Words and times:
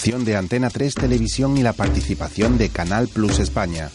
de 0.00 0.34
Antena 0.34 0.70
3 0.70 0.94
Televisión 0.94 1.58
y 1.58 1.62
la 1.62 1.74
participación 1.74 2.56
de 2.56 2.70
Canal 2.70 3.06
Plus 3.06 3.38
España. 3.38 3.90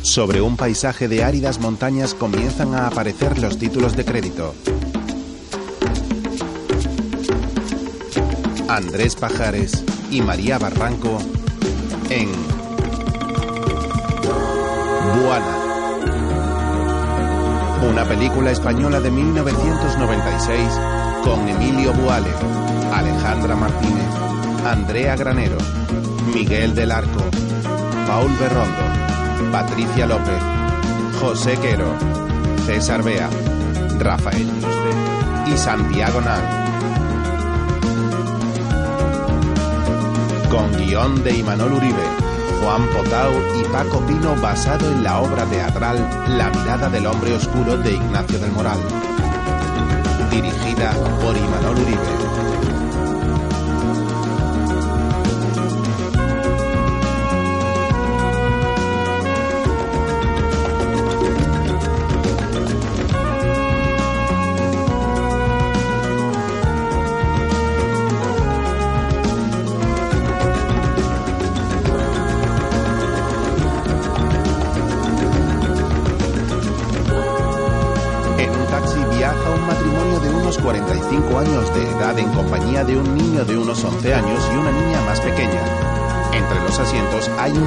Sobre 0.00 0.40
un 0.40 0.56
paisaje 0.56 1.08
de 1.08 1.22
áridas 1.22 1.60
montañas 1.60 2.14
comienzan 2.14 2.74
a 2.74 2.86
aparecer 2.86 3.38
los 3.38 3.58
títulos 3.58 3.96
de 3.96 4.06
crédito. 4.06 4.54
Andrés 8.66 9.14
Pajares 9.14 9.84
y 10.10 10.22
María 10.22 10.58
Barranco 10.58 11.18
en 12.08 12.30
Buana. 15.22 15.58
Una 17.90 18.08
película 18.08 18.52
española 18.52 19.00
de 19.00 19.10
1996 19.10 20.68
con 21.24 21.46
Emilio 21.46 21.92
Buale, 21.92 22.30
Alejandra 22.90 23.54
Martínez, 23.54 24.29
Andrea 24.64 25.16
Granero, 25.16 25.56
Miguel 26.34 26.74
del 26.74 26.92
Arco, 26.92 27.24
Paul 28.06 28.30
Berrondo, 28.38 29.50
Patricia 29.50 30.06
López, 30.06 30.42
José 31.20 31.56
Quero, 31.60 31.94
César 32.66 33.02
Bea, 33.02 33.28
Rafael 33.98 34.48
y 35.46 35.56
Santiago 35.56 36.20
Nal. 36.20 36.42
Con 40.50 40.72
guion 40.76 41.22
de 41.24 41.36
Imanol 41.38 41.72
Uribe, 41.72 42.04
Juan 42.62 42.86
Potau 42.88 43.32
y 43.58 43.64
Paco 43.64 44.00
Pino 44.06 44.36
basado 44.40 44.86
en 44.92 45.02
la 45.02 45.20
obra 45.20 45.44
teatral 45.46 45.96
La 46.36 46.50
mirada 46.50 46.90
del 46.90 47.06
hombre 47.06 47.34
oscuro 47.34 47.76
de 47.78 47.94
Ignacio 47.94 48.38
del 48.38 48.52
Moral. 48.52 48.78
Dirigida 50.30 50.92
por 51.22 51.36
Imanol 51.36 51.78
Uribe. 51.78 52.89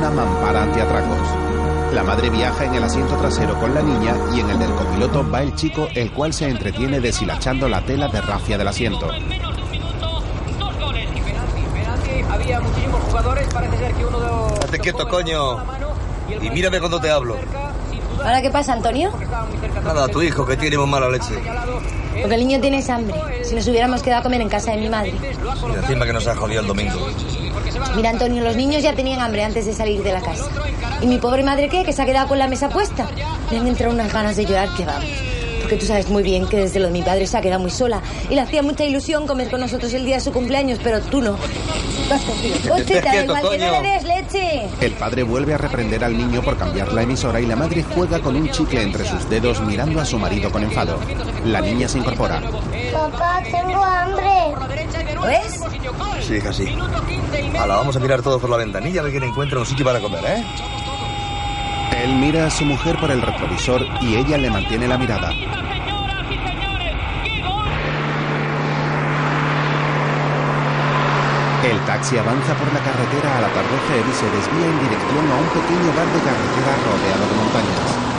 Una 0.04 0.26
mampara 0.26 0.64
antiatracos. 0.64 1.94
La 1.94 2.04
madre 2.04 2.30
viaja 2.30 2.66
en 2.66 2.73
el 2.73 2.84
asiento 2.84 3.16
trasero 3.16 3.58
con 3.58 3.73
la 3.73 3.82
niña 3.82 4.16
y 4.34 4.42
en 4.42 4.50
el 4.50 4.59
del 4.59 4.72
copiloto 4.72 5.30
va 5.30 5.42
el 5.42 5.56
chico, 5.56 5.88
el 5.94 6.12
cual 6.12 6.34
se 6.34 6.50
entretiene 6.50 7.00
deshilachando 7.00 7.70
la 7.70 7.82
tela 7.86 8.09
de 8.09 8.20
rafia 8.20 8.58
del 8.58 8.68
asiento. 8.68 9.09
Había 12.30 12.59
muchísimos 12.59 13.02
jugadores, 13.04 13.48
parece 13.54 13.78
ser 13.78 13.94
que 13.94 14.06
uno 14.06 14.20
de 14.20 14.28
los... 14.28 14.59
Hazte 14.59 14.80
quieto, 14.80 15.08
coño. 15.08 15.64
Y 16.42 16.50
mírame 16.50 16.80
cuando 16.80 17.00
te 17.00 17.09
hablo. 17.09 17.38
¿Ahora 18.18 18.42
qué 18.42 18.50
pasa, 18.50 18.74
Antonio? 18.74 19.09
Nada, 19.86 20.09
tu 20.09 20.22
hijo 20.22 20.46
que 20.46 20.58
tiene 20.58 20.78
muy 20.78 20.88
mala 20.88 21.09
leche. 21.09 21.36
Porque 22.20 22.36
el 22.36 22.48
niño 22.48 22.59
tiene 22.59 22.84
hambre. 22.90 23.46
Si 23.46 23.56
nos 23.56 23.68
hubiéramos 23.68 24.02
quedado 24.02 24.20
a 24.20 24.24
comer 24.24 24.42
en 24.42 24.50
casa 24.50 24.72
de 24.72 24.78
mi 24.78 24.90
madre. 24.90 25.14
Y 25.14 25.76
encima 25.78 26.06
que 26.06 26.14
nos 26.14 26.28
ha 26.28 26.36
jodido 26.36 26.59
el 26.59 26.68
domingo. 26.68 27.08
Mira, 27.96 28.10
Antonio, 28.10 28.44
los 28.44 28.56
niños 28.56 28.82
ya 28.82 28.94
tenían 28.94 29.20
hambre 29.20 29.44
antes 29.44 29.66
de 29.66 29.74
salir 29.74 30.02
de 30.02 30.14
la 30.14 30.22
casa. 30.22 30.46
¿Y 31.02 31.06
mi 31.06 31.20
pobre 31.20 31.44
madre 31.44 31.70
qué? 31.70 31.84
Que 31.84 31.94
se 31.94 32.02
ha 32.02 32.06
quedado 32.06 32.28
con 32.28 32.40
la 32.40 32.48
mesa 32.48 32.70
puesta. 32.70 33.08
Le 33.52 33.60
han 33.60 33.68
entrado 33.68 33.94
unas 33.94 34.12
ganas 34.12 34.36
de 34.36 34.46
llorar 34.46 34.70
que 34.76 34.84
vamos. 34.84 35.09
Porque 35.62 35.78
tú 35.78 35.86
sabes 35.86 36.09
muy 36.09 36.24
bien 36.24 36.48
que 36.48 36.58
desde 36.58 36.80
lo 36.80 36.88
de 36.88 36.92
mi 36.92 37.03
padre 37.03 37.28
se 37.28 37.38
ha 37.38 37.42
quedado 37.42 37.62
muy 37.62 37.70
sola. 37.70 38.02
Y 38.30 38.36
le 38.36 38.42
hacía 38.42 38.64
mucha 38.64 38.84
ilusión 38.84 39.28
comer 39.28 39.50
con 39.50 39.59
nosotros 39.62 39.94
el 39.94 40.06
día 40.06 40.16
de 40.16 40.22
su 40.22 40.32
cumpleaños, 40.32 40.80
pero 40.84 41.02
tú 41.02 41.22
no. 41.22 41.38
Te 42.88 43.02
da 43.02 43.24
igual 43.24 43.50
que 43.50 43.58
no 43.59 43.82
le 43.82 43.90
des 43.90 44.03
leche. 44.03 44.68
El 44.82 44.92
padre 44.94 45.24
vuelve 45.24 45.53
a 45.53 45.58
reprender 45.58 46.03
al 46.03 46.18
niño 46.18 46.42
por 46.42 46.58
cambiar 46.58 46.92
la 46.94 47.03
emisora 47.03 47.40
y 47.40 47.46
la 47.46 47.56
madre 47.56 47.84
juega 47.84 48.20
con 48.20 48.36
un 48.36 48.50
chicle 48.50 48.82
entre 48.82 49.06
sus 49.06 49.30
dedos 49.30 49.62
mirando 49.62 50.02
a 50.02 50.06
su 50.06 50.18
marido 50.18 50.52
con 50.52 50.64
enfado. 50.64 51.00
La 51.46 51.62
niña 51.62 51.88
se 51.88 52.00
incorpora. 52.00 52.42
Papá, 52.92 53.42
tengo 53.44 53.84
hambre. 53.84 54.34
¿Ves? 55.26 55.62
Sí, 56.22 56.36
hija, 56.36 56.54
sí. 56.54 56.66
Ahora 57.59 57.76
vamos 57.76 57.96
a 57.96 58.00
mirar 58.00 58.22
todos 58.22 58.40
por 58.40 58.50
la 58.50 58.58
ventanilla 58.58 59.02
a 59.02 59.04
ver 59.04 59.12
quién 59.12 59.24
encuentra 59.24 59.59
un 59.59 59.66
sitio 59.66 59.86
para 59.86 60.00
comer, 60.00 60.24
¿eh? 60.26 60.44
Él 62.04 62.16
mira 62.16 62.48
a 62.48 62.50
su 62.50 62.66
mujer 62.66 62.98
por 63.00 63.12
el 63.12 63.22
retrovisor 63.22 63.86
y 64.02 64.16
ella 64.16 64.38
le 64.38 64.50
mantiene 64.50 64.88
la 64.88 64.98
mirada. 64.98 65.32
El 71.64 71.80
taxi 71.86 72.18
avanza 72.18 72.53
por 72.56 72.74
la 72.74 72.80
carretera 72.80 73.38
al 73.38 73.46
atardecer 73.46 74.03
y 74.09 74.14
se 74.14 74.26
desvía 74.26 74.66
en 74.68 74.80
dirección 74.80 75.32
a 75.32 75.36
un 75.36 75.48
pequeño 75.48 75.94
bar 75.96 76.08
de 76.08 76.20
carretera 76.20 76.76
rodeado 76.84 77.28
de 77.30 77.36
montañas. 77.36 78.12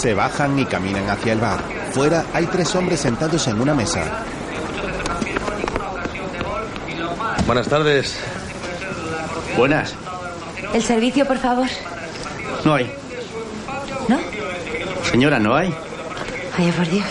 Se 0.00 0.14
bajan 0.14 0.58
y 0.58 0.64
caminan 0.64 1.10
hacia 1.10 1.34
el 1.34 1.40
bar. 1.40 1.60
Fuera 1.92 2.24
hay 2.32 2.46
tres 2.46 2.74
hombres 2.74 3.00
sentados 3.00 3.46
en 3.48 3.60
una 3.60 3.74
mesa. 3.74 4.24
Buenas 7.44 7.68
tardes. 7.68 8.16
Buenas. 9.58 9.94
El 10.72 10.82
servicio, 10.82 11.26
por 11.26 11.36
favor. 11.36 11.66
No 12.64 12.76
hay. 12.76 12.90
¿No? 14.08 14.18
Señora, 15.10 15.38
no 15.38 15.54
hay. 15.54 15.74
Ay, 16.56 16.72
por 16.72 16.88
Dios. 16.88 17.06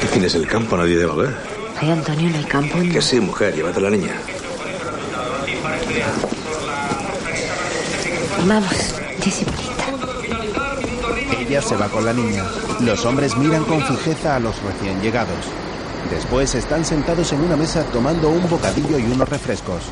Tú 0.00 0.06
tienes 0.12 0.32
el 0.36 0.46
campo, 0.46 0.76
nadie 0.76 0.96
debe 0.96 1.22
ver. 1.22 1.36
Ay, 1.80 1.90
Antonio, 1.90 2.30
no 2.30 2.38
hay 2.38 2.44
campo. 2.44 2.78
Que 2.92 3.02
sí, 3.02 3.18
mujer, 3.18 3.52
llévate 3.52 3.80
a 3.80 3.82
la 3.82 3.90
niña. 3.90 4.12
Vamos. 8.46 9.03
Se 11.62 11.76
va 11.76 11.88
con 11.88 12.04
la 12.04 12.12
niña. 12.12 12.44
Los 12.80 13.04
hombres 13.06 13.36
miran 13.36 13.64
con 13.64 13.80
fijeza 13.80 14.34
a 14.34 14.40
los 14.40 14.60
recién 14.62 15.00
llegados. 15.00 15.46
Después 16.10 16.52
están 16.56 16.84
sentados 16.84 17.32
en 17.32 17.40
una 17.40 17.56
mesa 17.56 17.84
tomando 17.92 18.28
un 18.28 18.48
bocadillo 18.50 18.98
y 18.98 19.04
unos 19.04 19.28
refrescos. 19.28 19.84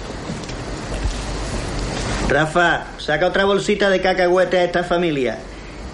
Rafa, 2.29 2.87
saca 2.99 3.29
otra 3.29 3.45
bolsita 3.45 3.91
de 3.91 4.03
cacahuete 4.03 4.59
a 4.59 4.65
esta 4.65 4.83
familia. 4.83 5.39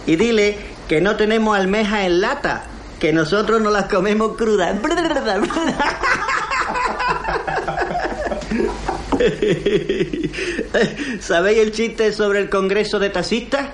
Y 0.07 0.17
dile 0.17 0.59
que 0.89 1.03
no 1.03 1.17
tenemos 1.17 1.57
almejas 1.57 2.07
en 2.07 2.23
lata, 2.23 2.65
que 2.99 3.13
nosotros 3.13 3.61
no 3.61 3.71
las 3.71 3.85
comemos 3.85 4.37
crudas. 4.37 4.75
¿Sabéis 11.21 11.59
el 11.59 11.73
chiste 11.73 12.13
sobre 12.15 12.41
el 12.41 12.49
Congreso 12.49 12.99
de 12.99 13.11
Taxistas? 13.11 13.67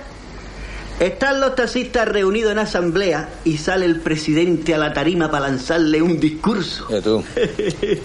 Están 0.99 1.41
los 1.41 1.55
taxistas 1.55 2.07
reunidos 2.07 2.51
en 2.53 2.59
asamblea 2.59 3.29
y 3.43 3.57
sale 3.57 3.85
el 3.85 3.99
presidente 3.99 4.73
a 4.73 4.77
la 4.77 4.93
tarima 4.93 5.29
para 5.29 5.49
lanzarle 5.49 6.01
un 6.01 6.19
discurso. 6.19 6.87
Eh, 6.89 7.01
tú. 7.01 7.23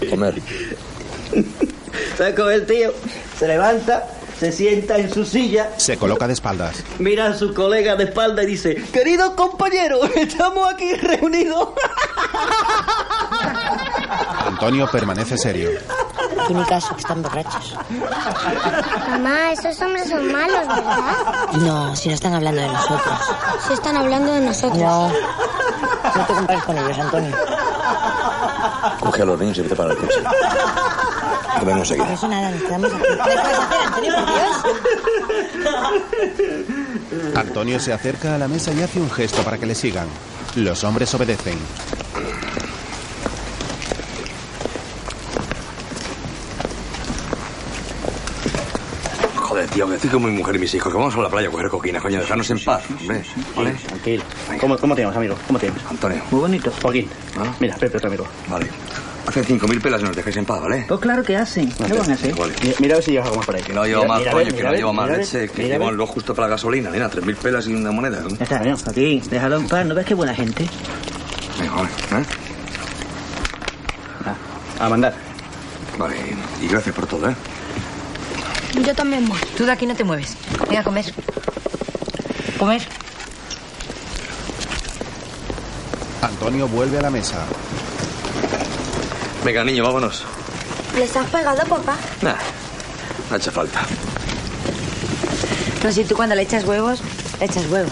Comer. 0.09 0.35
¿Sabes 2.17 2.35
cómo 2.35 2.49
el 2.49 2.65
tío? 2.65 2.91
Se 3.39 3.47
levanta, 3.47 4.05
se 4.37 4.51
sienta 4.51 4.97
en 4.97 5.11
su 5.13 5.23
silla, 5.25 5.69
Se 5.77 5.97
coloca 5.97 6.27
de 6.27 6.33
espaldas. 6.33 6.83
mira 6.99 7.27
a 7.27 7.33
su 7.33 7.53
colega 7.53 7.95
de 7.95 8.03
espalda 8.05 8.43
y 8.43 8.47
dice, 8.47 8.75
queridos 8.91 9.31
compañeros, 9.31 10.09
estamos 10.15 10.69
aquí 10.73 10.93
reunidos. 10.95 11.69
Antonio 14.45 14.89
permanece 14.91 15.37
serio. 15.37 15.69
Que 16.51 16.75
están 16.97 17.21
borrachos. 17.21 17.75
Mamá, 19.09 19.51
esos 19.53 19.81
hombres 19.81 20.09
son 20.09 20.31
malos, 20.31 20.67
¿verdad? 20.67 21.15
No, 21.53 21.95
si 21.95 22.09
no 22.09 22.15
están 22.15 22.33
hablando 22.33 22.61
de 22.61 22.67
nosotros. 22.67 23.19
Si 23.67 23.73
están 23.73 23.95
hablando 23.95 24.33
de 24.33 24.41
nosotros. 24.41 24.77
No. 24.77 25.07
No 25.07 26.25
te 26.27 26.33
compares 26.33 26.63
con 26.63 26.77
ellos, 26.77 26.99
Antonio. 26.99 27.35
Coge 28.99 29.21
a 29.21 29.25
los 29.25 29.39
niños 29.39 29.57
y 29.59 29.61
vete 29.61 29.75
para 29.75 29.91
el 29.91 29.97
coche. 29.97 30.21
Que 31.59 31.65
vengo 31.65 31.79
enseguida. 31.79 32.05
Por 32.05 32.13
eso 32.15 32.27
nada, 32.27 32.51
nos 32.51 32.61
quedamos 32.63 32.93
aquí. 32.93 33.03
¿Qué 33.03 33.15
puedes 33.15 33.39
hacer, 33.59 33.79
Antonio, 33.85 34.13
por 34.15 34.25
Dios? 34.25 34.51
Antonio 37.35 37.79
se 37.79 37.93
acerca 37.93 38.35
a 38.35 38.37
la 38.37 38.47
mesa 38.49 38.73
y 38.73 38.81
hace 38.81 38.99
un 38.99 39.09
gesto 39.09 39.41
para 39.43 39.57
que 39.57 39.65
le 39.65 39.75
sigan. 39.75 40.07
Los 40.55 40.83
hombres 40.83 41.13
obedecen. 41.13 41.57
Joder, 49.35 49.59
tío, 49.73 49.87
que 49.87 49.95
estoy 49.95 50.09
con 50.09 50.23
mi 50.23 50.31
mujer 50.31 50.55
y 50.55 50.59
mis 50.59 50.73
hijos, 50.73 50.91
que 50.91 50.97
vamos 50.97 51.15
a 51.15 51.19
la 51.21 51.29
playa 51.29 51.47
a 51.47 51.51
coger 51.51 51.69
coquina, 51.69 51.99
coño, 51.99 52.19
dejarnos 52.19 52.49
en 52.49 52.63
paz, 52.63 52.83
hombre. 52.99 53.23
¿Vale? 53.55 53.71
Tranquilo. 53.71 54.23
¿Cómo, 54.59 54.77
¿Cómo 54.77 54.95
te 54.95 55.01
llamas, 55.01 55.17
amigo? 55.17 55.35
¿Cómo 55.47 55.59
te 55.59 55.67
llamas? 55.67 55.81
Antonio. 55.89 56.21
Muy 56.31 56.41
bonito. 56.41 56.71
Joaquín. 56.81 57.09
¿Ah? 57.37 57.53
Mira, 57.59 57.75
Pepe, 57.77 57.97
otro 57.97 58.09
amigo. 58.09 58.27
Vale. 58.49 58.67
Hacen 59.27 59.43
cinco 59.45 59.67
mil 59.67 59.79
pelas 59.79 60.01
y 60.01 60.03
nos 60.05 60.15
dejáis 60.15 60.35
en 60.37 60.45
paz, 60.45 60.61
¿vale? 60.61 60.85
Pues 60.87 60.99
claro 60.99 61.23
que 61.23 61.37
hacen. 61.37 61.71
¿Qué 61.71 61.93
van 61.93 62.09
a 62.09 62.13
hacer? 62.13 62.35
Vale. 62.35 62.53
Mira, 62.63 62.75
mira 62.79 62.93
a 62.95 62.97
ver 62.97 63.03
si 63.05 63.11
llevas 63.11 63.27
algo 63.27 63.37
más 63.37 63.45
por 63.45 63.55
ahí. 63.55 63.61
Que 63.61 63.73
no 63.73 63.85
llevo 63.85 64.01
Mira, 64.01 64.13
más, 64.13 64.19
mira 64.19 64.31
coño, 64.31 64.45
que 64.47 64.53
mira 64.53 64.69
no 64.71 64.75
llevo 64.75 64.93
más 64.93 65.05
mira 65.05 65.17
leche, 65.19 65.49
que 65.49 65.63
mira 65.63 65.77
ver. 65.77 65.93
lo 65.93 66.07
justo 66.07 66.33
para 66.35 66.47
la 66.47 66.51
gasolina, 66.55 67.09
tres 67.09 67.25
mil 67.25 67.35
pelas 67.35 67.67
y 67.67 67.73
una 67.75 67.91
moneda. 67.91 68.21
¿no? 68.21 68.29
Ya 68.29 68.43
está, 68.43 68.59
bien. 68.59 68.75
Aquí, 68.85 69.21
déjalo 69.29 69.57
en 69.57 69.67
paz. 69.67 69.85
¿No 69.85 69.93
ves 69.95 70.05
qué 70.05 70.15
buena 70.15 70.33
gente? 70.33 70.67
Venga, 71.59 71.73
vale, 71.75 71.89
¿eh? 71.89 72.25
Ah, 74.25 74.85
a 74.85 74.89
mandar. 74.89 75.13
Vale, 75.97 76.15
y 76.61 76.67
gracias 76.67 76.95
por 76.95 77.05
todo, 77.05 77.29
¿eh? 77.29 77.35
Yo 78.79 78.95
también 78.95 79.27
voy. 79.27 79.39
Tú 79.57 79.65
de 79.65 79.71
aquí 79.71 79.85
no 79.85 79.95
te 79.95 80.03
mueves. 80.03 80.35
Venga 80.67 80.81
a 80.81 80.83
comer. 80.83 81.13
Comer. 82.57 82.81
Antonio 86.21 86.67
vuelve 86.67 86.97
a 86.99 87.01
la 87.01 87.09
mesa. 87.09 87.45
Venga, 89.43 89.63
niño, 89.63 89.83
vámonos. 89.83 90.23
¿Les 90.95 91.15
has 91.15 91.29
pegado, 91.29 91.63
papá? 91.67 91.95
Nah, 92.21 92.35
no 93.29 93.35
ha 93.35 93.37
hecho 93.37 93.51
falta. 93.51 93.81
No, 95.83 95.91
si 95.91 96.03
tú 96.03 96.15
cuando 96.15 96.35
le 96.35 96.43
echas 96.43 96.63
huevos, 96.65 97.01
le 97.39 97.45
echas 97.45 97.65
huevos. 97.69 97.91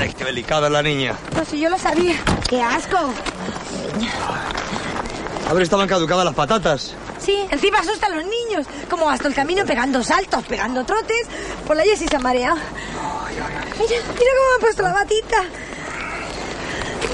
Ay, 0.00 0.12
qué 0.14 0.24
delicada 0.24 0.66
es 0.66 0.72
la 0.72 0.82
niña. 0.82 1.14
Pues 1.34 1.48
si 1.48 1.60
yo 1.60 1.68
lo 1.68 1.78
sabía. 1.78 2.14
¡Qué 2.48 2.62
asco! 2.62 3.12
Haber 5.52 5.64
estaban 5.64 5.86
caducadas 5.86 6.24
las 6.24 6.34
patatas. 6.34 6.94
Sí, 7.18 7.36
encima 7.50 7.80
asusta 7.80 8.06
a 8.06 8.08
los 8.08 8.24
niños. 8.24 8.66
Como 8.88 9.10
hasta 9.10 9.28
el 9.28 9.34
camino 9.34 9.66
pegando 9.66 10.02
saltos, 10.02 10.42
pegando 10.44 10.82
trotes. 10.82 11.26
Por 11.66 11.76
la 11.76 11.82
Jessie 11.82 12.08
se 12.08 12.16
ha 12.16 12.20
mareado. 12.20 12.56
Mira, 12.56 14.00
mira 14.00 14.02
cómo 14.14 14.48
me 14.48 14.54
han 14.54 14.60
puesto 14.62 14.82
la 14.82 14.92
batita. 14.94 15.44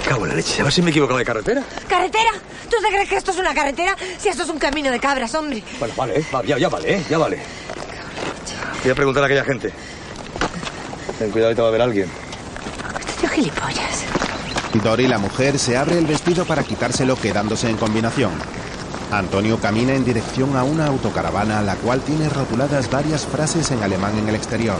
Cago 0.08 0.22
en 0.22 0.28
la 0.28 0.36
leche, 0.36 0.60
a 0.60 0.64
ver 0.64 0.72
si 0.72 0.82
me 0.82 0.86
he 0.86 0.90
equivocado 0.92 1.18
de 1.18 1.24
carretera. 1.24 1.64
¿Carretera? 1.88 2.30
¿Tú 2.70 2.76
te 2.80 2.86
crees 2.86 3.08
que 3.08 3.16
esto 3.16 3.32
es 3.32 3.38
una 3.38 3.52
carretera? 3.52 3.96
Si 4.18 4.28
esto 4.28 4.44
es 4.44 4.48
un 4.48 4.58
camino 4.60 4.92
de 4.92 5.00
cabras, 5.00 5.34
hombre. 5.34 5.64
Bueno, 5.80 5.94
vale, 5.96 6.24
va, 6.32 6.44
ya, 6.44 6.58
ya 6.58 6.68
vale. 6.68 7.04
Ya 7.10 7.18
vale. 7.18 7.42
Voy 8.84 8.92
a 8.92 8.94
preguntar 8.94 9.24
a 9.24 9.26
aquella 9.26 9.44
gente. 9.44 9.72
Ten 11.18 11.32
cuidado, 11.32 11.48
ahorita 11.48 11.62
va 11.62 11.68
a 11.68 11.70
haber 11.70 11.82
alguien. 11.82 12.27
Dory, 14.82 15.08
la 15.08 15.18
mujer, 15.18 15.58
se 15.58 15.76
abre 15.76 15.98
el 15.98 16.06
vestido 16.06 16.44
para 16.44 16.62
quitárselo 16.62 17.16
quedándose 17.16 17.68
en 17.68 17.76
combinación. 17.76 18.30
Antonio 19.10 19.58
camina 19.58 19.94
en 19.94 20.04
dirección 20.04 20.56
a 20.56 20.64
una 20.64 20.86
autocaravana, 20.86 21.62
la 21.62 21.76
cual 21.76 22.00
tiene 22.00 22.28
rotuladas 22.28 22.90
varias 22.90 23.26
frases 23.26 23.70
en 23.70 23.82
alemán 23.82 24.18
en 24.18 24.28
el 24.28 24.34
exterior. 24.34 24.78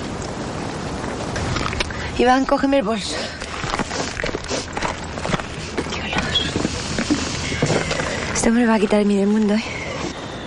Iván, 2.18 2.44
cógeme 2.44 2.78
el 2.78 2.84
bolso. 2.84 3.16
Este 8.34 8.48
hombre 8.48 8.66
va 8.66 8.74
a 8.74 8.78
quitar 8.78 9.04
mí 9.04 9.16
del 9.16 9.28
mundo, 9.28 9.54
¿eh? 9.54 9.64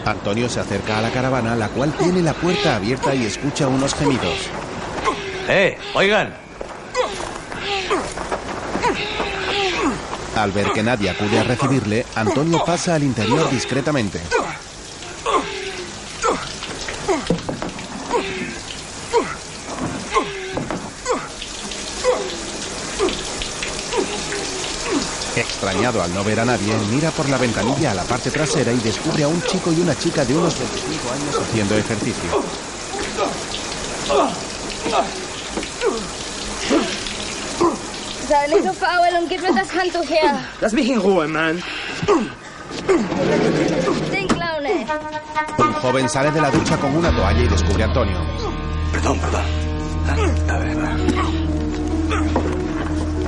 Antonio 0.05 0.49
se 0.49 0.59
acerca 0.59 0.97
a 0.97 1.01
la 1.01 1.11
caravana, 1.11 1.55
la 1.55 1.69
cual 1.69 1.93
tiene 1.93 2.21
la 2.21 2.33
puerta 2.33 2.75
abierta 2.75 3.13
y 3.13 3.25
escucha 3.25 3.67
unos 3.67 3.93
gemidos. 3.93 4.49
¡Eh! 5.47 5.77
¡Oigan! 5.93 6.40
Al 10.35 10.51
ver 10.51 10.71
que 10.71 10.81
nadie 10.81 11.09
acude 11.09 11.39
a 11.39 11.43
recibirle, 11.43 12.05
Antonio 12.15 12.63
pasa 12.65 12.95
al 12.95 13.03
interior 13.03 13.49
discretamente. 13.49 14.19
Extrañado 25.35 26.01
al 26.01 26.13
no 26.13 26.23
ver 26.23 26.39
a 26.39 26.45
nadie, 26.45 26.73
mira 26.91 27.11
por 27.11 27.27
la 27.29 27.37
ventanilla 27.37 27.91
a 27.91 27.93
la 27.93 28.03
parte 28.03 28.31
trasera 28.31 28.71
y 28.71 28.77
descubre 28.77 29.23
a 29.23 29.27
un 29.27 29.41
chico 29.43 29.71
y 29.71 29.81
una 29.81 29.97
chica 29.97 30.25
de 30.25 30.35
unos 30.35 30.57
25 30.57 31.11
años 31.13 31.35
haciendo 31.39 31.75
ejercicio. 31.77 32.43
Sei 38.31 38.47
nicht 38.47 38.63
so 38.63 38.71
faul 38.71 39.11
und 39.19 39.27
gib 39.27 39.41
mir 39.41 39.53
das 39.53 39.69
Handtuch 39.75 40.09
her. 40.09 40.39
Lass 40.61 40.71
mich 40.71 40.89
in 40.89 40.99
Ruhe, 40.99 41.27
Mann. 41.27 41.61
Joven 45.81 46.07
sale 46.07 46.31
de 46.31 46.39
la 46.39 46.49
ducha 46.49 46.77
con 46.77 46.95
una 46.95 47.13
toalla 47.13 47.41
y 47.41 47.47
descubre 47.49 47.83
a 47.83 47.87
Antonio. 47.87 48.17
Perdón, 48.93 49.19
perdón. 49.19 49.41
A 50.49 50.57
ver, 50.59 50.77
va. 50.81 50.95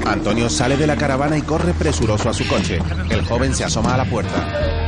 Antonio 0.10 0.50
sale 0.50 0.77
de 0.77 0.88
la 0.88 0.95
caravana 0.95 1.38
y 1.38 1.41
corre 1.41 1.74
presuroso 1.74 2.29
a 2.29 2.33
su 2.33 2.48
coche. 2.48 2.79
El 3.10 3.25
joven 3.25 3.53
se 3.53 3.65
asoma 3.65 3.95
a 3.95 3.98
la 3.98 4.05
puerta. 4.05 4.82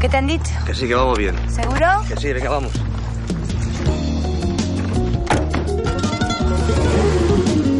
¿Qué 0.00 0.08
te 0.08 0.16
han 0.16 0.26
dicho? 0.26 0.50
Que 0.66 0.74
sí, 0.74 0.88
que 0.88 0.94
vamos 0.94 1.18
bien. 1.18 1.36
¿Seguro? 1.50 1.86
Que 2.08 2.16
sí, 2.16 2.32
venga, 2.32 2.48
vamos. 2.48 2.72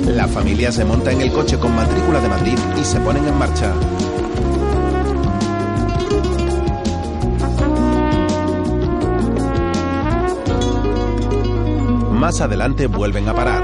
La 0.07 0.29
familia 0.29 0.71
se 0.71 0.85
monta 0.85 1.13
en 1.13 1.23
el 1.23 1.33
coche 1.33 1.59
con 1.59 1.75
matrícula 1.75 2.21
de 2.21 2.29
Madrid 2.29 2.59
y 2.79 2.85
se 2.85 3.01
ponen 3.01 3.27
en 3.27 3.39
marcha. 3.39 3.73
Más 12.13 12.43
adelante 12.43 12.87
vuelven 12.87 13.31
a 13.31 13.35
parar. 13.35 13.63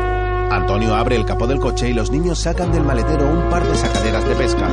Antonio 0.51 0.95
abre 0.95 1.17
el 1.17 1.27
capó 1.27 1.47
del 1.47 1.61
coche 1.61 1.91
y 1.91 1.93
los 1.93 2.11
niños 2.11 2.39
sacan 2.39 2.73
del 2.73 2.85
maletero 2.85 3.29
un 3.29 3.51
par 3.51 3.67
de 3.67 3.77
sacaderas 3.77 4.27
de 4.27 4.35
pesca. 4.35 4.67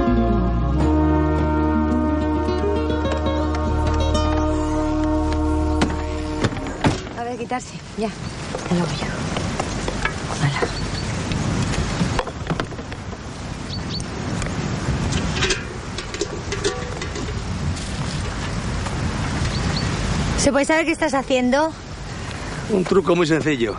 Quitarse. 7.43 7.73
Ya. 7.97 8.09
Lo 8.71 8.83
hago 8.83 8.91
yo. 8.93 9.05
Hala. 10.41 10.61
¿Se 20.37 20.51
puede 20.51 20.65
saber 20.65 20.85
qué 20.85 20.91
estás 20.91 21.13
haciendo? 21.13 21.73
Un 22.69 22.83
truco 22.85 23.15
muy 23.15 23.27
sencillo. 23.27 23.75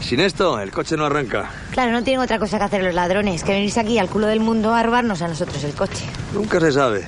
Sin 0.00 0.20
esto, 0.20 0.60
el 0.60 0.70
coche 0.70 0.96
no 0.96 1.06
arranca. 1.06 1.50
Claro, 1.70 1.92
no 1.92 2.02
tienen 2.02 2.20
otra 2.20 2.38
cosa 2.38 2.58
que 2.58 2.64
hacer 2.64 2.82
los 2.82 2.94
ladrones 2.94 3.42
que 3.42 3.52
venirse 3.52 3.80
aquí 3.80 3.98
al 3.98 4.08
culo 4.08 4.26
del 4.26 4.40
mundo 4.40 4.74
a 4.74 4.82
robarnos 4.82 5.22
a 5.22 5.28
nosotros 5.28 5.62
el 5.64 5.72
coche. 5.74 6.04
Nunca 6.34 6.60
se 6.60 6.72
sabe. 6.72 7.06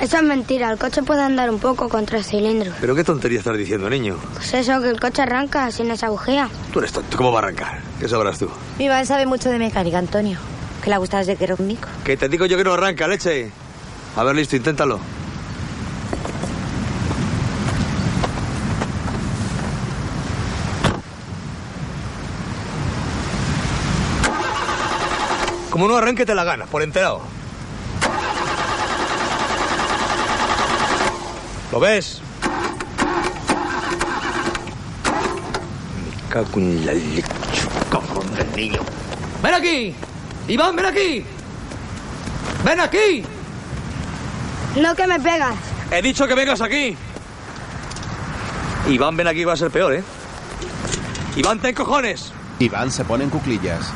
Eso 0.00 0.16
es 0.18 0.22
mentira. 0.22 0.70
El 0.70 0.78
coche 0.78 1.02
puede 1.02 1.22
andar 1.22 1.48
un 1.50 1.58
poco 1.58 1.88
con 1.88 2.04
tres 2.06 2.26
cilindros. 2.28 2.74
¿Pero 2.80 2.94
qué 2.94 3.02
tontería 3.02 3.38
estás 3.38 3.56
diciendo, 3.56 3.88
niño? 3.88 4.16
Pues 4.34 4.52
eso, 4.54 4.80
que 4.82 4.90
el 4.90 5.00
coche 5.00 5.22
arranca 5.22 5.70
sin 5.70 5.90
esa 5.90 6.10
bujía. 6.10 6.48
Tú 6.72 6.80
eres 6.80 6.92
tonto. 6.92 7.16
¿Cómo 7.16 7.32
va 7.32 7.40
a 7.40 7.42
arrancar? 7.44 7.80
¿Qué 7.98 8.08
sabrás 8.08 8.38
tú? 8.38 8.48
Mi 8.78 8.84
Iván 8.84 9.06
sabe 9.06 9.26
mucho 9.26 9.48
de 9.50 9.58
mecánica, 9.58 9.98
Antonio. 9.98 10.38
que 10.82 10.90
le 10.90 10.96
ha 10.96 10.98
gustado 10.98 11.20
desde 11.20 11.36
que 11.36 11.44
era 11.44 11.54
un 11.58 11.66
mico. 11.66 11.88
Que 12.04 12.16
te 12.16 12.28
digo 12.28 12.46
yo 12.46 12.56
que 12.56 12.64
no 12.64 12.74
arranca, 12.74 13.08
leche. 13.08 13.50
A 14.16 14.22
ver, 14.22 14.36
listo, 14.36 14.54
inténtalo. 14.54 15.00
Como 25.70 25.88
no 25.88 25.96
arranque, 25.96 26.24
te 26.24 26.34
la 26.34 26.44
ganas, 26.44 26.68
por 26.68 26.82
enterado. 26.82 27.20
¿Lo 31.76 31.80
ves? 31.80 32.22
Me 35.92 36.32
cago 36.32 36.48
en 36.56 36.86
la 36.86 36.94
leche, 36.94 37.22
cabrón 37.90 38.34
del 38.34 38.56
niño. 38.56 38.80
¡Ven 39.42 39.52
aquí! 39.52 39.94
¡Iván, 40.48 40.74
ven 40.74 40.86
aquí! 40.86 41.26
¡Ven 42.64 42.80
aquí! 42.80 43.24
No 44.80 44.94
que 44.94 45.06
me 45.06 45.20
pegas. 45.20 45.54
He 45.90 46.00
dicho 46.00 46.26
que 46.26 46.34
vengas 46.34 46.62
aquí. 46.62 46.96
Iván, 48.88 49.14
ven 49.14 49.26
aquí, 49.26 49.44
va 49.44 49.52
a 49.52 49.56
ser 49.56 49.70
peor, 49.70 49.92
¿eh? 49.96 50.04
Iván, 51.36 51.58
ten 51.58 51.74
cojones. 51.74 52.32
Iván 52.58 52.90
se 52.90 53.04
pone 53.04 53.24
en 53.24 53.28
cuclillas. 53.28 53.92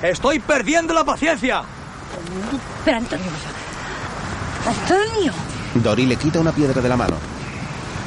Estoy 0.00 0.38
perdiendo 0.38 0.94
la 0.94 1.02
paciencia. 1.02 1.64
Pero 2.84 2.98
Antonio, 2.98 3.32
Antonio. 4.66 5.32
Dori 5.74 6.06
le 6.06 6.16
quita 6.16 6.40
una 6.40 6.52
piedra 6.52 6.80
de 6.82 6.88
la 6.88 6.96
mano. 6.96 7.16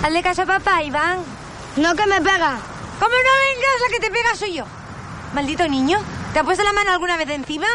Hazle 0.04 0.22
caso 0.22 0.42
a 0.42 0.46
papá, 0.46 0.84
Iván. 0.84 1.20
No 1.78 1.96
que 1.96 2.06
me 2.06 2.22
pega. 2.22 2.58
¿Cómo 3.00 3.12
no 3.12 3.32
vengas? 3.46 3.82
La 3.82 3.90
que 3.94 4.00
te 4.00 4.12
pega 4.12 4.36
soy 4.36 4.54
yo. 4.56 4.66
Maldito 5.34 5.68
niño. 5.68 6.00
¿Te 6.34 6.40
ha 6.40 6.44
puesto 6.44 6.64
la 6.64 6.74
mano 6.74 6.92
alguna 6.92 7.18
vez 7.18 7.30
encima? 7.30 7.68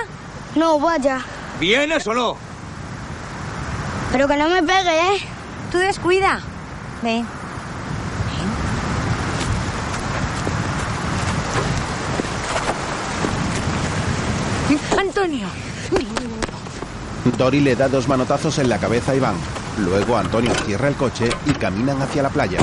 No, 0.54 0.78
vaya. 0.78 1.20
¿Vienes 1.58 2.06
o 2.06 2.14
no? 2.14 2.36
Pero 4.12 4.28
que 4.28 4.36
no 4.36 4.48
me 4.48 4.62
pegue, 4.62 5.14
¿eh? 5.14 5.20
Tú 5.72 5.78
descuida. 5.78 6.40
Ven. 7.02 7.26
Ven. 14.68 14.98
Antonio. 14.98 15.48
Dori 17.36 17.60
le 17.60 17.74
da 17.74 17.88
dos 17.88 18.06
manotazos 18.06 18.58
en 18.58 18.68
la 18.68 18.78
cabeza 18.78 19.12
a 19.12 19.14
Iván. 19.16 19.34
Luego 19.78 20.16
Antonio 20.16 20.52
cierra 20.64 20.88
el 20.88 20.94
coche 20.94 21.28
y 21.46 21.52
caminan 21.52 22.00
hacia 22.00 22.22
la 22.22 22.30
playa. 22.30 22.58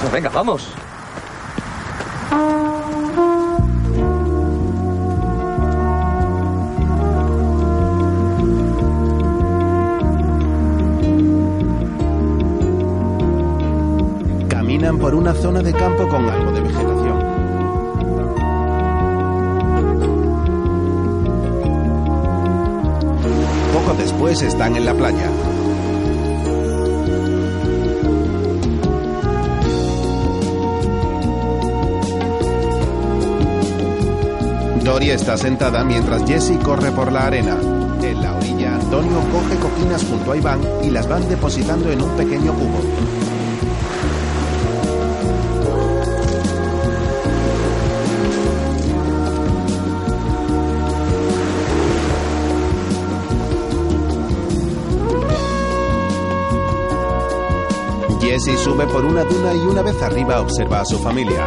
Pues 0.00 0.12
venga, 0.12 0.30
vamos. 0.30 0.68
Caminan 14.48 14.98
por 14.98 15.14
una 15.14 15.34
zona 15.34 15.60
de 15.60 15.72
campo 15.72 16.08
con 16.08 16.28
algo 16.30 16.52
de 16.52 16.61
Están 24.40 24.76
en 24.76 24.86
la 24.86 24.94
playa. 24.94 25.30
Dori 34.82 35.10
está 35.10 35.36
sentada 35.36 35.84
mientras 35.84 36.24
Jessie 36.24 36.58
corre 36.58 36.90
por 36.92 37.12
la 37.12 37.26
arena. 37.26 37.58
En 38.02 38.22
la 38.22 38.34
orilla, 38.34 38.74
Antonio 38.76 39.20
coge 39.30 39.56
coquinas 39.60 40.02
junto 40.02 40.32
a 40.32 40.36
Iván 40.38 40.60
y 40.82 40.88
las 40.88 41.06
van 41.06 41.28
depositando 41.28 41.92
en 41.92 42.00
un 42.00 42.16
pequeño 42.16 42.54
cubo. 42.54 43.21
Jessie 58.44 58.58
sube 58.58 58.88
por 58.88 59.04
una 59.04 59.22
duna 59.22 59.54
y 59.54 59.58
una 59.58 59.82
vez 59.82 60.02
arriba 60.02 60.40
observa 60.40 60.80
a 60.80 60.84
su 60.84 60.98
familia. 60.98 61.46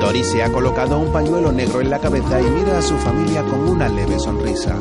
Dory 0.00 0.22
se 0.22 0.44
ha 0.44 0.52
colocado 0.52 0.96
un 0.96 1.10
pañuelo 1.10 1.50
negro 1.50 1.80
en 1.80 1.90
la 1.90 1.98
cabeza 1.98 2.40
y 2.40 2.44
mira 2.44 2.78
a 2.78 2.82
su 2.82 2.96
familia 2.98 3.42
con 3.42 3.68
una 3.68 3.88
leve 3.88 4.16
sonrisa. 4.20 4.76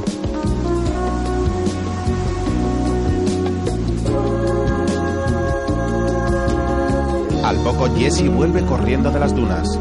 Al 7.43 7.63
poco 7.63 7.88
Jessie 7.95 8.29
vuelve 8.29 8.63
corriendo 8.67 9.09
de 9.09 9.19
las 9.19 9.33
dunas. 9.33 9.79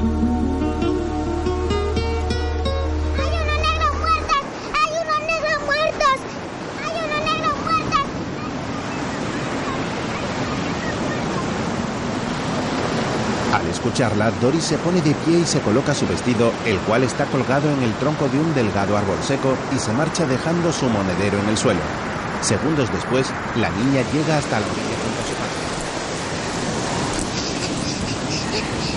Escucharla, 13.86 14.32
Dory 14.42 14.60
se 14.60 14.76
pone 14.78 15.00
de 15.00 15.14
pie 15.14 15.38
y 15.38 15.46
se 15.46 15.60
coloca 15.60 15.94
su 15.94 16.08
vestido, 16.08 16.52
el 16.64 16.80
cual 16.80 17.04
está 17.04 17.24
colgado 17.26 17.70
en 17.70 17.84
el 17.84 17.94
tronco 17.94 18.28
de 18.28 18.36
un 18.38 18.52
delgado 18.52 18.96
árbol 18.96 19.16
seco, 19.22 19.56
y 19.74 19.78
se 19.78 19.92
marcha 19.92 20.26
dejando 20.26 20.72
su 20.72 20.88
monedero 20.88 21.38
en 21.38 21.48
el 21.48 21.56
suelo. 21.56 21.78
Segundos 22.40 22.90
después, 22.92 23.28
la 23.54 23.70
niña 23.70 24.02
llega 24.12 24.38
hasta 24.38 24.58
la 24.58 24.66
orilla 24.66 24.96
junto 25.04 25.22
a 25.22 25.26
su 25.28 25.34
padre. 25.38 25.54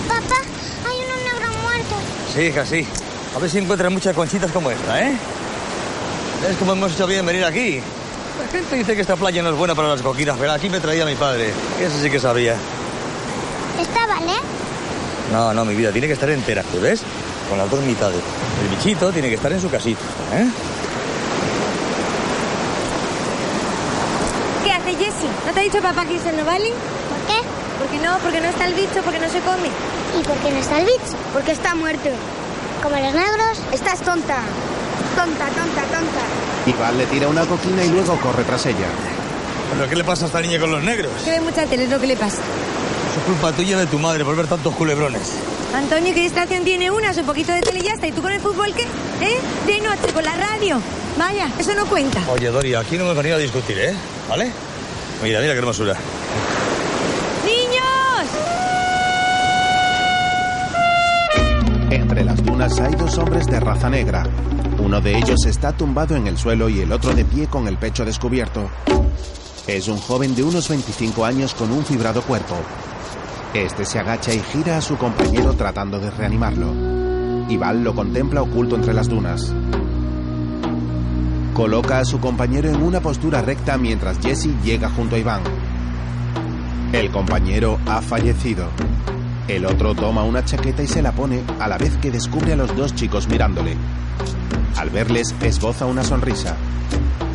Papá, 0.08 0.40
hay 0.88 1.04
unos 1.04 1.18
negros 1.32 1.52
muertos. 1.62 2.02
Sí, 2.34 2.40
hija, 2.40 2.66
sí. 2.66 2.84
A 3.36 3.38
ver 3.38 3.48
si 3.48 3.58
encuentran 3.58 3.92
muchas 3.92 4.12
conchitas 4.14 4.50
como 4.50 4.72
esta, 4.72 5.02
¿eh? 5.02 5.16
¿Ves 6.42 6.56
cómo 6.58 6.72
hemos 6.72 6.92
hecho 6.92 7.06
bien 7.06 7.24
venir 7.24 7.44
aquí? 7.44 7.80
La 8.40 8.46
gente 8.50 8.74
dice 8.74 8.96
que 8.96 9.02
esta 9.02 9.14
playa 9.14 9.40
no 9.40 9.50
es 9.50 9.56
buena 9.56 9.76
para 9.76 9.86
las 9.88 10.02
coquinas, 10.02 10.36
pero 10.36 10.50
aquí 10.50 10.68
me 10.68 10.80
traía 10.80 11.04
mi 11.04 11.14
padre. 11.14 11.54
Ese 11.80 12.02
sí 12.02 12.10
que 12.10 12.18
sabía. 12.18 12.56
¿Está 13.78 14.04
vale? 14.06 14.32
No, 15.30 15.54
no, 15.54 15.64
mi 15.64 15.74
vida, 15.74 15.92
tiene 15.92 16.06
que 16.06 16.14
estar 16.14 16.28
entera, 16.30 16.62
¿tú 16.62 16.80
ves? 16.80 17.02
Con 17.48 17.58
las 17.58 17.70
dos 17.70 17.80
mitades. 17.82 18.20
El 18.62 18.68
bichito 18.68 19.12
tiene 19.12 19.28
que 19.28 19.36
estar 19.36 19.52
en 19.52 19.60
su 19.60 19.70
casita, 19.70 20.00
¿eh? 20.34 20.46
¿Qué 24.64 24.72
hace 24.72 24.90
Jessie? 24.92 25.28
¿No 25.46 25.52
te 25.52 25.60
ha 25.60 25.62
dicho 25.62 25.80
papá 25.80 26.04
que 26.04 26.16
eso 26.16 26.32
no 26.36 26.44
vale? 26.44 26.68
¿Por 26.68 27.20
qué? 27.26 27.42
Porque 27.78 27.98
no, 27.98 28.18
porque 28.18 28.40
no 28.40 28.48
está 28.48 28.66
el 28.66 28.74
bicho, 28.74 29.00
porque 29.04 29.18
no 29.18 29.28
se 29.28 29.40
come. 29.40 29.68
¿Y 30.18 30.22
por 30.24 30.36
qué 30.38 30.50
no 30.50 30.58
está 30.58 30.78
el 30.80 30.86
bicho? 30.86 31.16
Porque 31.32 31.52
está 31.52 31.74
muerto. 31.74 32.10
Como 32.82 32.96
los 32.96 33.14
negros. 33.14 33.58
Estás 33.72 34.00
tonta. 34.00 34.38
Tonta, 35.16 35.46
tonta, 35.46 35.82
tonta. 35.82 36.22
Iván 36.66 36.98
le 36.98 37.06
tira 37.06 37.28
una 37.28 37.44
coquina 37.46 37.84
y 37.84 37.88
luego 37.88 38.16
corre 38.20 38.44
tras 38.44 38.66
ella. 38.66 38.86
¿Pero 39.72 39.88
qué 39.88 39.96
le 39.96 40.04
pasa 40.04 40.24
a 40.24 40.26
esta 40.26 40.40
niña 40.40 40.58
con 40.58 40.70
los 40.70 40.82
negros? 40.82 41.12
Que 41.24 41.30
ve 41.30 41.40
mucha 41.40 41.64
tele, 41.66 41.84
es 41.84 41.90
lo 41.90 42.00
que 42.00 42.06
le 42.06 42.16
pasa. 42.16 42.42
Es 43.16 43.24
culpa 43.24 43.52
tuya 43.52 43.78
de 43.78 43.86
tu 43.86 43.98
madre 43.98 44.24
por 44.24 44.36
ver 44.36 44.46
tantos 44.46 44.74
culebrones. 44.74 45.32
Antonio, 45.74 46.14
¿qué 46.14 46.20
distracción 46.22 46.64
tiene 46.64 46.90
una? 46.90 47.12
Su 47.12 47.22
poquito 47.22 47.52
de 47.52 47.60
tele 47.60 47.80
y 47.80 47.82
ya 47.82 47.94
está. 47.94 48.06
¿Y 48.06 48.12
tú 48.12 48.22
con 48.22 48.32
el 48.32 48.40
fútbol 48.40 48.72
qué? 48.74 48.82
¿Eh? 49.24 49.38
De 49.66 49.80
noche, 49.80 50.12
con 50.12 50.24
la 50.24 50.36
radio. 50.36 50.80
Vaya, 51.18 51.48
eso 51.58 51.74
no 51.74 51.86
cuenta. 51.86 52.20
Oye, 52.30 52.48
Doria, 52.48 52.80
aquí 52.80 52.96
no 52.96 53.04
hemos 53.04 53.16
venido 53.16 53.36
a 53.36 53.38
discutir, 53.38 53.78
¿eh? 53.78 53.94
¿Vale? 54.28 54.50
Mira, 55.22 55.40
mira 55.40 55.52
qué 55.52 55.58
hermosura. 55.58 55.94
¡Niños! 57.44 57.80
Entre 61.90 62.24
las 62.24 62.44
dunas 62.44 62.78
hay 62.80 62.94
dos 62.94 63.18
hombres 63.18 63.46
de 63.46 63.60
raza 63.60 63.90
negra. 63.90 64.24
Uno 64.78 65.00
de 65.00 65.18
ellos 65.18 65.44
está 65.46 65.72
tumbado 65.72 66.16
en 66.16 66.26
el 66.26 66.38
suelo 66.38 66.68
y 66.68 66.80
el 66.80 66.92
otro 66.92 67.12
de 67.12 67.24
pie 67.24 67.48
con 67.48 67.66
el 67.68 67.76
pecho 67.76 68.04
descubierto. 68.04 68.70
Es 69.66 69.88
un 69.88 69.98
joven 69.98 70.34
de 70.34 70.42
unos 70.42 70.68
25 70.68 71.24
años 71.24 71.54
con 71.54 71.70
un 71.70 71.84
fibrado 71.84 72.22
cuerpo. 72.22 72.56
Este 73.54 73.84
se 73.84 73.98
agacha 73.98 74.32
y 74.32 74.38
gira 74.38 74.76
a 74.76 74.80
su 74.80 74.96
compañero 74.96 75.54
tratando 75.54 75.98
de 75.98 76.08
reanimarlo. 76.12 76.72
Iván 77.48 77.82
lo 77.82 77.96
contempla 77.96 78.42
oculto 78.42 78.76
entre 78.76 78.94
las 78.94 79.08
dunas. 79.08 79.52
Coloca 81.52 81.98
a 81.98 82.04
su 82.04 82.20
compañero 82.20 82.68
en 82.68 82.80
una 82.80 83.00
postura 83.00 83.42
recta 83.42 83.76
mientras 83.76 84.20
Jesse 84.20 84.50
llega 84.62 84.88
junto 84.88 85.16
a 85.16 85.18
Iván. 85.18 85.42
El 86.92 87.10
compañero 87.10 87.80
ha 87.86 88.00
fallecido. 88.00 88.68
El 89.48 89.66
otro 89.66 89.96
toma 89.96 90.22
una 90.22 90.44
chaqueta 90.44 90.84
y 90.84 90.86
se 90.86 91.02
la 91.02 91.10
pone 91.10 91.42
a 91.58 91.66
la 91.66 91.76
vez 91.76 91.96
que 91.96 92.12
descubre 92.12 92.52
a 92.52 92.56
los 92.56 92.76
dos 92.76 92.94
chicos 92.94 93.26
mirándole. 93.26 93.76
Al 94.76 94.90
verles, 94.90 95.34
esboza 95.42 95.86
una 95.86 96.04
sonrisa. 96.04 96.56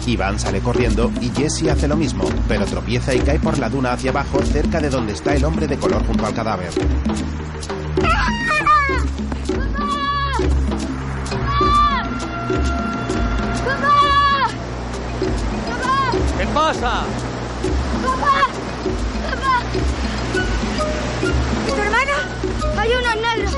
Iván 0.08 0.40
sale 0.40 0.62
corriendo 0.62 1.12
y 1.22 1.30
Jesse 1.30 1.70
hace 1.70 1.88
lo 1.88 1.96
mismo, 1.96 2.26
pero 2.48 2.66
tropieza 2.66 3.14
y 3.14 3.20
cae 3.20 3.40
por 3.40 3.58
la 3.58 3.70
duna 3.70 3.94
hacia 3.94 4.12
abajo 4.12 4.42
cerca 4.44 4.80
de 4.80 4.90
donde 4.90 5.14
está 5.14 5.34
el 5.36 5.44
hombre 5.46 5.68
de 5.68 5.78
color 5.78 6.06
junto 6.06 6.26
al 6.26 6.34
cadáver. 6.34 6.70
¡Papá! 13.66 14.48
¿Qué 16.38 16.48
pasa? 16.48 17.04
¡Papá! 18.04 18.48
¡Papá! 19.30 19.64
¿Y 21.68 21.72
tu 21.72 21.82
hermana? 21.82 22.14
Hay 22.78 22.90
unos 22.92 23.16
negros. 23.16 23.56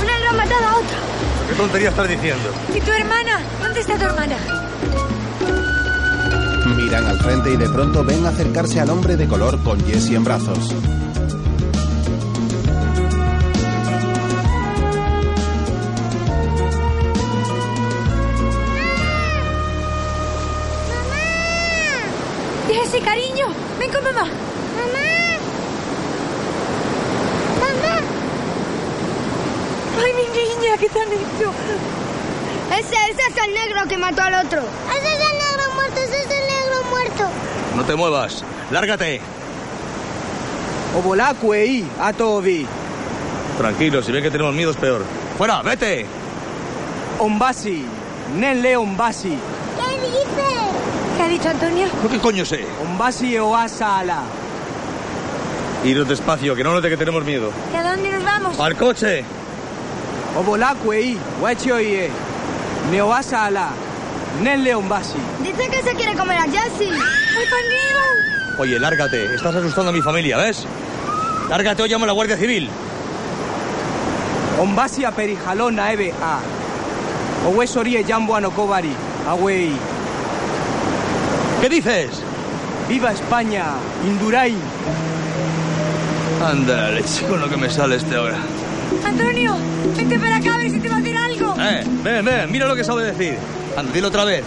Un 0.00 0.06
negro 0.06 0.30
ha 0.30 0.32
matado 0.32 0.66
a 0.66 0.76
otro. 0.78 1.15
¿Qué 1.56 1.62
tontería 1.62 1.88
estás 1.88 2.06
diciendo? 2.06 2.50
¿Y 2.74 2.80
tu 2.82 2.92
hermana? 2.92 3.40
¿Dónde 3.62 3.80
está 3.80 3.96
tu 3.96 4.04
hermana? 4.04 4.36
Miran 6.76 7.06
al 7.06 7.18
frente 7.18 7.50
y 7.50 7.56
de 7.56 7.66
pronto 7.70 8.04
ven 8.04 8.26
acercarse 8.26 8.78
al 8.78 8.90
hombre 8.90 9.16
de 9.16 9.26
color 9.26 9.58
con 9.62 9.80
Jesse 9.86 10.10
en 10.10 10.24
brazos. 10.24 10.74
Jessy, 22.68 23.00
cariño, 23.00 23.46
ven 23.78 23.90
con 23.90 24.04
mamá. 24.04 24.24
¡Mamá! 24.26 25.06
¡Mamá! 27.60 28.16
Ay, 30.02 30.12
mi 30.12 30.22
niña, 30.22 30.76
¿qué 30.78 30.88
te 30.88 31.00
han 31.00 31.08
hecho? 31.12 31.52
Ese, 32.72 32.94
ese 33.10 33.22
es 33.28 33.44
el 33.46 33.54
negro 33.54 33.86
que 33.88 33.96
mató 33.96 34.22
al 34.22 34.46
otro. 34.46 34.60
Ese 34.90 35.08
es 35.08 35.20
el 35.20 35.38
negro 35.38 35.74
muerto, 35.74 36.00
ese 36.00 36.18
es 36.18 36.24
el 36.24 36.46
negro 36.46 36.84
muerto. 36.90 37.24
No 37.76 37.84
te 37.84 37.94
muevas. 37.94 38.44
Lárgate. 38.70 39.20
Obolacuei, 40.96 41.84
Atovi. 42.00 42.66
Tranquilo, 43.58 44.02
si 44.02 44.12
ven 44.12 44.22
que 44.22 44.30
tenemos 44.30 44.54
miedo 44.54 44.70
es 44.70 44.76
peor. 44.76 45.04
¡Fuera, 45.38 45.62
vete! 45.62 46.06
Ombasi. 47.18 47.84
Nelle 48.36 48.76
Ombasi. 48.76 49.30
¿Qué 49.30 50.00
dice? 50.00 50.56
¿Qué 51.16 51.22
ha 51.22 51.28
dicho 51.28 51.48
Antonio? 51.48 51.86
¿Yo 52.02 52.08
qué 52.10 52.18
coño 52.18 52.44
sé? 52.44 52.66
Ombasi 52.82 53.38
Oasala. 53.38 54.22
Iros 55.84 56.08
despacio, 56.08 56.54
que 56.54 56.64
no 56.64 56.72
note 56.72 56.88
que 56.88 56.96
tenemos 56.96 57.24
miedo. 57.24 57.50
¿Y 57.72 57.76
a 57.76 57.82
dónde 57.82 58.10
nos 58.10 58.24
vamos? 58.24 58.58
¡Al 58.58 58.76
coche! 58.76 59.24
Obolacuei, 60.38 61.16
Huechioie. 61.40 62.10
Neoasala. 62.90 63.68
Nelle 64.42 64.74
Ombasi. 64.74 65.18
Dice 65.42 65.68
que 65.68 65.82
se 65.82 65.94
quiere 65.94 66.14
comer 66.14 66.38
a 66.38 66.42
Jessie. 66.42 66.90
¡Ay, 66.92 67.46
conmigo! 67.48 68.58
Oye, 68.58 68.78
lárgate. 68.78 69.34
Estás 69.34 69.54
asustando 69.54 69.90
a 69.90 69.92
mi 69.92 70.02
familia, 70.02 70.36
¿ves? 70.36 70.66
Lárgate 71.48 71.82
o 71.82 71.86
llamo 71.86 72.04
a 72.04 72.08
la 72.08 72.12
Guardia 72.12 72.36
Civil. 72.36 72.68
Ombasi 74.60 75.04
a 75.04 75.10
Perijalón 75.10 75.80
a 75.80 75.92
Eve 75.92 76.12
a. 76.22 76.40
Owesorie 77.48 78.04
Jambo 78.04 78.36
Anokobari. 78.36 78.92
Awei. 79.28 79.72
¿Qué 81.60 81.68
dices? 81.68 82.10
¡Viva 82.88 83.12
España! 83.12 83.64
¡Indurain! 84.06 84.58
Leche 86.94 87.26
con 87.26 87.40
lo 87.40 87.48
que 87.48 87.56
me 87.56 87.70
sale 87.70 87.96
este 87.96 88.14
ahora. 88.14 88.38
Antonio, 89.04 89.54
vente 89.96 90.18
para 90.18 90.36
acá 90.36 90.54
a 90.54 90.58
ver 90.58 90.70
si 90.70 90.80
te 90.80 90.88
va 90.88 90.96
a 90.96 90.98
hacer 90.98 91.16
algo. 91.16 91.54
Eh, 91.58 91.84
ven, 92.02 92.24
ven, 92.24 92.52
mira 92.52 92.66
lo 92.66 92.74
que 92.74 92.84
sabe 92.84 93.12
decir. 93.12 93.36
Anda, 93.76 93.92
dilo 93.92 94.08
otra 94.08 94.24
vez. 94.24 94.44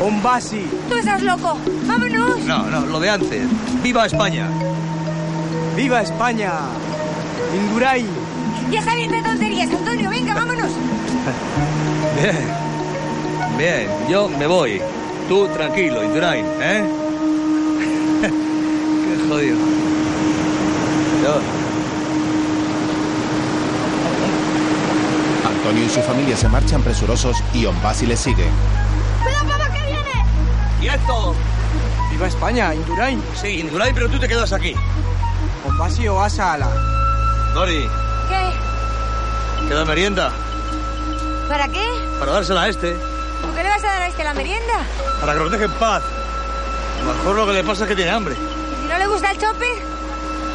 Ombasi. 0.00 0.66
Tú 0.88 0.96
estás 0.96 1.22
loco. 1.22 1.58
Vámonos. 1.86 2.38
No, 2.40 2.64
no, 2.64 2.80
lo 2.86 3.00
de 3.00 3.10
antes. 3.10 3.42
¡Viva 3.82 4.06
España! 4.06 4.48
¡Viva 5.76 6.02
España! 6.02 6.52
¡Indurain! 7.54 8.06
Ya 8.70 8.80
está 8.80 8.94
bien 8.94 9.10
de 9.10 9.22
tonterías, 9.22 9.70
Antonio. 9.70 10.10
Venga, 10.10 10.34
vámonos. 10.34 10.70
Bien. 12.20 12.66
Bien, 13.58 13.88
yo 14.10 14.28
me 14.28 14.46
voy. 14.46 14.80
Tú 15.28 15.48
tranquilo, 15.48 16.04
Indurain, 16.04 16.44
¿eh? 16.60 16.84
Qué 18.22 19.28
jodido. 19.28 19.56
Yo. 21.24 21.40
Antonio 25.66 25.84
y 25.84 25.88
su 25.88 26.00
familia 26.00 26.36
se 26.36 26.48
marchan 26.48 26.80
presurosos 26.80 27.38
y 27.52 27.66
Ombasi 27.66 28.06
les 28.06 28.20
sigue. 28.20 28.46
¡Cuidado, 29.20 29.48
papá, 29.48 29.72
que 29.72 29.82
viene! 29.82 30.24
¡Quieto! 30.78 31.34
¡Viva 32.12 32.28
España! 32.28 32.72
¡Indurain! 32.72 33.20
Sí, 33.34 33.58
Indurain, 33.58 33.92
pero 33.92 34.08
tú 34.08 34.16
te 34.20 34.28
quedas 34.28 34.52
aquí. 34.52 34.76
Ombasi 35.66 36.06
Oasala. 36.06 36.68
Dori, 37.52 37.84
¿Qué? 38.28 39.66
queda 39.68 39.84
merienda. 39.84 40.30
¿Para 41.48 41.66
qué? 41.66 41.84
Para 42.20 42.30
dársela 42.30 42.62
a 42.62 42.68
este. 42.68 42.92
¿Por 43.42 43.52
qué 43.56 43.64
le 43.64 43.68
vas 43.68 43.82
a 43.82 43.86
dar 43.88 44.02
a 44.02 44.06
este 44.06 44.22
la 44.22 44.34
merienda? 44.34 44.74
Para 45.20 45.32
que 45.32 45.40
nos 45.40 45.50
deje 45.50 45.64
en 45.64 45.72
paz. 45.72 46.04
A 46.04 47.04
lo 47.04 47.12
mejor 47.12 47.34
lo 47.34 47.46
que 47.46 47.52
le 47.54 47.64
pasa 47.64 47.82
es 47.82 47.88
que 47.88 47.96
tiene 47.96 48.12
hambre. 48.12 48.36
¿Y 48.36 48.82
si 48.82 48.88
no 48.88 48.98
le 48.98 49.06
gusta 49.08 49.32
el 49.32 49.38
chope? 49.38 49.82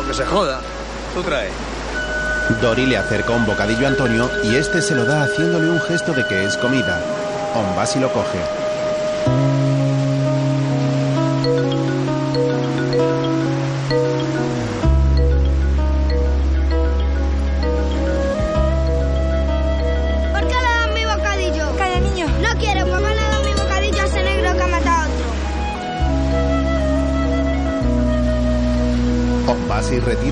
O 0.02 0.08
que 0.08 0.13
se 0.13 0.26
joda. 0.26 0.62
Tú 1.13 1.21
trae. 1.21 1.50
Dori 2.62 2.86
le 2.86 2.97
acerca 2.97 3.32
un 3.32 3.45
bocadillo 3.45 3.86
a 3.86 3.89
Antonio 3.89 4.30
y 4.43 4.56
este 4.56 4.82
se 4.82 4.95
lo 4.95 5.06
da 5.06 5.23
haciéndole 5.23 5.69
un 5.69 5.82
gesto 5.82 6.13
de 6.13 6.25
que 6.25 6.43
es 6.43 6.58
comida. 6.58 6.99
Ombasi 7.56 7.99
lo 7.99 8.12
coge. 8.12 8.61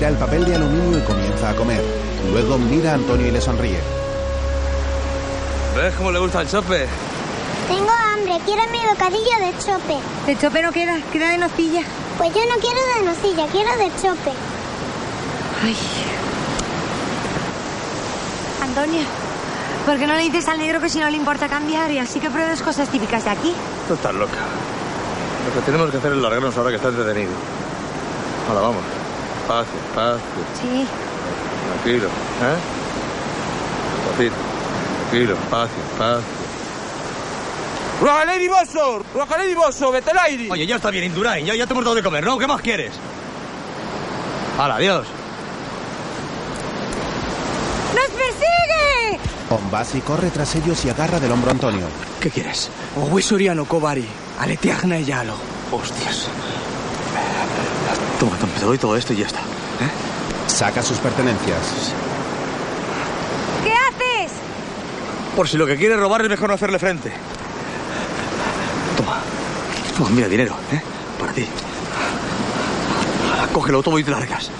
Retira 0.00 0.16
el 0.16 0.16
papel 0.16 0.46
de 0.46 0.54
aluminio 0.54 0.98
y 0.98 1.02
comienza 1.02 1.50
a 1.50 1.54
comer. 1.54 1.84
Luego 2.32 2.56
mira 2.56 2.92
a 2.92 2.94
Antonio 2.94 3.26
y 3.26 3.32
le 3.32 3.38
sonríe. 3.38 3.78
¿Ves 5.76 5.94
cómo 5.94 6.10
le 6.10 6.18
gusta 6.18 6.40
el 6.40 6.48
chope? 6.48 6.86
Tengo 7.68 7.90
hambre, 7.90 8.40
quiero 8.46 8.62
mi 8.70 8.78
bocadillo 8.78 9.38
de 9.40 9.52
chope. 9.58 9.98
De 10.26 10.38
chope 10.38 10.62
no 10.62 10.72
queda, 10.72 10.96
queda 11.12 11.28
de 11.28 11.36
nocilla. 11.36 11.82
Pues 12.16 12.32
yo 12.34 12.40
no 12.48 12.56
quiero 12.62 12.80
de 12.96 13.02
nocilla, 13.04 13.46
quiero 13.52 13.76
de 13.76 13.90
chope. 14.00 14.32
Ay. 15.64 15.76
Antonio, 18.62 19.02
¿por 19.84 19.98
qué 19.98 20.06
no 20.06 20.14
le 20.14 20.22
dices 20.22 20.48
al 20.48 20.60
negro 20.60 20.80
que 20.80 20.88
si 20.88 20.98
no 20.98 21.10
le 21.10 21.18
importa 21.18 21.46
cambiar 21.46 21.90
y 21.90 21.98
así 21.98 22.20
que 22.20 22.30
pruebes 22.30 22.62
cosas 22.62 22.88
típicas 22.88 23.24
de 23.24 23.30
aquí? 23.32 23.54
Tú 23.86 23.92
estás 23.92 24.14
loca. 24.14 24.32
Lo 25.46 25.60
que 25.60 25.66
tenemos 25.66 25.90
que 25.90 25.98
hacer 25.98 26.12
es 26.12 26.18
largarnos 26.18 26.56
ahora 26.56 26.70
que 26.70 26.76
estás 26.76 26.96
detenido. 26.96 27.32
Ahora 28.48 28.62
vamos. 28.62 28.99
Despacio, 29.50 29.80
despacio. 29.82 30.20
Sí. 30.62 30.86
Tranquilo, 31.72 32.06
¿eh? 32.06 32.58
Despacito. 34.06 34.36
Tranquilo, 35.00 35.34
despacio, 35.34 35.76
despacio. 35.88 36.40
¡Ruagalei 38.00 38.48
Bosso! 38.48 39.02
¡Ruagalei 39.12 39.54
Bosso! 39.54 39.90
¡Vete 39.90 40.10
al 40.12 40.18
aire! 40.18 40.48
Oye, 40.52 40.66
ya 40.68 40.76
está 40.76 40.90
bien, 40.90 41.04
Indurain. 41.04 41.44
Ya, 41.44 41.56
ya 41.56 41.66
te 41.66 41.72
hemos 41.72 41.84
dado 41.84 41.96
de 41.96 42.02
comer, 42.04 42.24
¿no? 42.24 42.38
¿Qué 42.38 42.46
más 42.46 42.60
quieres? 42.60 42.92
Hala, 44.56 44.76
adiós. 44.76 45.06
¡Nos 47.92 48.04
persigue! 48.04 49.18
Ombasi 49.50 50.00
corre 50.02 50.30
tras 50.30 50.54
ellos 50.54 50.84
y 50.84 50.90
agarra 50.90 51.18
del 51.18 51.32
hombro 51.32 51.50
a 51.50 51.54
Antonio. 51.54 51.86
¿Qué 52.20 52.30
quieres? 52.30 52.70
Owesoria 52.96 53.56
Kobari. 53.66 54.06
Aletiagna 54.38 55.00
y 55.00 55.06
Yalo. 55.06 55.34
Hostias. 55.72 56.28
Te 58.60 58.66
doy 58.66 58.76
todo 58.76 58.94
esto 58.94 59.14
y 59.14 59.16
ya 59.16 59.26
está. 59.26 59.40
Saca 60.46 60.82
sus 60.82 60.98
pertenencias. 60.98 61.94
¿Qué 63.64 63.72
haces? 63.72 64.32
Por 65.34 65.48
si 65.48 65.56
lo 65.56 65.66
que 65.66 65.78
quiere 65.78 65.96
robar 65.96 66.20
es 66.20 66.28
mejor 66.28 66.50
no 66.50 66.56
hacerle 66.56 66.78
frente. 66.78 67.10
Toma. 68.98 69.16
Toma, 69.96 70.10
mira, 70.10 70.28
dinero, 70.28 70.54
¿eh? 70.72 70.82
Para 71.18 71.32
ti. 71.32 71.46
Cógelo 73.54 73.82
todo 73.82 73.98
y 73.98 74.04
te 74.04 74.10
largas. 74.10 74.50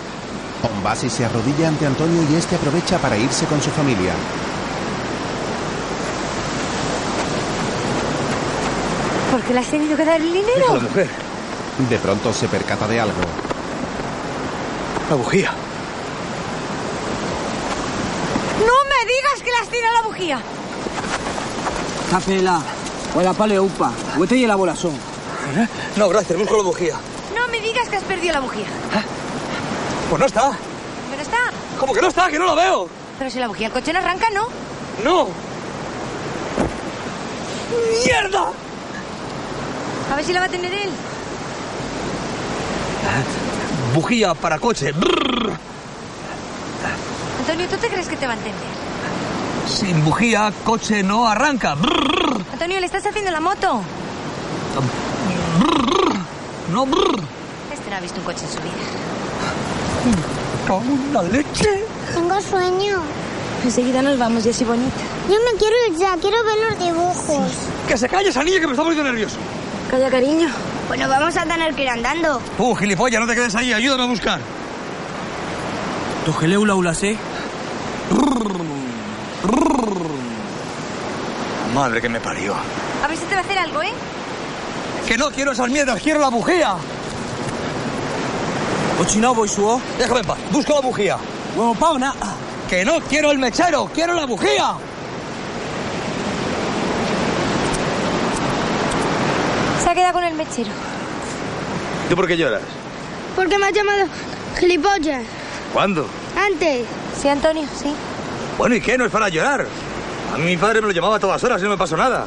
Ombasi 0.62 1.10
se 1.10 1.26
arrodilla 1.26 1.68
ante 1.68 1.84
Antonio 1.84 2.22
y 2.30 2.36
este 2.36 2.56
aprovecha 2.56 2.96
para 2.96 3.18
irse 3.18 3.44
con 3.44 3.60
su 3.60 3.70
familia. 3.70 4.14
¿Por 9.30 9.42
qué 9.42 9.52
le 9.52 9.60
has 9.60 9.70
tenido 9.70 9.94
que 9.94 10.04
dar 10.06 10.18
el 10.22 10.32
dinero? 10.32 10.80
Mujer. 10.80 11.08
De 11.90 11.98
pronto 11.98 12.32
se 12.32 12.48
percata 12.48 12.88
de 12.88 12.98
algo. 12.98 13.49
La 15.10 15.16
bujía. 15.16 15.50
¡No 18.60 18.84
me 18.84 19.12
digas 19.12 19.42
que 19.42 19.50
le 19.50 19.56
has 19.56 19.68
tirado 19.68 19.94
la 19.94 20.02
bujía! 20.02 20.40
Tapela. 22.12 22.62
Guarda 23.12 23.32
pale 23.32 23.58
upa. 23.58 23.90
Huete 24.16 24.36
y 24.36 24.46
la 24.46 24.54
bolazón. 24.54 24.92
No, 25.96 26.08
gracias, 26.08 26.38
busco 26.38 26.56
la 26.56 26.62
bujía. 26.62 26.94
No 27.34 27.48
me 27.48 27.58
digas 27.60 27.88
que 27.88 27.96
has 27.96 28.04
perdido 28.04 28.34
la 28.34 28.40
bujía. 28.40 28.66
Pues 30.08 30.20
no 30.20 30.26
está. 30.26 30.52
Pero 31.10 31.22
está. 31.22 31.38
¿Cómo 31.80 31.92
que 31.92 32.02
no 32.02 32.06
está? 32.06 32.28
Que 32.28 32.38
no 32.38 32.46
la 32.46 32.54
veo. 32.54 32.88
Pero 33.18 33.30
si 33.32 33.40
la 33.40 33.48
bujía 33.48 33.68
del 33.68 33.72
coche 33.72 33.92
no 33.92 33.98
arranca, 33.98 34.30
¿no? 34.30 34.46
No. 35.02 35.26
¡Mierda! 38.04 38.52
A 40.12 40.14
ver 40.14 40.24
si 40.24 40.32
la 40.32 40.38
va 40.38 40.46
a 40.46 40.50
tener 40.50 40.72
él. 40.72 40.90
Bujía 43.94 44.34
para 44.34 44.58
coche. 44.58 44.92
Brrr. 44.92 45.52
Antonio, 47.40 47.66
¿tú 47.68 47.76
te 47.76 47.88
crees 47.88 48.08
que 48.08 48.16
te 48.16 48.26
va 48.26 48.32
a 48.34 48.36
entender? 48.36 48.68
Sin 49.66 50.04
bujía, 50.04 50.52
coche 50.64 51.02
no 51.02 51.26
arranca. 51.26 51.74
Brrr. 51.74 52.44
Antonio, 52.52 52.78
le 52.80 52.86
estás 52.86 53.04
haciendo 53.06 53.30
la 53.30 53.40
moto. 53.40 53.82
No, 56.72 56.86
brrr. 56.86 57.20
Este 57.72 57.90
no 57.90 57.96
ha 57.96 58.00
visto 58.00 58.20
un 58.20 58.26
coche 58.26 58.44
en 58.44 58.50
su 58.50 58.58
vida. 58.58 58.74
La 61.12 61.22
leche. 61.22 61.84
Tengo 62.14 62.40
sueño. 62.40 63.02
Enseguida 63.64 64.02
nos 64.02 64.18
vamos, 64.18 64.44
Jessy 64.44 64.64
bonita. 64.64 64.96
Yo 65.28 65.34
me 65.34 65.58
quiero 65.58 65.74
ir 65.88 65.96
ya, 65.98 66.16
quiero 66.20 66.36
ver 66.44 66.70
los 66.70 66.78
dibujos. 66.78 67.52
Que 67.88 67.98
se 67.98 68.08
calle 68.08 68.28
esa 68.28 68.44
niña 68.44 68.60
que 68.60 68.66
me 68.66 68.72
está 68.72 68.82
poniendo 68.82 69.04
nervioso. 69.04 69.36
Calla, 69.90 70.08
cariño. 70.08 70.48
Bueno, 70.90 71.08
vamos 71.08 71.36
a 71.36 71.44
tener 71.46 71.72
que 71.72 71.84
ir 71.84 71.88
andando. 71.88 72.42
Tú, 72.56 72.74
gilipollas, 72.74 73.20
no 73.20 73.26
te 73.28 73.36
quedes 73.36 73.54
ahí. 73.54 73.72
Ayúdame 73.72 74.02
a 74.02 74.06
buscar. 74.06 74.40
Tu 76.24 76.32
geleu 76.32 76.64
la 76.64 76.74
ulase. 76.74 77.16
Madre 81.72 82.00
que 82.00 82.08
me 82.08 82.18
parió. 82.18 82.56
A 83.04 83.06
ver 83.06 83.16
si 83.16 83.24
te 83.26 83.36
va 83.36 83.40
a 83.40 83.44
hacer 83.44 83.58
algo, 83.58 83.80
¿eh? 83.84 83.92
Que 85.06 85.16
no 85.16 85.30
quiero 85.30 85.52
esas 85.52 85.70
mierdas, 85.70 86.02
quiero 86.02 86.18
la 86.18 86.28
bujía. 86.28 86.74
Ochinao 89.00 89.32
voy 89.32 89.48
suo. 89.48 89.80
Déjame 89.96 90.20
en 90.20 90.26
paz. 90.26 90.38
Busco 90.50 90.74
la 90.74 90.80
bujía. 90.80 91.18
Huevo 91.54 91.76
pauna. 91.76 92.12
Que 92.68 92.84
no 92.84 92.98
quiero 93.02 93.30
el 93.30 93.38
mechero, 93.38 93.88
quiero 93.94 94.12
la 94.12 94.26
bujía. 94.26 94.74
Se 99.90 99.94
ha 99.94 99.96
quedado 99.96 100.12
con 100.12 100.22
el 100.22 100.34
mechero. 100.34 100.70
¿Tú 102.08 102.14
por 102.14 102.28
qué 102.28 102.36
lloras? 102.36 102.62
Porque 103.34 103.58
me 103.58 103.66
has 103.66 103.72
llamado 103.72 104.06
gilipollas. 104.56 105.24
¿Cuándo? 105.72 106.06
Antes. 106.36 106.86
Sí, 107.20 107.26
Antonio, 107.26 107.64
sí. 107.76 107.92
Bueno, 108.56 108.76
¿y 108.76 108.80
qué? 108.80 108.96
No 108.96 109.04
es 109.04 109.10
para 109.10 109.28
llorar. 109.28 109.66
A 110.32 110.38
mí 110.38 110.44
mi 110.44 110.56
padre 110.56 110.80
me 110.80 110.86
lo 110.86 110.92
llamaba 110.92 111.16
a 111.16 111.18
todas 111.18 111.42
horas 111.42 111.60
y 111.60 111.64
no 111.64 111.70
me 111.70 111.76
pasó 111.76 111.96
nada. 111.96 112.24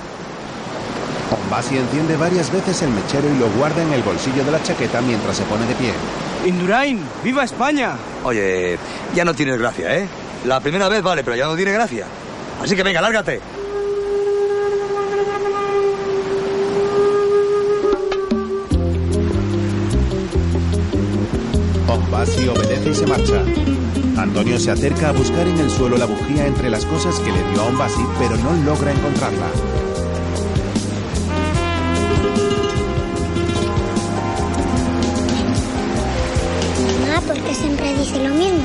Basi 1.49 1.78
enciende 1.78 2.17
varias 2.17 2.52
veces 2.52 2.82
el 2.82 2.89
mechero 2.89 3.30
y 3.34 3.39
lo 3.39 3.49
guarda 3.52 3.82
en 3.82 3.93
el 3.93 4.04
bolsillo 4.04 4.43
de 4.43 4.52
la 4.52 4.62
chaqueta 4.62 4.99
mientras 4.99 5.38
se 5.38 5.43
pone 5.43 5.65
de 5.65 5.76
pie. 5.76 5.93
Indurain, 6.45 7.02
¡viva 7.23 7.45
España! 7.45 7.93
Oye, 8.26 8.78
ya 9.15 9.23
no 9.23 9.34
tienes 9.34 9.58
gracia, 9.58 9.99
¿eh? 9.99 10.10
La 10.43 10.60
primera 10.60 10.89
vez 10.89 11.02
vale, 11.02 11.23
pero 11.23 11.38
ya 11.38 11.45
no 11.45 11.56
tiene 11.56 11.71
gracia. 11.71 12.08
Así 12.62 12.76
que 12.76 12.84
venga, 12.84 12.99
lárgate. 12.99 13.39
Basi 22.23 22.47
obedece 22.47 22.89
y 22.89 22.95
se 22.95 23.05
marcha. 23.05 23.43
Antonio 24.17 24.57
se 24.57 24.71
acerca 24.71 25.09
a 25.09 25.12
buscar 25.12 25.45
en 25.45 25.59
el 25.59 25.69
suelo 25.69 25.97
la 25.97 26.05
bujía 26.05 26.47
entre 26.47 26.69
las 26.69 26.86
cosas 26.86 27.19
que 27.19 27.29
le 27.29 27.43
dio 27.49 27.62
a 27.62 27.65
Ombasi, 27.65 28.01
pero 28.17 28.38
no 28.38 28.53
logra 28.63 28.93
encontrarla. 28.93 29.47
Mamá, 37.01 37.19
¿por 37.27 37.38
qué 37.41 37.53
siempre 37.53 37.93
dice 37.93 38.23
lo 38.23 38.33
mismo? 38.33 38.63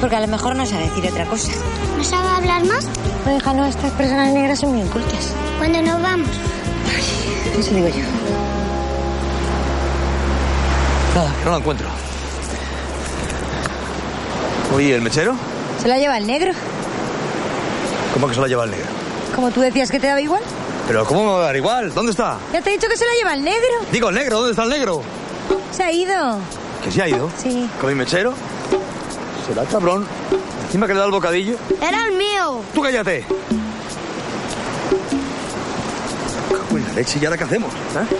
Porque 0.00 0.16
a 0.16 0.20
lo 0.20 0.28
mejor 0.28 0.56
no 0.56 0.64
sabe 0.64 0.84
decir 0.84 1.06
otra 1.10 1.26
cosa. 1.26 1.52
¿No 1.94 2.02
sabe 2.02 2.26
hablar 2.26 2.64
más? 2.64 2.86
No, 3.26 3.36
hija, 3.36 3.52
no, 3.52 3.66
estas 3.66 3.92
personas 3.92 4.32
negras 4.32 4.60
son 4.60 4.70
muy 4.70 4.80
incultas. 4.80 5.34
Cuando 5.58 5.82
nos 5.82 6.00
vamos. 6.00 6.30
Eso 7.58 7.74
digo 7.74 7.88
yo. 7.88 8.04
Nada, 11.14 11.34
no 11.44 11.50
la 11.50 11.56
encuentro. 11.58 11.97
Oye, 14.78 14.94
¿el 14.94 15.02
mechero? 15.02 15.34
Se 15.82 15.88
la 15.88 15.98
lleva 15.98 16.16
el 16.18 16.26
negro. 16.26 16.52
¿Cómo 18.14 18.28
que 18.28 18.34
se 18.34 18.40
la 18.40 18.46
lleva 18.46 18.62
el 18.64 18.70
negro? 18.70 18.86
Como 19.34 19.50
tú 19.50 19.60
decías 19.60 19.90
que 19.90 19.98
te 19.98 20.06
daba 20.06 20.20
igual. 20.20 20.40
¿Pero 20.86 21.04
cómo 21.04 21.24
me 21.24 21.30
va 21.32 21.38
a 21.40 21.42
dar 21.46 21.56
igual? 21.56 21.92
¿Dónde 21.92 22.12
está? 22.12 22.38
Ya 22.52 22.62
te 22.62 22.70
he 22.70 22.72
dicho 22.74 22.88
que 22.88 22.96
se 22.96 23.04
la 23.04 23.12
lleva 23.14 23.34
el 23.34 23.42
negro. 23.42 23.74
Digo, 23.90 24.08
el 24.10 24.14
negro, 24.14 24.36
¿dónde 24.36 24.52
está 24.52 24.62
el 24.62 24.70
negro? 24.70 25.02
Se 25.72 25.82
ha 25.82 25.90
ido. 25.90 26.38
¿Que 26.84 26.92
se 26.92 27.02
ha 27.02 27.08
ido? 27.08 27.28
Sí. 27.36 27.68
¿Con 27.80 27.90
mi 27.90 27.96
mechero? 27.96 28.32
Será 29.48 29.64
cabrón. 29.64 30.06
Encima 30.66 30.86
que 30.86 30.92
le 30.94 31.00
da 31.00 31.06
el 31.06 31.12
bocadillo. 31.12 31.56
Era 31.82 32.06
el 32.06 32.16
mío. 32.16 32.62
¡Tú 32.72 32.80
cállate! 32.80 33.26
La 36.86 36.92
leche, 36.94 37.18
¿y 37.20 37.24
ahora 37.24 37.36
qué 37.36 37.44
hacemos? 37.44 37.72
eh? 37.72 38.16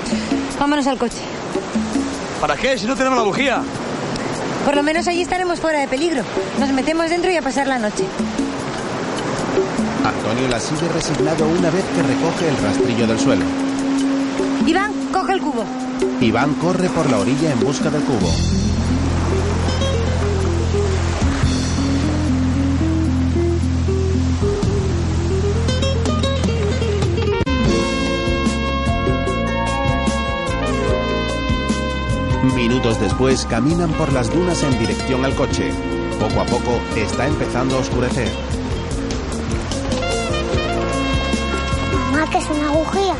Vámonos 0.58 0.86
al 0.88 0.98
coche. 0.98 1.18
¿Para 2.40 2.56
qué? 2.56 2.76
Si 2.76 2.86
no 2.86 2.96
tenemos 2.96 3.16
la 3.18 3.24
bujía. 3.24 3.62
Por 4.68 4.76
lo 4.76 4.82
menos 4.82 5.08
allí 5.08 5.22
estaremos 5.22 5.60
fuera 5.60 5.80
de 5.80 5.88
peligro. 5.88 6.22
Nos 6.60 6.68
metemos 6.72 7.08
dentro 7.08 7.30
y 7.30 7.36
a 7.36 7.40
pasar 7.40 7.66
la 7.66 7.78
noche. 7.78 8.04
Antonio 10.04 10.46
la 10.46 10.60
sigue 10.60 10.86
resignado 10.92 11.48
una 11.48 11.70
vez 11.70 11.82
que 11.96 12.02
recoge 12.02 12.48
el 12.50 12.56
rastrillo 12.58 13.06
del 13.06 13.18
suelo. 13.18 13.46
Iván, 14.66 14.92
coge 15.10 15.32
el 15.32 15.40
cubo. 15.40 15.64
Iván 16.20 16.52
corre 16.56 16.90
por 16.90 17.10
la 17.10 17.16
orilla 17.16 17.50
en 17.50 17.60
busca 17.60 17.88
del 17.88 18.02
cubo. 18.02 18.30
Minutos 32.78 33.00
después 33.00 33.44
caminan 33.46 33.90
por 33.94 34.12
las 34.12 34.32
dunas 34.32 34.62
en 34.62 34.78
dirección 34.78 35.24
al 35.24 35.34
coche. 35.34 35.72
Poco 36.20 36.40
a 36.40 36.44
poco 36.44 36.80
está 36.94 37.26
empezando 37.26 37.74
a 37.74 37.80
oscurecer. 37.80 38.28
Mamá, 41.92 42.30
que 42.30 42.38
es 42.38 42.48
una 42.48 42.70
bujía. 42.70 43.14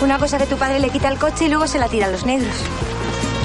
Una 0.00 0.18
cosa 0.18 0.38
que 0.38 0.46
tu 0.46 0.56
padre 0.56 0.80
le 0.80 0.88
quita 0.88 1.08
al 1.08 1.18
coche 1.18 1.44
y 1.44 1.48
luego 1.50 1.66
se 1.66 1.78
la 1.78 1.88
tira 1.88 2.06
a 2.06 2.10
los 2.10 2.24
negros. 2.24 2.54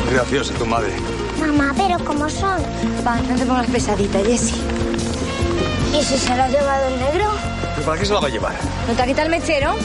Graciosa 0.10 0.54
tu 0.54 0.66
madre. 0.66 0.94
Mamá, 1.38 1.74
pero 1.76 2.00
¿cómo 2.06 2.30
son? 2.30 2.62
Va, 3.06 3.18
no 3.20 3.36
te 3.36 3.46
pongas 3.46 3.68
pesadita, 3.68 4.20
Jessie. 4.20 4.56
¿Y 6.00 6.02
si 6.02 6.18
se 6.18 6.34
la 6.38 6.46
ha 6.46 6.50
llevado 6.50 6.88
el 6.88 6.98
negro? 6.98 7.26
¿Pero 7.76 7.86
para 7.86 8.00
qué 8.00 8.06
se 8.06 8.14
la 8.14 8.22
va 8.22 8.28
a 8.28 8.32
llevar? 8.32 8.56
¿No 8.88 8.94
te 8.94 9.02
ha 9.02 9.06
quitado 9.06 9.26
el 9.26 9.32
mechero? 9.32 9.76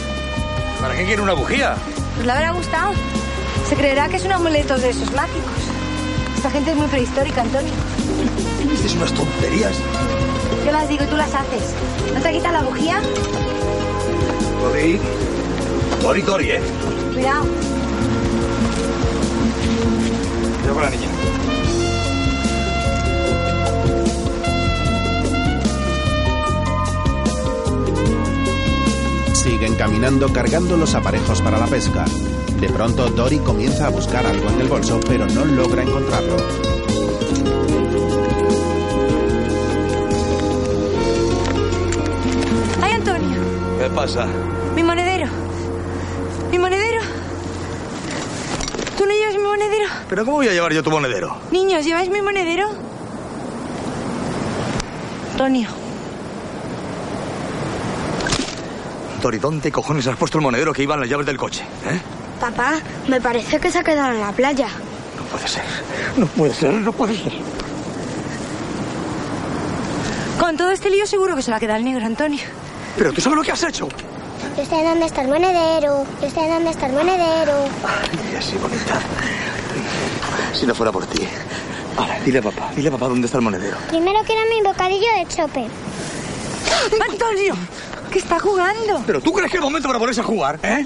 ¿Para 0.80 0.94
qué 0.94 1.04
quiere 1.04 1.22
una 1.22 1.32
bujía? 1.32 1.74
Pues 2.14 2.24
le 2.24 2.30
habrá 2.30 2.52
gustado. 2.52 2.92
Se 3.68 3.76
creerá 3.76 4.08
que 4.08 4.16
es 4.16 4.24
un 4.24 4.32
amuleto 4.32 4.76
de 4.76 4.90
esos 4.90 5.12
mágicos. 5.12 5.52
Esta 6.36 6.50
gente 6.50 6.72
es 6.72 6.76
muy 6.76 6.86
prehistórica, 6.86 7.40
Antonio. 7.42 7.72
Dices 8.70 8.94
unas 8.94 9.12
tonterías. 9.14 9.76
Yo 10.66 10.72
las 10.72 10.88
digo 10.88 11.04
y 11.04 11.06
tú 11.06 11.16
las 11.16 11.32
haces. 11.34 11.74
¿No 12.12 12.20
te 12.20 12.28
ha 12.28 12.32
quitado 12.32 12.54
la 12.54 12.62
bujía? 12.62 13.00
Tori. 14.60 15.00
Tori, 16.02 16.22
Tori, 16.22 16.50
¿eh? 16.50 16.60
Cuidado. 17.14 17.44
Cuidado 20.56 20.74
con 20.74 20.82
la 20.82 20.90
niña. 20.90 21.08
Siguen 29.34 29.74
caminando 29.76 30.32
cargando 30.32 30.76
los 30.76 30.94
aparejos 30.94 31.40
para 31.42 31.58
la 31.58 31.66
pesca. 31.66 32.04
De 32.60 32.68
pronto 32.70 33.08
Dory 33.08 33.38
comienza 33.38 33.86
a 33.86 33.90
buscar 33.90 34.24
algo 34.26 34.48
en 34.48 34.60
el 34.60 34.68
bolso, 34.68 35.00
pero 35.06 35.26
no 35.26 35.44
logra 35.44 35.82
encontrarlo. 35.82 36.36
¡Ay, 42.80 42.92
Antonio! 42.92 43.40
¿Qué 43.78 43.90
pasa? 43.90 44.26
Mi 44.74 44.82
monedero. 44.82 45.26
Mi 46.50 46.58
monedero. 46.58 47.00
¿Tú 48.96 49.04
no 49.06 49.12
llevas 49.12 49.34
mi 49.36 49.42
monedero? 49.42 49.88
¿Pero 50.08 50.24
cómo 50.24 50.36
voy 50.38 50.48
a 50.48 50.52
llevar 50.52 50.72
yo 50.72 50.82
tu 50.82 50.90
monedero? 50.90 51.36
Niños, 51.50 51.84
¿lleváis 51.84 52.08
mi 52.08 52.22
monedero? 52.22 52.68
Antonio. 55.32 55.68
Tori, 59.20 59.38
¿dónde 59.38 59.72
cojones 59.72 60.06
has 60.06 60.16
puesto 60.16 60.38
el 60.38 60.42
monedero 60.44 60.72
que 60.72 60.82
iban 60.82 61.00
las 61.00 61.08
llaves 61.08 61.26
del 61.26 61.36
coche? 61.36 61.64
¿Eh? 61.86 62.00
Papá, 62.44 62.74
me 63.08 63.22
parece 63.22 63.58
que 63.58 63.70
se 63.70 63.78
ha 63.78 63.82
quedado 63.82 64.12
en 64.12 64.20
la 64.20 64.30
playa. 64.30 64.68
No 65.16 65.22
puede 65.32 65.48
ser. 65.48 65.62
No 66.14 66.26
puede 66.26 66.52
ser, 66.52 66.74
no 66.74 66.92
puede 66.92 67.16
ser. 67.16 67.32
Con 70.38 70.54
todo 70.58 70.70
este 70.70 70.90
lío 70.90 71.06
seguro 71.06 71.34
que 71.36 71.40
se 71.40 71.50
la 71.50 71.58
queda 71.58 71.78
el 71.78 71.84
negro, 71.86 72.04
Antonio. 72.04 72.42
Pero 72.98 73.14
tú 73.14 73.22
sabes 73.22 73.38
lo 73.38 73.42
que 73.42 73.52
has 73.52 73.62
hecho. 73.62 73.88
Yo 74.58 74.64
sé 74.66 74.84
dónde 74.84 75.06
está 75.06 75.22
el 75.22 75.28
monedero. 75.28 76.04
Yo 76.20 76.28
sé 76.28 76.46
dónde 76.46 76.68
está 76.68 76.84
el 76.84 76.92
monedero. 76.92 77.64
Y 78.30 78.36
así, 78.36 78.58
bonita. 78.58 79.00
Si 80.52 80.66
no 80.66 80.74
fuera 80.74 80.92
por 80.92 81.06
ti. 81.06 81.26
Ahora, 81.96 82.20
dile 82.26 82.40
a 82.40 82.42
papá, 82.42 82.72
dile 82.76 82.88
a 82.88 82.92
papá 82.92 83.08
dónde 83.08 83.24
está 83.24 83.38
el 83.38 83.44
monedero. 83.44 83.78
Primero 83.88 84.20
quiero 84.26 84.42
mi 84.50 84.60
bocadillo 84.60 85.06
de 85.16 85.26
chope. 85.34 85.66
¡Antonio! 87.10 87.54
¿Qué 88.12 88.18
está 88.18 88.38
jugando? 88.38 89.02
¿Pero 89.06 89.22
tú 89.22 89.32
crees 89.32 89.50
que 89.50 89.56
es 89.56 89.62
el 89.62 89.64
momento 89.64 89.88
para 89.88 89.98
ponerse 89.98 90.20
a 90.20 90.24
jugar, 90.24 90.60
eh? 90.62 90.84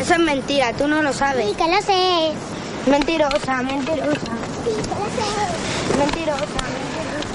Eso 0.00 0.14
es 0.14 0.18
mentira, 0.18 0.72
tú 0.72 0.88
no 0.88 1.02
lo 1.02 1.12
sabes. 1.12 1.48
Sí, 1.48 1.54
que 1.54 1.68
lo 1.68 1.80
sé. 1.82 2.32
Mentirosa, 2.90 3.62
mentirosa. 3.62 4.12
Sí, 4.64 4.72
que 4.82 4.94
lo 4.94 5.06
sé. 5.06 5.98
Mentirosa. 5.98 6.44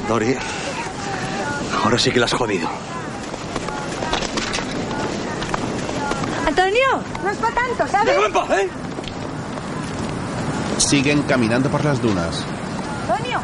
Dori, 0.08 0.36
ahora 1.84 1.98
sí 2.00 2.12
que 2.12 2.20
la 2.20 2.26
has 2.26 2.34
jodido. 2.34 2.70
Antonio, 6.46 7.04
no 7.24 7.30
es 7.30 7.38
para 7.38 7.56
tanto, 7.56 7.88
¿sabes? 7.88 8.08
¡Déjame 8.08 8.28
en 8.28 8.34
paz, 8.34 8.50
eh! 8.52 8.70
Siguen 10.78 11.24
caminando 11.24 11.70
por 11.70 11.84
las 11.84 12.02
dunas. 12.02 12.46
Antonio. 13.10 13.42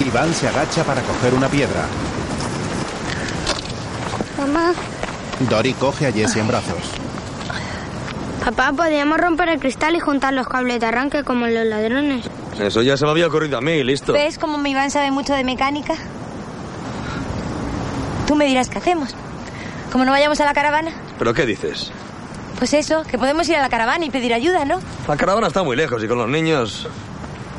Iván 0.00 0.32
se 0.34 0.48
agacha 0.48 0.82
para 0.84 1.02
coger 1.02 1.34
una 1.34 1.48
piedra. 1.48 1.86
Mamá, 4.38 4.72
Dory 5.48 5.74
coge 5.74 6.06
a 6.06 6.12
Jessie 6.12 6.40
en 6.40 6.48
brazos. 6.48 6.78
Papá, 8.44 8.72
podríamos 8.72 9.18
romper 9.18 9.50
el 9.50 9.60
cristal 9.60 9.94
y 9.94 10.00
juntar 10.00 10.32
los 10.32 10.48
cables 10.48 10.80
de 10.80 10.86
arranque 10.86 11.24
como 11.24 11.46
los 11.46 11.66
ladrones. 11.66 12.26
Eso 12.58 12.82
ya 12.82 12.96
se 12.96 13.04
me 13.04 13.10
había 13.10 13.26
ocurrido 13.26 13.58
a 13.58 13.60
mí, 13.60 13.82
listo. 13.84 14.12
¿Ves 14.12 14.38
cómo 14.38 14.58
mi 14.58 14.70
Iván 14.70 14.90
sabe 14.90 15.10
mucho 15.10 15.34
de 15.34 15.44
mecánica? 15.44 15.94
Tú 18.26 18.34
me 18.34 18.46
dirás 18.46 18.68
qué 18.68 18.78
hacemos. 18.78 19.14
Como 19.92 20.04
no 20.04 20.12
vayamos 20.12 20.40
a 20.40 20.44
la 20.44 20.54
caravana. 20.54 20.92
¿Pero 21.18 21.34
qué 21.34 21.44
dices? 21.44 21.90
Pues 22.58 22.72
eso, 22.74 23.02
que 23.04 23.18
podemos 23.18 23.48
ir 23.48 23.56
a 23.56 23.62
la 23.62 23.68
caravana 23.68 24.04
y 24.04 24.10
pedir 24.10 24.32
ayuda, 24.32 24.64
¿no? 24.64 24.80
La 25.08 25.16
caravana 25.16 25.48
está 25.48 25.62
muy 25.62 25.76
lejos 25.76 26.02
y 26.02 26.08
con 26.08 26.18
los 26.18 26.28
niños... 26.28 26.88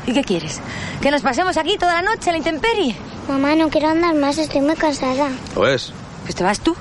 ¿Y 0.06 0.12
qué 0.12 0.22
quieres? 0.24 0.60
¿Que 1.00 1.10
nos 1.10 1.22
pasemos 1.22 1.56
aquí 1.56 1.76
toda 1.78 1.94
la 1.94 2.02
noche 2.02 2.30
a 2.30 2.32
la 2.32 2.38
intemperie? 2.38 2.96
mamá, 3.28 3.54
no 3.54 3.68
quiero 3.70 3.88
andar 3.88 4.14
más, 4.14 4.36
estoy 4.38 4.60
muy 4.60 4.74
cansada. 4.74 5.28
Pues, 5.54 5.92
Pues 6.24 6.34
te 6.34 6.42
vas 6.44 6.60
tú. 6.60 6.74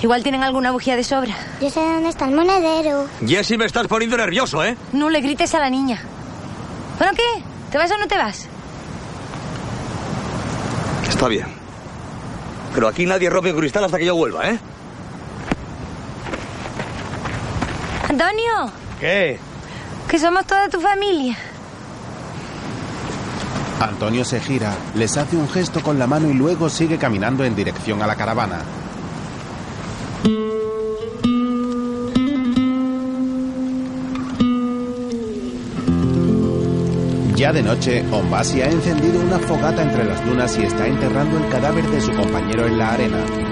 Igual 0.00 0.22
tienen 0.22 0.44
alguna 0.44 0.70
bujía 0.70 0.94
de 0.94 1.02
sobra. 1.02 1.34
Yo 1.60 1.68
sé 1.70 1.80
dónde 1.80 2.08
está 2.10 2.26
el 2.26 2.34
monedero. 2.34 3.06
Jessy, 3.26 3.58
me 3.58 3.64
estás 3.64 3.88
poniendo 3.88 4.16
nervioso, 4.16 4.64
¿eh? 4.64 4.76
No 4.92 5.10
le 5.10 5.20
grites 5.20 5.52
a 5.54 5.58
la 5.58 5.68
niña. 5.70 6.00
¿Bueno 6.98 7.12
qué? 7.16 7.42
¿Te 7.72 7.78
vas 7.78 7.90
o 7.90 7.96
no 7.98 8.06
te 8.06 8.16
vas? 8.16 8.46
Está 11.08 11.26
bien. 11.26 11.46
Pero 12.74 12.86
aquí 12.86 13.06
nadie 13.06 13.28
rompe 13.28 13.52
un 13.52 13.58
cristal 13.58 13.82
hasta 13.84 13.98
que 13.98 14.04
yo 14.04 14.14
vuelva, 14.14 14.48
¿eh? 14.48 14.58
Antonio, 18.08 18.72
¿Qué? 19.00 19.38
que 20.08 20.18
somos 20.18 20.46
toda 20.46 20.68
tu 20.68 20.80
familia. 20.80 21.36
Antonio 23.80 24.24
se 24.24 24.40
gira, 24.40 24.74
les 24.96 25.16
hace 25.16 25.36
un 25.36 25.48
gesto 25.48 25.80
con 25.82 25.98
la 25.98 26.06
mano 26.08 26.28
y 26.28 26.34
luego 26.34 26.68
sigue 26.68 26.98
caminando 26.98 27.44
en 27.44 27.54
dirección 27.54 28.02
a 28.02 28.08
la 28.08 28.16
caravana. 28.16 28.58
Ya 37.36 37.52
de 37.52 37.62
noche, 37.62 38.04
Ombasi 38.10 38.62
ha 38.62 38.68
encendido 38.68 39.20
una 39.20 39.38
fogata 39.38 39.82
entre 39.84 40.04
las 40.04 40.24
dunas 40.26 40.58
y 40.58 40.64
está 40.64 40.88
enterrando 40.88 41.38
el 41.38 41.48
cadáver 41.48 41.88
de 41.88 42.00
su 42.00 42.10
compañero 42.10 42.66
en 42.66 42.78
la 42.78 42.94
arena. 42.94 43.47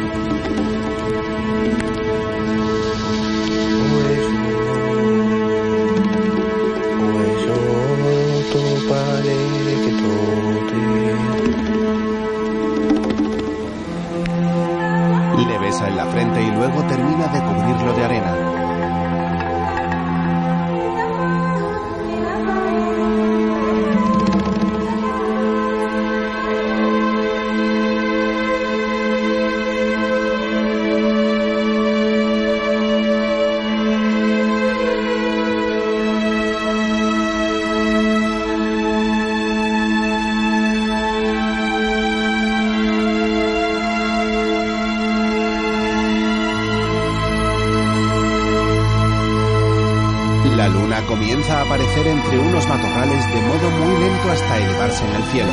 La 50.56 50.68
luna 50.68 51.02
comienza 51.02 51.58
a 51.58 51.62
aparecer 51.66 52.06
entre 52.06 52.38
unos 52.38 52.66
matorrales 52.66 53.26
de 53.26 53.42
modo 53.42 53.70
muy 53.72 54.02
lento 54.02 54.30
hasta 54.30 54.56
elevarse 54.56 55.04
en 55.04 55.14
el 55.14 55.22
cielo. 55.24 55.52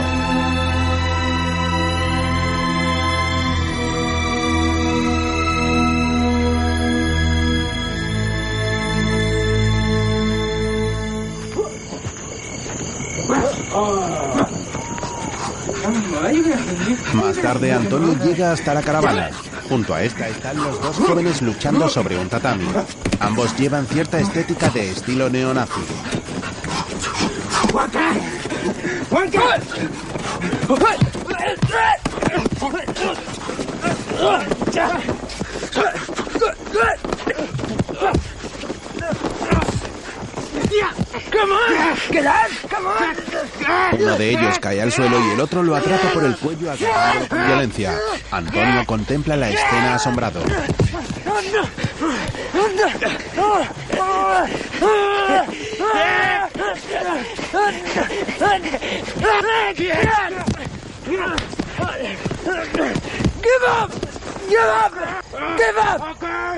Más 17.13 17.37
tarde, 17.41 17.73
Antonio 17.73 18.17
llega 18.23 18.53
hasta 18.53 18.73
la 18.73 18.81
caravana. 18.81 19.31
Junto 19.67 19.93
a 19.93 20.01
esta 20.01 20.29
están 20.29 20.55
los 20.55 20.81
dos 20.81 20.95
jóvenes 20.97 21.41
luchando 21.41 21.89
sobre 21.89 22.17
un 22.17 22.29
tatami. 22.29 22.67
Ambos 23.19 23.57
llevan 23.57 23.87
cierta 23.87 24.19
estética 24.19 24.69
de 24.69 24.91
estilo 24.91 25.29
neonazi. 25.29 25.81
Uno 43.93 44.17
de 44.17 44.29
ellos 44.29 44.59
cae 44.59 44.81
al 44.81 44.91
suelo 44.91 45.19
y 45.19 45.31
el 45.31 45.39
otro 45.39 45.63
lo 45.63 45.75
atrapa 45.75 46.09
por 46.09 46.23
el 46.23 46.37
cuello 46.37 46.71
agarrándolo 46.71 47.27
con 47.29 47.47
violencia. 47.47 47.93
Antonio 48.31 48.85
contempla 48.85 49.35
la 49.35 49.49
escena 49.49 49.95
asombrado. 49.95 50.41
Give 63.41 63.63
up! 63.67 63.91
Give 64.49 64.67
up! 64.67 64.91
Give 65.57 65.77
up! 65.77 66.01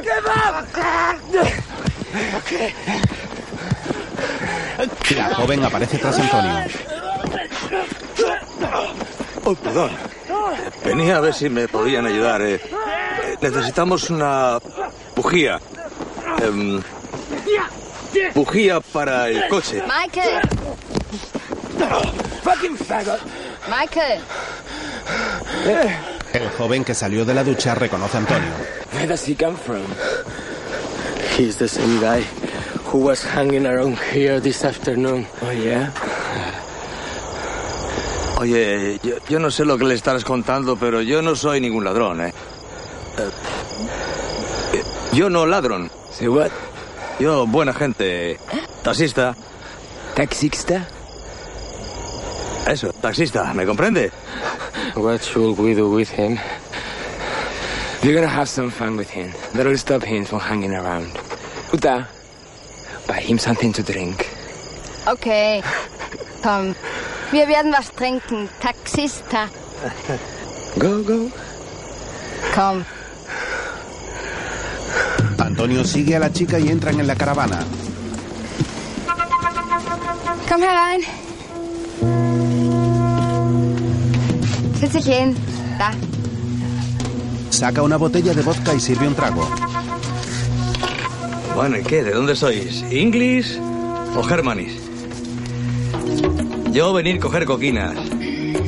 Give 0.04 0.28
up! 0.28 1.66
La 5.16 5.34
joven 5.36 5.64
aparece 5.64 5.98
tras 5.98 6.20
Antonio. 6.20 6.52
Oh, 9.44 9.56
perdón. 9.56 9.92
Venía 10.84 11.18
a 11.18 11.22
ver 11.22 11.34
si 11.34 11.50
me 11.50 11.68
podían 11.68 12.06
ayudar. 12.06 12.42
eh. 12.42 12.56
Eh, 12.56 13.38
Necesitamos 13.42 14.10
una 14.10 14.60
bujía. 15.16 15.60
Em, 16.46 16.82
bujía 18.34 18.80
para 18.80 19.30
el 19.30 19.48
coche. 19.48 19.82
Michael, 19.82 20.42
Fucking 22.44 22.78
faggot! 22.78 23.20
Michael. 23.68 24.22
El 26.34 26.50
joven 26.50 26.84
que 26.84 26.94
salió 26.94 27.26
de 27.26 27.34
la 27.34 27.44
ducha 27.44 27.74
reconoce 27.76 28.18
a 28.18 28.20
Antonio. 28.20 28.52
Where 28.94 29.08
does 29.08 29.28
he 29.28 29.36
come 29.36 29.58
from? 29.58 29.82
He's 31.38 31.58
the 31.58 31.68
same 31.68 32.00
guy 32.00 32.24
who 32.86 33.00
was 33.00 33.24
hanging 33.24 33.66
around 33.66 33.98
here 34.14 34.40
this 34.40 34.64
afternoon. 34.64 35.26
Oh, 35.42 35.52
yeah? 35.52 35.92
Oye, 38.38 39.00
yo, 39.02 39.16
yo 39.28 39.40
no 39.40 39.50
sé 39.50 39.66
lo 39.66 39.78
que 39.78 39.86
le 39.86 39.96
estarás 39.96 40.24
contando, 40.24 40.76
pero 40.78 41.02
yo 41.02 41.22
no 41.22 41.36
soy 41.36 41.62
ningún 41.62 41.84
ladrón, 41.84 42.22
¿eh? 42.22 42.34
Eh, 43.18 43.30
eh, 44.74 44.84
yo 45.14 45.30
no 45.30 45.46
ladrón. 45.46 45.90
¿Sí 46.18 46.30
what? 46.30 46.50
Yo, 47.20 47.46
buena 47.46 47.74
gente. 47.74 48.32
¿Eh? 48.32 48.40
Taxista. 48.84 49.36
Taxista? 50.16 50.88
Eso, 52.66 52.94
taxista, 52.94 53.54
¿me 53.54 53.66
comprende? 53.66 54.12
What 54.96 55.22
should 55.22 55.60
we 55.60 55.76
do 55.76 55.92
with 55.92 56.10
him? 56.10 56.40
You're 58.02 58.16
gonna 58.16 58.30
have 58.30 58.48
some 58.48 58.72
fun 58.72 58.96
with 58.96 59.10
him. 59.10 59.34
That'll 59.54 59.78
stop 59.78 60.04
him 60.04 60.24
from 60.24 60.40
hanging 60.40 60.74
around. 60.74 61.12
Uta, 61.74 62.08
buy 63.08 63.20
him 63.20 63.38
something 63.38 63.74
to 63.74 63.84
drink. 63.84 64.26
Okay. 65.06 65.62
Komm, 66.42 66.76
wir 67.32 67.46
werden 67.48 67.74
was 67.74 67.92
trinken. 67.92 68.48
Taxista. 68.62 69.50
Go, 70.80 71.04
go. 71.04 71.30
Komm. 72.54 72.86
Antonio 75.66 75.84
sigue 75.84 76.16
a 76.16 76.20
la 76.20 76.32
chica 76.32 76.60
y 76.60 76.68
entran 76.68 77.00
en 77.00 77.08
la 77.08 77.16
caravana. 77.16 77.66
Komm 80.48 80.62
herein. 80.62 81.02
Setz 84.80 84.94
dich 84.94 85.08
hin. 85.08 85.36
Da. 85.80 85.92
Saca 87.50 87.82
una 87.82 87.98
botella 87.98 88.36
de 88.36 88.44
vodka 88.44 88.76
y 88.76 88.80
sirve 88.80 89.08
un 89.08 89.16
trago. 89.16 89.50
Bueno, 91.56 91.80
¿y 91.80 91.82
qué? 91.82 92.04
¿De 92.04 92.12
dónde 92.12 92.36
sois? 92.36 92.86
¿Inglis 92.92 93.60
o 94.16 94.22
Germanis? 94.22 94.74
Yo 96.74 96.94
venir 96.94 97.20
coger 97.20 97.46
coquinas. 97.46 97.98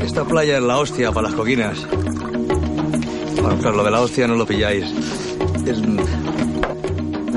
Esta 0.01 0.25
playa 0.25 0.57
es 0.57 0.63
la 0.63 0.79
hostia 0.79 1.12
para 1.12 1.27
las 1.27 1.38
coquinas. 1.38 1.77
Bueno, 3.39 3.60
claro, 3.60 3.77
lo 3.77 3.83
de 3.83 3.91
la 3.91 4.01
hostia 4.01 4.27
no 4.27 4.33
lo 4.33 4.47
pilláis. 4.47 4.86
Es 5.67 5.79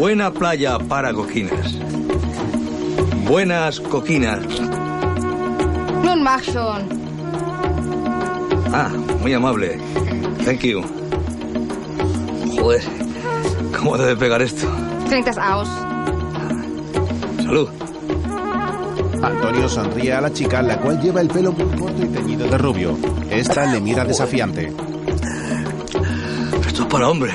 buena 0.00 0.30
playa 0.30 0.78
para 0.78 1.12
coquinas. 1.12 1.74
Buenas 3.28 3.78
coquinas. 3.80 4.40
Nun 6.02 6.22
mach 6.22 6.42
schon. 6.42 6.88
Ah, 8.72 8.88
muy 9.20 9.34
amable. 9.34 9.78
Thank 10.42 10.62
you. 10.62 10.80
Joder, 12.56 12.80
¿cómo 13.76 13.98
debe 13.98 14.16
pegar 14.16 14.40
esto? 14.40 14.66
Trink 15.10 15.26
das 15.26 15.36
aus. 15.36 15.68
Salud. 17.36 17.68
Antonio 19.22 19.68
sonríe 19.68 20.14
a 20.14 20.22
la 20.22 20.32
chica, 20.32 20.62
la 20.62 20.78
cual 20.78 20.98
lleva 20.98 21.20
el 21.20 21.28
pelo 21.28 21.52
muy 21.52 21.78
corto 21.78 22.02
y 22.02 22.08
teñido 22.08 22.46
de 22.46 22.56
rubio. 22.56 22.96
Esta 23.28 23.66
le 23.66 23.82
mira 23.82 24.06
desafiante. 24.06 24.72
Esto 26.66 26.82
es 26.84 26.88
para 26.88 27.06
hombre. 27.06 27.32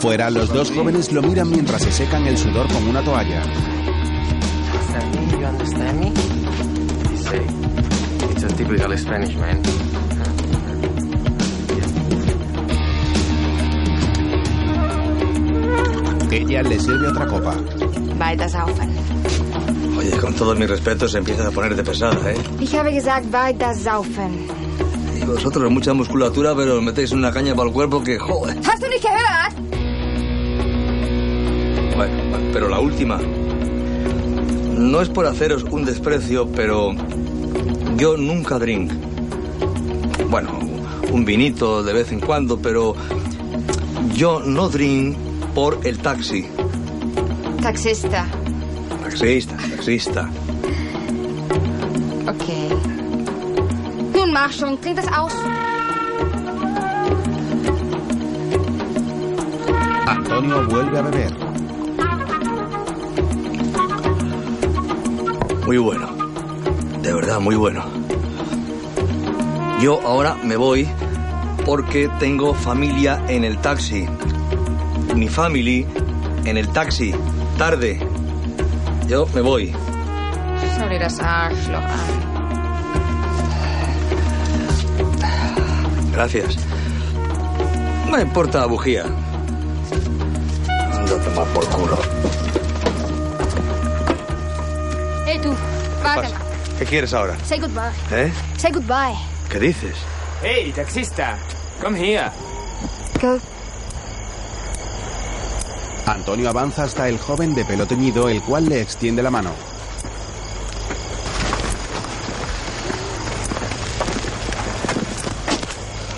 Fuera, 0.00 0.30
los 0.30 0.48
dos 0.48 0.70
jóvenes 0.70 1.12
lo 1.12 1.20
miran 1.20 1.50
mientras 1.50 1.82
se 1.82 1.92
secan 1.92 2.26
el 2.26 2.38
sudor 2.38 2.66
con 2.72 2.88
una 2.88 3.02
toalla. 3.02 3.42
Ella 16.30 16.62
le 16.62 16.80
sirve 16.80 17.08
otra 17.08 17.26
copa. 17.26 17.56
Weiter 18.18 18.48
saufen. 18.48 18.90
Oye, 19.98 20.10
con 20.16 20.34
todos 20.34 20.58
mis 20.58 20.70
respetos, 20.70 21.14
empiezas 21.14 21.46
a 21.46 21.50
ponerte 21.50 21.84
pesada, 21.84 22.32
¿eh? 22.32 22.36
Ich 22.58 22.74
habe 22.74 22.90
gesagt, 22.92 23.26
weiter 23.34 23.76
saufen. 23.76 24.48
Y 25.20 25.24
vosotros 25.26 25.70
mucha 25.70 25.92
musculatura, 25.92 26.54
pero 26.56 26.76
os 26.78 26.82
metéis 26.82 27.12
una 27.12 27.30
caña 27.30 27.54
para 27.54 27.68
el 27.68 27.74
cuerpo 27.74 28.02
que, 28.02 28.18
joder. 28.18 28.56
Hast 28.64 28.82
du 28.82 28.88
nicht 28.88 29.02
gehört? 29.02 29.49
Pero 32.60 32.68
la 32.68 32.80
última. 32.80 33.18
No 34.76 35.00
es 35.00 35.08
por 35.08 35.24
haceros 35.24 35.62
un 35.62 35.86
desprecio, 35.86 36.46
pero 36.54 36.92
yo 37.96 38.18
nunca 38.18 38.58
drink. 38.58 38.92
Bueno, 40.28 40.58
un 41.10 41.24
vinito 41.24 41.82
de 41.82 41.94
vez 41.94 42.12
en 42.12 42.20
cuando, 42.20 42.58
pero 42.58 42.94
yo 44.12 44.40
no 44.44 44.68
drink 44.68 45.16
por 45.54 45.80
el 45.84 46.00
taxi. 46.00 46.46
Taxista. 47.62 48.26
Taxista, 49.04 49.56
taxista. 49.56 50.30
Okay. 52.28 52.68
Nun 54.14 54.32
mach 54.34 54.52
schon. 54.52 54.78
Trink 54.82 54.96
das 54.96 55.08
aus. 55.08 55.32
Antonio 60.06 60.68
vuelve 60.68 60.98
a 60.98 61.02
beber. 61.02 61.49
Muy 65.70 65.78
bueno. 65.78 66.08
De 67.00 67.12
verdad, 67.12 67.38
muy 67.38 67.54
bueno. 67.54 67.84
Yo 69.80 70.00
ahora 70.04 70.34
me 70.42 70.56
voy 70.56 70.88
porque 71.64 72.10
tengo 72.18 72.54
familia 72.54 73.22
en 73.28 73.44
el 73.44 73.58
taxi. 73.58 74.04
Mi 75.14 75.28
family 75.28 75.86
en 76.44 76.56
el 76.56 76.66
taxi. 76.70 77.14
Tarde. 77.56 78.00
Yo 79.06 79.28
me 79.32 79.42
voy. 79.42 79.72
Gracias. 86.10 86.56
No 88.10 88.20
importa, 88.20 88.66
bujía. 88.66 89.04
Anda 89.04 91.14
a 91.14 91.18
tomar 91.20 91.46
por 91.54 91.64
culo. 91.68 92.29
¿Qué 96.78 96.84
quieres 96.86 97.12
ahora? 97.12 97.36
Say 97.44 97.58
goodbye. 97.58 97.92
¿Eh? 98.10 98.32
Say 98.56 98.72
goodbye. 98.72 99.16
¿Qué 99.50 99.58
dices? 99.58 99.96
Hey, 100.42 100.72
taxista, 100.74 101.36
come 101.82 101.98
here. 101.98 102.30
Go. 103.20 103.38
Antonio 106.06 106.48
avanza 106.48 106.84
hasta 106.84 107.08
el 107.08 107.18
joven 107.18 107.54
de 107.54 107.64
pelo 107.64 107.86
teñido, 107.86 108.28
el 108.28 108.42
cual 108.42 108.68
le 108.68 108.80
extiende 108.80 109.22
la 109.22 109.30
mano. 109.30 109.50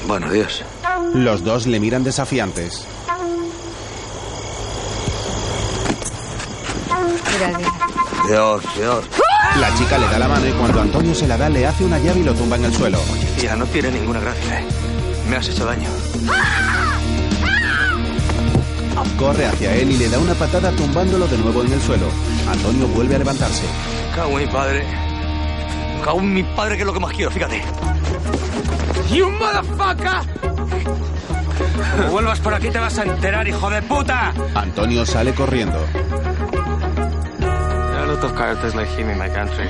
Bueno, 0.06 0.28
adiós. 0.28 0.62
Los 1.14 1.42
dos 1.44 1.66
le 1.66 1.80
miran 1.80 2.04
desafiantes. 2.04 2.86
Dios, 8.28 8.62
Dios. 8.76 9.04
La 9.60 9.74
chica 9.74 9.98
le 9.98 10.06
da 10.06 10.18
la 10.18 10.28
mano 10.28 10.46
y 10.48 10.52
cuando 10.52 10.80
Antonio 10.80 11.14
se 11.14 11.26
la 11.26 11.36
da 11.36 11.48
le 11.48 11.66
hace 11.66 11.84
una 11.84 11.98
llave 11.98 12.20
y 12.20 12.24
lo 12.24 12.34
tumba 12.34 12.56
en 12.56 12.64
el 12.64 12.72
suelo. 12.72 12.98
Tía, 13.38 13.54
no 13.54 13.66
tiene 13.66 13.90
ninguna 13.90 14.20
gracia, 14.20 14.60
¿eh? 14.60 14.64
Me 15.28 15.36
has 15.36 15.48
hecho 15.48 15.64
daño. 15.64 15.88
Corre 19.18 19.46
hacia 19.46 19.74
él 19.76 19.92
y 19.92 19.98
le 19.98 20.08
da 20.08 20.18
una 20.18 20.34
patada 20.34 20.72
tumbándolo 20.72 21.28
de 21.28 21.38
nuevo 21.38 21.62
en 21.62 21.72
el 21.72 21.80
suelo. 21.80 22.06
Antonio 22.50 22.88
vuelve 22.88 23.14
a 23.14 23.18
levantarse. 23.18 23.62
Cago 24.16 24.38
en 24.38 24.46
mi 24.46 24.52
padre. 24.52 24.84
Cago 26.04 26.18
en 26.18 26.34
mi 26.34 26.42
padre, 26.42 26.76
que 26.76 26.82
es 26.82 26.86
lo 26.86 26.92
que 26.92 27.00
más 27.00 27.12
quiero, 27.12 27.30
fíjate. 27.30 27.62
¡You 29.12 29.30
motherfucker! 29.30 30.22
Como 31.96 32.10
vuelvas 32.10 32.40
por 32.40 32.54
aquí 32.54 32.70
te 32.70 32.78
vas 32.78 32.98
a 32.98 33.02
enterar, 33.02 33.46
hijo 33.46 33.70
de 33.70 33.82
puta. 33.82 34.32
Antonio 34.54 35.06
sale 35.06 35.32
corriendo. 35.34 35.78
There 38.12 38.20
are 38.20 38.24
a 38.24 38.28
lot 38.28 38.32
of 38.32 38.38
characters 38.38 38.74
like 38.74 38.88
him 38.88 39.08
in 39.08 39.16
my 39.16 39.30
country. 39.30 39.66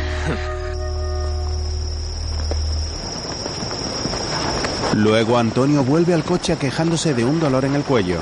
Luego 4.96 5.38
Antonio 5.38 5.85
vuelve 5.85 6.12
al 6.12 6.24
coche 6.24 6.57
quejándose 6.57 7.14
de 7.14 7.24
un 7.24 7.38
dolor 7.38 7.64
en 7.66 7.76
el 7.76 7.85
cuello. 7.85 8.18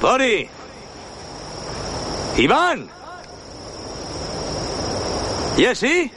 ¡Lori! 0.00 0.48
¡Iván! 2.38 2.88
¿Jessy? 5.58 6.10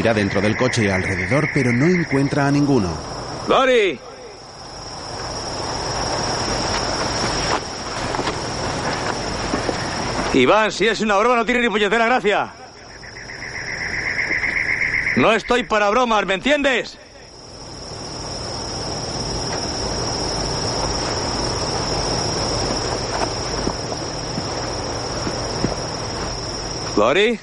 Mira 0.00 0.14
dentro 0.14 0.40
del 0.40 0.56
coche 0.56 0.84
y 0.84 0.88
alrededor, 0.88 1.50
pero 1.52 1.74
no 1.74 1.84
encuentra 1.84 2.46
a 2.46 2.50
ninguno. 2.50 2.88
¡Lori! 3.46 4.00
Iván, 10.32 10.72
si 10.72 10.88
es 10.88 11.02
una 11.02 11.18
broma 11.18 11.36
no 11.36 11.44
tiene 11.44 11.60
ni 11.60 11.68
puñetera 11.68 12.06
gracia. 12.06 12.50
No 15.16 15.32
estoy 15.32 15.64
para 15.64 15.90
bromas, 15.90 16.24
¿me 16.24 16.32
entiendes? 16.32 16.96
¿Lori? 26.96 27.38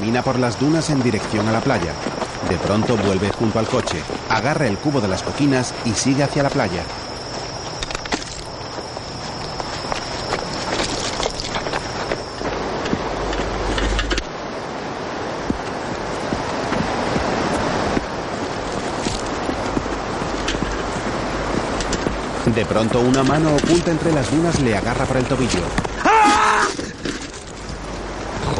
Camina 0.00 0.22
por 0.22 0.29
las 0.40 0.58
dunas 0.58 0.88
en 0.90 1.02
dirección 1.02 1.46
a 1.48 1.52
la 1.52 1.60
playa. 1.60 1.92
De 2.48 2.56
pronto 2.56 2.96
vuelve 2.96 3.30
junto 3.30 3.58
al 3.58 3.66
coche, 3.66 4.02
agarra 4.28 4.66
el 4.66 4.78
cubo 4.78 5.00
de 5.00 5.08
las 5.08 5.22
coquinas 5.22 5.74
y 5.84 5.92
sigue 5.92 6.22
hacia 6.22 6.42
la 6.42 6.50
playa. 6.50 6.82
De 22.54 22.64
pronto 22.66 23.00
una 23.00 23.22
mano 23.22 23.54
oculta 23.54 23.90
entre 23.90 24.12
las 24.12 24.30
dunas 24.30 24.60
le 24.60 24.76
agarra 24.76 25.04
por 25.04 25.18
el 25.18 25.24
tobillo. 25.24 25.89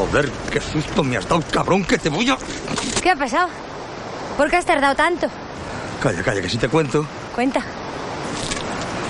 Joder, 0.00 0.30
qué 0.50 0.62
susto 0.62 1.04
me 1.04 1.18
has 1.18 1.28
dado, 1.28 1.42
cabrón, 1.52 1.84
que 1.84 1.98
te 1.98 2.08
voy 2.08 2.30
a... 2.30 2.38
¿Qué 3.02 3.10
ha 3.10 3.16
pasado? 3.16 3.48
¿Por 4.34 4.48
qué 4.48 4.56
has 4.56 4.64
tardado 4.64 4.94
tanto? 4.94 5.26
Calla, 6.02 6.22
calla, 6.22 6.40
que 6.40 6.48
si 6.48 6.56
te 6.56 6.70
cuento. 6.70 7.04
Cuenta. 7.34 7.60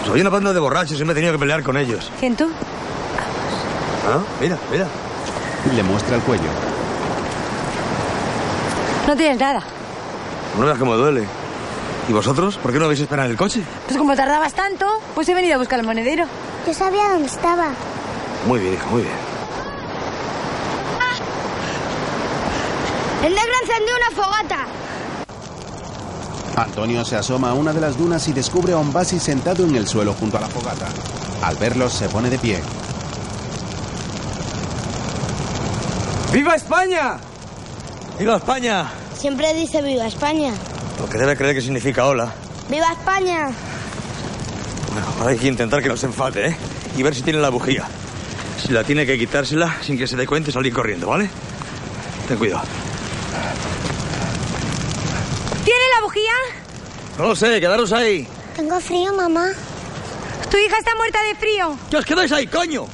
Soy 0.04 0.20
una 0.20 0.30
banda 0.30 0.52
de 0.52 0.58
borrachos 0.58 1.00
y 1.00 1.04
me 1.04 1.12
he 1.12 1.14
tenido 1.14 1.32
que 1.32 1.38
pelear 1.38 1.62
con 1.62 1.76
ellos. 1.76 2.10
¿Quién 2.18 2.34
tú? 2.34 2.50
¿Ah? 4.08 4.18
Mira, 4.40 4.58
mira. 4.72 4.86
Le 5.72 5.82
muestra 5.84 6.16
el 6.16 6.22
cuello. 6.22 6.50
No 9.06 9.16
tienes 9.16 9.38
nada. 9.38 9.62
No 10.58 10.66
veas 10.66 10.78
cómo 10.78 10.96
duele. 10.96 11.24
¿Y 12.08 12.12
vosotros? 12.12 12.56
¿Por 12.56 12.72
qué 12.72 12.80
no 12.80 12.86
habéis 12.86 13.00
esperado 13.00 13.26
en 13.26 13.30
el 13.30 13.36
coche? 13.36 13.62
Pues 13.86 13.96
como 13.96 14.16
tardabas 14.16 14.54
tanto, 14.54 14.86
pues 15.14 15.28
he 15.28 15.34
venido 15.34 15.54
a 15.54 15.58
buscar 15.58 15.78
el 15.78 15.86
monedero. 15.86 16.24
Yo 16.66 16.74
sabía 16.74 17.10
dónde 17.10 17.28
estaba. 17.28 17.68
Muy 18.48 18.58
bien, 18.58 18.74
hija, 18.74 18.86
muy 18.86 19.02
bien. 19.02 19.14
El 23.22 23.34
negro 23.34 23.52
encendió 23.62 23.94
una 23.96 24.22
fogata. 24.22 24.66
Antonio 26.56 27.04
se 27.04 27.16
asoma 27.16 27.50
a 27.50 27.54
una 27.54 27.72
de 27.72 27.80
las 27.80 27.96
dunas 27.96 28.26
y 28.28 28.32
descubre 28.32 28.72
a 28.72 28.78
Ombasi 28.78 29.18
sentado 29.20 29.64
en 29.64 29.76
el 29.76 29.86
suelo 29.86 30.14
junto 30.14 30.38
a 30.38 30.40
la 30.40 30.48
fogata. 30.48 30.86
Al 31.42 31.56
verlos 31.56 31.92
se 31.92 32.08
pone 32.08 32.30
de 32.30 32.38
pie. 32.38 32.60
¡Viva 36.32 36.54
España! 36.54 37.18
¡Viva 38.18 38.36
España! 38.36 38.86
Siempre 39.18 39.52
dice 39.54 39.82
viva 39.82 40.06
España. 40.06 40.52
Lo 40.98 41.08
que 41.08 41.18
debe 41.18 41.36
creer 41.36 41.54
que 41.54 41.60
significa 41.60 42.06
hola. 42.06 42.32
¡Viva 42.68 42.92
España! 42.92 43.50
Bueno, 44.92 45.06
ahora 45.18 45.30
hay 45.32 45.38
que 45.38 45.48
intentar 45.48 45.82
que 45.82 45.88
no 45.88 45.96
se 45.96 46.06
enfade, 46.06 46.48
¿eh? 46.48 46.56
Y 46.96 47.02
ver 47.02 47.14
si 47.14 47.22
tiene 47.22 47.38
la 47.38 47.48
bujía. 47.48 47.84
Si 48.62 48.72
la 48.72 48.84
tiene 48.84 49.04
que 49.06 49.18
quitársela 49.18 49.76
sin 49.82 49.98
que 49.98 50.06
se 50.06 50.16
dé 50.16 50.26
cuenta 50.26 50.50
y 50.50 50.52
salir 50.52 50.72
corriendo, 50.72 51.08
¿vale? 51.08 51.28
Ten 52.28 52.38
cuidado. 52.38 52.62
¿Tiene 55.64 55.84
la 55.96 56.02
bujía? 56.02 56.32
No 57.20 57.28
lo 57.28 57.36
sé, 57.36 57.60
quedaros 57.60 57.92
ahí. 57.92 58.26
Tengo 58.56 58.80
frío, 58.80 59.12
mamá. 59.12 59.48
Tu 60.50 60.56
hija 60.56 60.78
está 60.78 60.96
muerta 60.96 61.18
de 61.22 61.34
frío. 61.34 61.76
¿Qué 61.90 61.98
os 61.98 62.04
quedáis 62.06 62.32
ahí, 62.32 62.46
coño? 62.46 62.86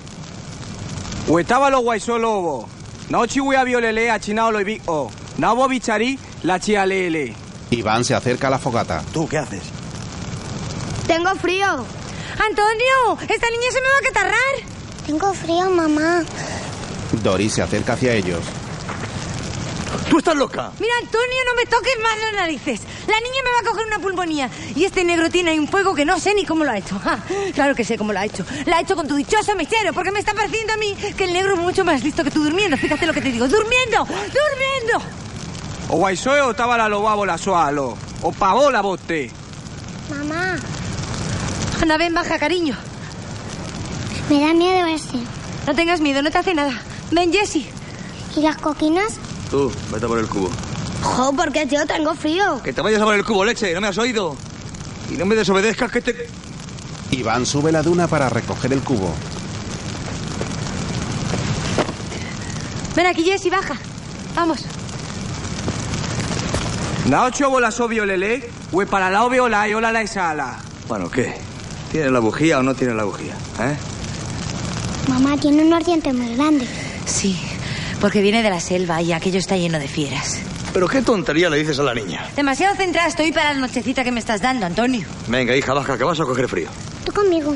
Huetaba 1.29 1.70
lo 1.70 1.79
guaisolobo. 1.79 2.68
Naochi 3.09 3.39
a 3.57 3.62
violele 3.62 4.11
a 4.11 4.18
chinao 4.18 4.51
lo 4.51 4.59
o. 4.87 5.12
Nabo 5.39 5.68
bichari 5.68 6.18
la 6.43 6.59
chialele. 6.59 7.37
Iván 7.70 8.05
se 8.05 8.16
acerca 8.16 8.49
a 8.49 8.51
la 8.51 8.59
fogata. 8.59 9.05
¿Tú 9.12 9.29
qué 9.29 9.39
haces? 9.39 9.62
Tengo 11.07 11.33
frío. 11.37 11.85
Antonio, 12.33 13.18
esta 13.29 13.49
niña 13.49 13.70
se 13.70 13.81
me 13.81 13.89
va 13.89 13.99
a 14.01 14.12
catarrar. 14.12 14.55
Tengo 15.07 15.33
frío, 15.35 15.70
mamá. 15.70 16.24
Doris 17.22 17.53
se 17.53 17.62
acerca 17.62 17.93
hacia 17.93 18.14
ellos. 18.14 18.43
¡Tú 20.17 20.21
estás 20.21 20.37
loca! 20.37 20.71
Mira, 20.81 20.95
Antonio, 21.03 21.37
no 21.45 21.55
me 21.57 21.67
toques 21.67 21.93
más 22.03 22.19
las 22.19 22.33
narices. 22.33 22.81
La 23.07 23.21
niña 23.21 23.37
me 23.45 23.51
va 23.51 23.59
a 23.61 23.71
coger 23.71 23.87
una 23.87 23.99
pulmonía. 23.99 24.49
Y 24.75 24.87
este 24.87 25.05
negro 25.05 25.29
tiene 25.29 25.51
ahí 25.51 25.59
un 25.59 25.69
fuego 25.69 25.95
que 25.95 26.07
no 26.07 26.19
sé 26.19 26.33
ni 26.33 26.47
cómo 26.47 26.64
lo 26.64 26.71
ha 26.71 26.79
hecho. 26.79 26.99
Ah, 27.05 27.19
claro 27.55 27.75
que 27.75 27.85
sé 27.85 27.99
cómo 27.99 28.14
lo 28.14 28.19
ha 28.21 28.25
hecho. 28.25 28.43
Lo 28.64 28.75
ha 28.75 28.81
hecho 28.81 28.97
con 28.97 29.07
tu 29.07 29.14
dichoso 29.14 29.55
mechero, 29.55 29.93
porque 29.93 30.11
me 30.12 30.21
está 30.21 30.33
pareciendo 30.33 30.73
a 30.73 30.79
mí 30.79 30.97
que 31.19 31.25
el 31.25 31.35
negro 31.35 31.53
es 31.53 31.61
mucho 31.61 31.85
más 31.85 32.03
listo 32.03 32.25
que 32.25 32.31
tú 32.31 32.43
durmiendo. 32.43 32.79
Fíjate 32.79 33.05
lo 33.07 33.12
que 33.12 33.21
te 33.21 33.31
digo. 33.31 33.47
¡Durmiendo! 33.47 34.07
¡Durmiendo! 34.07 35.07
O 35.91 35.97
guaisoe 35.99 36.41
o 36.41 36.55
taba 36.55 36.79
la 36.79 36.89
lobabo 36.89 37.27
la 37.27 37.37
sualo. 37.37 37.99
O 38.23 38.33
pavó 38.33 38.71
la 38.71 38.81
bote. 38.81 39.31
Mamá, 40.09 40.57
Anda, 41.83 41.99
ven, 41.99 42.14
baja, 42.14 42.39
cariño. 42.39 42.75
me 44.31 44.41
da 44.41 44.55
miedo 44.55 44.87
ese. 44.87 45.19
No 45.67 45.75
tengas 45.75 46.01
miedo, 46.01 46.23
no 46.23 46.31
te 46.31 46.39
hace 46.39 46.55
nada. 46.55 46.73
Ven, 47.11 47.31
Jessie. 47.35 47.67
¿Y 48.35 48.41
las 48.41 48.57
coquinas? 48.57 49.19
Tú, 49.57 49.73
vete 49.91 50.05
a 50.05 50.09
por 50.09 50.19
el 50.19 50.27
cubo. 50.27 50.51
Jo, 51.01 51.33
¿por 51.33 51.51
qué, 51.51 51.65
tío? 51.65 51.87
Tengo 51.87 52.15
frío. 52.15 52.61
Que 52.63 52.75
te 52.75 52.83
vayas 52.83 53.01
a 53.01 53.07
por 53.07 53.15
el 53.15 53.25
cubo, 53.25 53.43
leche, 53.43 53.73
¿no 53.73 53.81
me 53.81 53.89
has 53.89 53.97
oído? 53.97 54.37
Y 55.11 55.15
no 55.15 55.25
me 55.25 55.35
desobedezcas 55.35 55.91
que 55.91 56.03
te... 56.03 56.29
Iván 57.11 57.47
sube 57.47 57.73
la 57.73 57.83
duna 57.83 58.07
para 58.07 58.29
recoger 58.29 58.75
el 58.75 58.81
cubo. 58.81 59.15
Ven 62.95 63.07
aquí, 63.07 63.25
Jessie, 63.25 63.51
baja. 63.51 63.77
Vamos. 64.35 64.59
Naocho 67.07 67.49
bola 67.49 67.71
so 67.71 67.89
violele. 67.89 68.51
Hue 68.73 68.85
para 68.85 69.11
la 69.11 69.25
ola 69.25 69.67
y 69.67 69.73
ola 69.73 69.91
la 69.91 70.03
esala. 70.03 70.59
Bueno, 70.87 71.11
¿qué? 71.11 71.35
¿Tiene 71.91 72.11
la 72.11 72.19
bujía 72.19 72.59
o 72.59 72.63
no 72.63 72.75
tiene 72.75 72.93
la 72.93 73.05
bujía? 73.05 73.33
¿Eh? 73.61 73.75
Mamá 75.09 75.35
tiene 75.39 75.65
unos 75.65 75.83
dientes 75.87 76.13
muy 76.13 76.37
grandes. 76.37 76.69
Sí, 77.07 77.56
porque 78.01 78.21
viene 78.21 78.43
de 78.43 78.51
la 78.51 78.61
selva 78.61 79.01
y 79.03 79.13
aquello 79.13 79.39
está 79.39 79.57
lleno 79.57 79.79
de 79.79 79.89
fieras. 79.89 80.39
¿Pero 80.73 80.89
qué 80.89 81.01
tontería 81.01 81.49
le 81.49 81.59
dices 81.59 81.79
a 81.79 81.83
la 81.83 81.95
niña? 81.95 82.29
Demasiado 82.37 82.77
centrada 82.77 83.09
estoy 83.09 83.33
para 83.33 83.55
la 83.55 83.61
nochecita 83.61 84.05
que 84.05 84.13
me 84.13 84.21
estás 84.21 84.43
dando, 84.43 84.67
Antonio. 84.67 85.07
Venga, 85.27 85.57
hija, 85.57 85.73
baja, 85.73 85.97
que 85.97 86.05
vas 86.05 86.21
a 86.21 86.25
coger 86.25 86.49
frío. 86.49 86.69
Tú 87.05 87.13
conmigo. 87.13 87.55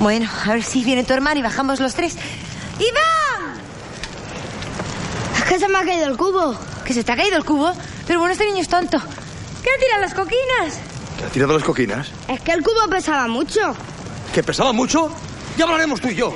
Bueno, 0.00 0.28
a 0.44 0.52
ver 0.54 0.62
si 0.64 0.82
viene 0.82 1.04
tu 1.04 1.12
hermano 1.12 1.38
y 1.38 1.42
bajamos 1.42 1.78
los 1.78 1.94
tres. 1.94 2.16
¡Iván! 2.78 3.58
Es 5.36 5.44
que 5.44 5.58
se 5.58 5.68
me 5.68 5.78
ha 5.78 5.84
caído 5.84 6.06
el 6.06 6.16
cubo. 6.16 6.58
¿Que 6.84 6.94
se 6.94 7.04
te 7.04 7.12
ha 7.12 7.16
caído 7.16 7.36
el 7.36 7.44
cubo? 7.44 7.72
Pero 8.06 8.18
bueno, 8.18 8.32
este 8.32 8.46
niño 8.46 8.62
es 8.62 8.68
tonto. 8.68 8.98
¿Qué 8.98 9.70
ha 9.70 9.78
tirado 9.78 10.00
las 10.00 10.14
coquinas? 10.14 10.80
¿Te 11.18 11.24
ha 11.26 11.28
tirado 11.28 11.52
las 11.54 11.62
coquinas? 11.64 12.08
Es 12.26 12.40
que 12.40 12.52
el 12.52 12.62
cubo 12.62 12.88
pesaba 12.90 13.28
mucho. 13.28 13.60
¿Que 14.34 14.42
pesaba 14.42 14.72
mucho? 14.72 15.12
Ya 15.56 15.64
hablaremos 15.64 16.00
tú 16.00 16.08
y 16.08 16.14
yo. 16.16 16.34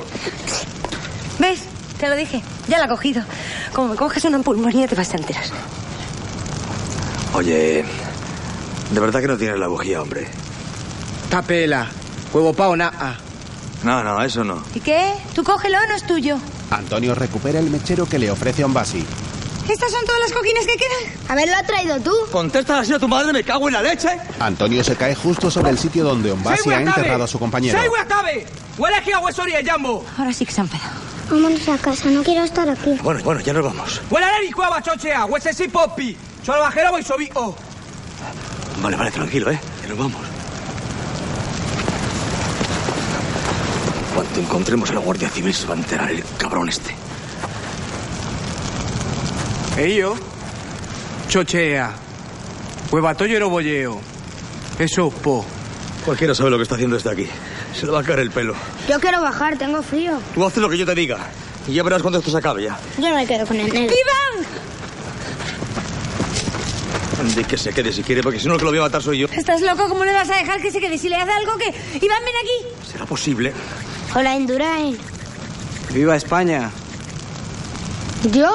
¿Ves? 1.38 1.60
Te 2.02 2.08
lo 2.08 2.16
dije. 2.16 2.42
Ya 2.66 2.80
la 2.80 2.86
ha 2.86 2.88
cogido. 2.88 3.22
Como 3.72 3.90
me 3.90 3.94
coges 3.94 4.24
una 4.24 4.40
pulmonía 4.40 4.88
te 4.88 4.96
vas 4.96 5.14
a 5.14 5.18
enterar. 5.18 5.44
Oye, 7.32 7.84
de 8.90 9.00
verdad 9.00 9.20
que 9.20 9.28
no 9.28 9.36
tienes 9.36 9.56
la 9.56 9.68
bujía, 9.68 10.02
hombre. 10.02 10.26
Tapela. 11.30 11.86
Huevo 12.32 12.54
pao 12.54 12.74
na. 12.74 13.16
No, 13.84 14.02
no, 14.02 14.20
eso 14.20 14.42
no. 14.42 14.64
¿Y 14.74 14.80
qué? 14.80 15.12
Tú 15.32 15.44
cógelo, 15.44 15.78
no 15.88 15.94
es 15.94 16.04
tuyo. 16.04 16.38
Antonio 16.70 17.14
recupera 17.14 17.60
el 17.60 17.70
mechero 17.70 18.04
que 18.04 18.18
le 18.18 18.32
ofrece 18.32 18.64
Ombasi. 18.64 19.06
¿Estas 19.68 19.92
son 19.92 20.04
todas 20.04 20.22
las 20.22 20.32
coquinas 20.32 20.66
que 20.66 20.74
quedan? 20.76 21.28
Haberlo 21.28 21.54
ha 21.56 21.62
traído 21.62 22.00
tú. 22.00 22.12
Contesta 22.32 22.80
así 22.80 22.92
a 22.92 22.98
tu 22.98 23.06
madre, 23.06 23.32
me 23.32 23.44
cago 23.44 23.68
en 23.68 23.74
la 23.74 23.82
leche. 23.82 24.08
Antonio 24.40 24.82
se 24.82 24.96
cae 24.96 25.14
justo 25.14 25.52
sobre 25.52 25.70
el 25.70 25.78
sitio 25.78 26.02
donde 26.02 26.32
Ombasi 26.32 26.68
ha 26.72 26.80
enterrado 26.80 27.22
a 27.22 27.28
su 27.28 27.38
compañero. 27.38 27.78
¡Sei 27.78 27.88
atabe! 27.96 28.44
¡Huele 28.76 28.96
aquí 28.96 29.12
a 29.12 29.20
huesoría, 29.20 29.60
Jambo! 29.64 30.04
Ahora 30.18 30.32
sí 30.32 30.44
que 30.44 30.50
se 30.50 30.62
han 30.62 30.66
enfadado. 30.66 31.11
Vámonos 31.32 31.66
a 31.66 31.78
casa, 31.78 32.10
no 32.10 32.22
quiero 32.22 32.44
estar 32.44 32.68
aquí. 32.68 32.90
Bueno, 33.02 33.22
bueno, 33.24 33.40
ya 33.40 33.54
nos 33.54 33.64
vamos. 33.64 34.02
¡Huele 34.10 34.26
a 34.26 34.32
neri 34.32 34.52
cuava 34.52 34.82
chochea! 34.82 35.24
¡Huese 35.24 35.54
si 35.54 35.66
popi! 35.66 36.14
¡Solo 36.44 36.60
bajero 36.60 36.90
voy 36.90 37.02
sobi! 37.02 37.30
¡Oh! 37.34 37.56
Vale, 38.82 38.98
vale, 38.98 39.10
tranquilo, 39.10 39.50
¿eh? 39.50 39.58
Que 39.80 39.88
nos 39.88 39.96
vamos. 39.96 40.20
Cuando 44.14 44.40
encontremos 44.40 44.90
a 44.90 44.92
la 44.92 45.00
Guardia 45.00 45.30
Civil 45.30 45.54
se 45.54 45.66
va 45.66 45.72
a 45.72 45.78
enterar 45.78 46.10
el 46.10 46.22
cabrón 46.36 46.68
este. 46.68 46.94
Ello. 49.78 50.14
Chochea. 51.30 51.94
Huevatoyo 52.90 53.48
bolleo. 53.48 53.98
Eso 54.78 55.08
po. 55.08 55.46
Cualquiera 56.04 56.34
sabe 56.34 56.50
lo 56.50 56.58
que 56.58 56.64
está 56.64 56.74
haciendo 56.74 56.98
este 56.98 57.08
aquí. 57.08 57.26
Se 57.74 57.86
le 57.86 57.92
va 57.92 58.00
a 58.00 58.02
caer 58.02 58.20
el 58.20 58.30
pelo. 58.30 58.54
Yo 58.88 59.00
quiero 59.00 59.20
bajar, 59.20 59.56
tengo 59.56 59.82
frío. 59.82 60.18
Tú 60.34 60.44
haces 60.44 60.58
lo 60.58 60.68
que 60.68 60.78
yo 60.78 60.86
te 60.86 60.94
diga. 60.94 61.18
Y 61.66 61.74
ya 61.74 61.82
verás 61.82 62.02
cuando 62.02 62.18
esto 62.18 62.30
se 62.30 62.38
acabe 62.38 62.64
ya. 62.64 62.78
Yo 62.98 63.08
no 63.08 63.14
me 63.14 63.26
quedo 63.26 63.46
con 63.46 63.58
el 63.58 63.72
negro. 63.72 63.94
¡Iván! 63.94 64.46
De 67.34 67.44
que 67.44 67.56
se 67.56 67.72
quede 67.72 67.92
si 67.92 68.02
quiere, 68.02 68.20
porque 68.22 68.40
si 68.40 68.48
no 68.48 68.54
el 68.54 68.58
que 68.58 68.64
lo 68.64 68.72
voy 68.72 68.80
a 68.80 68.82
matar 68.82 69.00
soy 69.00 69.18
yo. 69.18 69.28
¿Estás 69.32 69.60
loco? 69.60 69.88
¿Cómo 69.88 70.04
le 70.04 70.12
vas 70.12 70.28
a 70.28 70.36
dejar 70.36 70.60
que 70.60 70.72
se 70.72 70.80
quede? 70.80 70.98
Si 70.98 71.08
le 71.08 71.16
hace 71.16 71.30
algo, 71.30 71.56
que 71.56 71.66
Iván, 71.66 72.18
ven 72.24 72.34
aquí. 72.40 72.90
¿Será 72.90 73.06
posible? 73.06 73.52
Hola, 74.14 74.34
Indurain. 74.34 74.98
¡Viva 75.90 76.16
España! 76.16 76.70
¿Yo? 78.32 78.50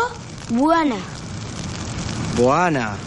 Buena. 0.50 0.96
Buana. 2.36 2.98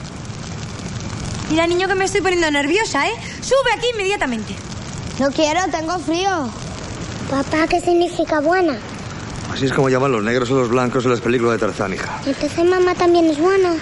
Mira, 1.50 1.66
niño, 1.66 1.88
que 1.88 1.94
me 1.94 2.04
estoy 2.06 2.20
poniendo 2.20 2.50
nerviosa, 2.50 3.06
¿eh? 3.06 3.12
Sube 3.42 3.72
aquí 3.76 3.86
inmediatamente. 3.92 4.54
No 5.20 5.30
quiero, 5.30 5.60
tengo 5.70 5.98
frío. 5.98 6.48
Papá, 7.30 7.66
¿qué 7.68 7.78
significa 7.78 8.40
buena? 8.40 8.78
Así 9.52 9.66
es 9.66 9.72
como 9.74 9.90
llaman 9.90 10.12
los 10.12 10.24
negros 10.24 10.48
a 10.50 10.54
los 10.54 10.70
blancos 10.70 11.04
en 11.04 11.10
las 11.10 11.20
películas 11.20 11.52
de 11.52 11.58
Tarzán, 11.58 11.92
hija. 11.92 12.22
Entonces 12.24 12.64
mamá 12.64 12.94
también 12.94 13.26
es 13.26 13.38
buena. 13.38 13.74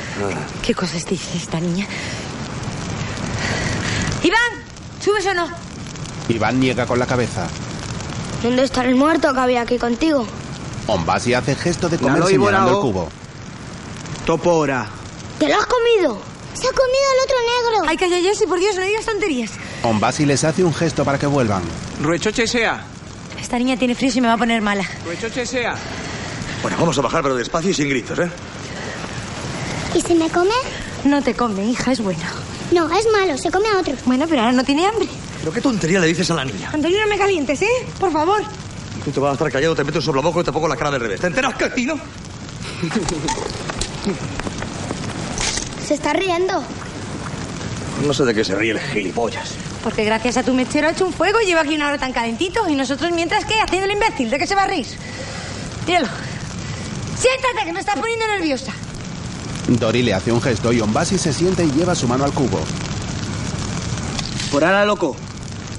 ¿Qué 0.67 0.75
cosas 0.75 1.07
dice 1.07 1.39
esta 1.39 1.61
niña? 1.61 1.87
Iván, 4.25 4.65
¿subes 5.01 5.27
o 5.27 5.35
no? 5.35 5.47
Iván 6.29 6.59
niega 6.59 6.87
con 6.87 6.99
la 6.99 7.07
cabeza. 7.07 7.47
¿Dónde 8.43 8.65
está 8.65 8.85
el 8.85 8.97
muerto 8.97 9.33
que 9.33 9.39
había 9.39 9.63
aquí 9.63 9.79
contigo? 9.79 10.27
Ombasi 10.89 11.35
hace 11.35 11.55
gesto 11.55 11.89
de 11.89 11.99
comer 11.99 12.25
señalando 12.25 12.71
el 12.71 12.81
cubo. 12.81 13.09
Topora. 14.27 14.89
¿Te 15.39 15.49
lo 15.49 15.55
has 15.55 15.67
comido? 15.67 16.21
Se 16.61 16.67
ha 16.67 16.73
comido 16.73 17.05
al 17.13 17.25
otro 17.25 17.37
negro. 17.41 17.89
Ay, 17.89 17.97
calla, 17.97 18.21
Jessy, 18.21 18.47
por 18.47 18.59
Dios, 18.59 18.75
no 18.77 18.83
digas 18.83 19.05
tonterías. 19.05 19.53
Ombasi 19.83 20.27
les 20.27 20.43
hace 20.45 20.65
un 20.65 20.75
gesto 20.75 21.05
para 21.05 21.19
que 21.19 21.27
vuelvan. 21.27 21.63
Ruechoche 22.03 22.47
sea. 22.47 22.85
Esta 23.41 23.59
niña 23.59 23.77
tiene 23.77 23.95
frío 23.95 24.11
y 24.15 24.21
me 24.21 24.27
va 24.29 24.35
a 24.35 24.39
poner 24.39 24.61
mala. 24.61 24.85
Ruechoche 25.05 25.47
sea. 25.47 25.77
Bueno, 26.63 26.77
vamos 26.79 26.99
a 26.99 27.03
bajar, 27.03 27.23
pero 27.23 27.37
despacio 27.37 27.71
y 27.71 27.75
sin 27.75 27.89
gritos, 27.89 28.19
¿eh? 28.19 28.29
¿Y 29.95 30.01
si 30.01 30.15
me 30.15 30.29
come? 30.31 30.55
No 31.05 31.23
te 31.23 31.35
come, 31.35 31.65
hija, 31.65 31.93
es 31.93 32.01
bueno. 32.01 32.21
No, 32.73 32.91
es 32.93 33.07
malo, 33.13 33.39
se 33.39 33.51
come 33.51 33.69
a 33.69 33.79
otro. 33.79 33.95
Bueno, 34.05 34.27
pero 34.29 34.41
ahora 34.41 34.53
no 34.53 34.65
tiene 34.65 34.87
hambre. 34.87 35.09
¿Pero 35.39 35.53
qué 35.53 35.61
tontería 35.61 36.01
le 36.01 36.09
dices 36.09 36.29
a 36.31 36.35
la 36.35 36.45
niña? 36.45 36.71
Antonio, 36.73 36.99
no 37.01 37.07
me 37.07 37.17
calientes, 37.17 37.63
¿eh? 37.63 37.87
Por 38.01 38.13
favor. 38.13 38.43
Tú 39.05 39.13
te 39.13 39.21
vas 39.21 39.31
a 39.31 39.33
estar 39.35 39.53
callado, 39.53 39.77
te 39.77 39.85
meto 39.85 39.99
un 39.99 40.05
soplamocos 40.05 40.43
y 40.43 40.47
te 40.47 40.53
pongo 40.53 40.67
la 40.67 40.77
cara 40.77 40.91
del 40.91 41.01
revés. 41.01 41.21
¿Te 41.21 41.29
enteras, 41.29 41.55
cretino? 41.55 41.95
Se 45.89 45.95
está 45.95 46.13
riendo. 46.13 46.63
No 48.07 48.13
sé 48.13 48.27
de 48.27 48.35
qué 48.35 48.45
se 48.45 48.55
ríe 48.55 48.73
el 48.73 48.79
gilipollas. 48.79 49.55
Porque 49.83 50.05
gracias 50.05 50.37
a 50.37 50.43
tu 50.43 50.53
mechero 50.53 50.87
ha 50.87 50.91
hecho 50.91 51.07
un 51.07 51.15
fuego 51.15 51.41
y 51.41 51.47
lleva 51.47 51.63
aquí 51.63 51.77
una 51.77 51.89
hora 51.89 51.97
tan 51.97 52.13
calentito. 52.13 52.69
Y 52.69 52.75
nosotros, 52.75 53.11
mientras 53.11 53.47
que, 53.47 53.59
haciendo 53.59 53.87
el 53.87 53.93
imbécil, 53.93 54.29
¿de 54.29 54.39
qué 54.39 54.47
se 54.47 54.55
va 54.55 54.65
a 54.65 54.67
reír? 54.67 54.87
Míralo. 55.87 56.09
Siéntate, 57.19 57.65
que 57.65 57.73
me 57.73 57.81
estás 57.81 57.99
poniendo 57.99 58.27
nerviosa. 58.27 58.75
Dori 59.67 60.03
le 60.03 60.13
hace 60.13 60.31
un 60.31 60.43
gesto 60.43 60.75
y 60.75 60.83
Ombasi 60.83 61.17
se 61.17 61.33
sienta 61.33 61.63
y 61.63 61.71
lleva 61.71 61.95
su 61.95 62.07
mano 62.07 62.25
al 62.25 62.35
cubo. 62.35 62.61
Por 64.53 64.63
ahora, 64.65 64.85
loco. 64.85 65.17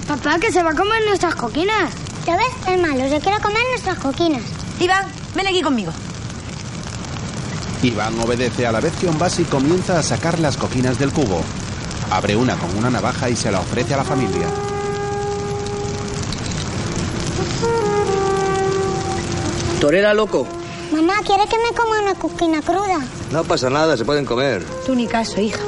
Papá, 0.08 0.40
que 0.40 0.50
se 0.50 0.64
va 0.64 0.70
a 0.70 0.74
comer 0.74 1.04
nuestras 1.06 1.36
coquinas. 1.36 1.94
¿Ya 2.26 2.36
ves? 2.36 2.50
Es 2.68 2.80
malo, 2.80 3.08
se 3.08 3.20
quiere 3.20 3.40
comer 3.40 3.62
nuestras 3.70 4.00
coquinas. 4.00 4.42
Iván, 4.80 5.06
ven 5.36 5.46
aquí 5.46 5.62
conmigo. 5.62 5.92
Iván 7.82 8.18
obedece 8.20 8.66
a 8.66 8.72
la 8.72 8.80
vez 8.80 8.92
que 9.00 9.08
Ombasi 9.08 9.44
comienza 9.44 9.98
a 9.98 10.02
sacar 10.02 10.38
las 10.38 10.56
coquinas 10.56 10.98
del 10.98 11.12
cubo. 11.12 11.40
Abre 12.10 12.36
una 12.36 12.56
con 12.56 12.76
una 12.76 12.90
navaja 12.90 13.30
y 13.30 13.36
se 13.36 13.50
la 13.50 13.60
ofrece 13.60 13.94
a 13.94 13.98
la 13.98 14.04
familia. 14.04 14.46
Torera, 19.80 20.12
loco. 20.12 20.46
Mamá, 20.92 21.14
¿quiere 21.24 21.44
que 21.46 21.56
me 21.58 21.74
coma 21.74 22.00
una 22.02 22.14
coquina 22.14 22.60
cruda? 22.60 22.98
No 23.32 23.44
pasa 23.44 23.70
nada, 23.70 23.96
se 23.96 24.04
pueden 24.04 24.26
comer. 24.26 24.62
Tú 24.84 24.94
ni 24.94 25.06
caso, 25.06 25.40
hija. 25.40 25.60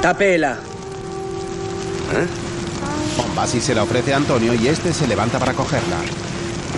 Tapela. 0.00 0.58
¿Eh? 2.12 2.26
Ombasi 3.28 3.60
se 3.60 3.74
la 3.74 3.84
ofrece 3.84 4.14
a 4.14 4.16
Antonio 4.16 4.52
y 4.54 4.66
este 4.66 4.92
se 4.92 5.06
levanta 5.06 5.38
para 5.38 5.52
cogerla. 5.52 5.98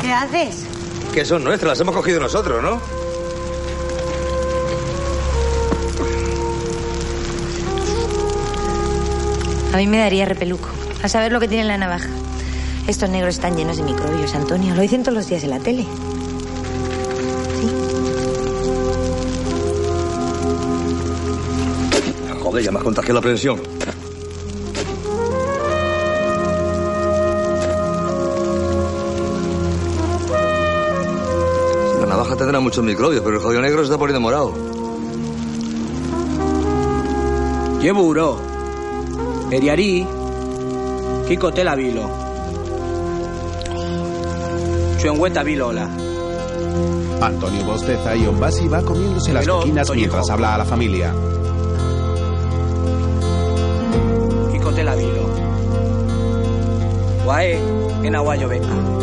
¿Qué 0.03 0.13
haces? 0.13 0.67
Que 1.15 1.25
son 1.25 1.43
nuestras, 1.43 1.71
las 1.71 1.81
hemos 1.81 1.95
cogido 1.95 2.21
nosotros, 2.21 2.63
¿no? 2.63 3.04
A 9.75 9.77
mí 9.77 9.89
me 9.89 9.99
daría 9.99 10.25
repeluco. 10.25 10.69
A 11.03 11.09
saber 11.09 11.33
lo 11.33 11.41
que 11.41 11.49
tiene 11.49 11.63
en 11.63 11.69
la 11.69 11.77
navaja. 11.77 12.09
Estos 12.87 13.11
negros 13.11 13.35
están 13.35 13.57
llenos 13.57 13.77
de 13.77 13.83
microbios, 13.83 14.33
Antonio. 14.37 14.73
Lo 14.73 14.81
dicen 14.81 15.03
todos 15.03 15.17
los 15.17 15.27
días 15.27 15.43
en 15.43 15.51
la 15.51 15.59
tele. 15.59 15.85
Joder, 22.41 22.63
ya 22.63 22.71
me 22.71 22.79
has 22.79 22.85
contagiado 22.85 23.15
la 23.15 23.21
presión. 23.21 23.61
La 32.01 32.07
navaja 32.07 32.37
tendrá 32.37 32.61
muchos 32.61 32.85
microbios, 32.85 33.23
pero 33.25 33.39
el 33.39 33.43
jodido 33.43 33.61
negro 33.61 33.79
se 33.79 33.87
está 33.87 33.99
poniendo 33.99 34.21
morado. 34.21 34.55
Yeburo. 37.83 38.54
Eriari. 39.55 40.05
Kiko 41.29 41.53
tela 41.53 41.75
vilo. 41.77 42.11
Chuenhueta 44.99 45.43
vilola. 45.45 45.89
Antonio 47.23 47.65
bosteza 47.65 48.17
y 48.17 48.27
Ombasi 48.27 48.67
va 48.69 48.83
comiéndose 48.83 49.33
las 49.33 49.45
Pero, 49.45 49.61
coquinas 49.61 49.87
Toñijo. 49.87 50.07
mientras 50.09 50.31
habla 50.31 50.55
a 50.55 50.59
la 50.59 50.65
familia. 50.65 51.15
Kiko 54.53 54.71
tela 54.73 54.95
vilo. 54.97 55.25
Guae. 57.25 57.59
En 58.03 58.15
aguayo 58.17 58.49
beca. 58.49 58.94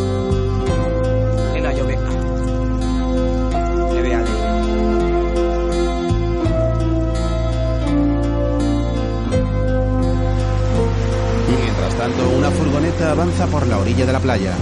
Furgoneta 12.51 13.11
avanza 13.11 13.47
por 13.47 13.67
la 13.67 13.77
orilla 13.77 14.05
de 14.05 14.13
la 14.13 14.19
playa. 14.19 14.53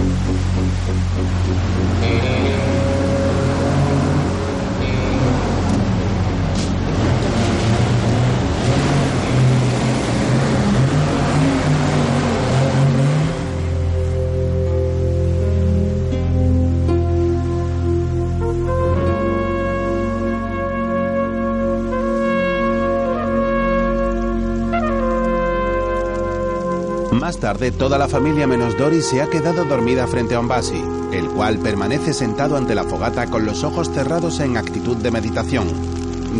Más 27.30 27.38
tarde, 27.38 27.70
toda 27.70 27.96
la 27.96 28.08
familia 28.08 28.48
menos 28.48 28.76
Dory 28.76 29.02
se 29.02 29.22
ha 29.22 29.30
quedado 29.30 29.64
dormida 29.64 30.08
frente 30.08 30.34
a 30.34 30.40
Ombasi, 30.40 30.82
el 31.12 31.28
cual 31.28 31.60
permanece 31.60 32.12
sentado 32.12 32.56
ante 32.56 32.74
la 32.74 32.82
fogata 32.82 33.28
con 33.28 33.46
los 33.46 33.62
ojos 33.62 33.88
cerrados 33.88 34.40
en 34.40 34.56
actitud 34.56 34.96
de 34.96 35.12
meditación. 35.12 35.68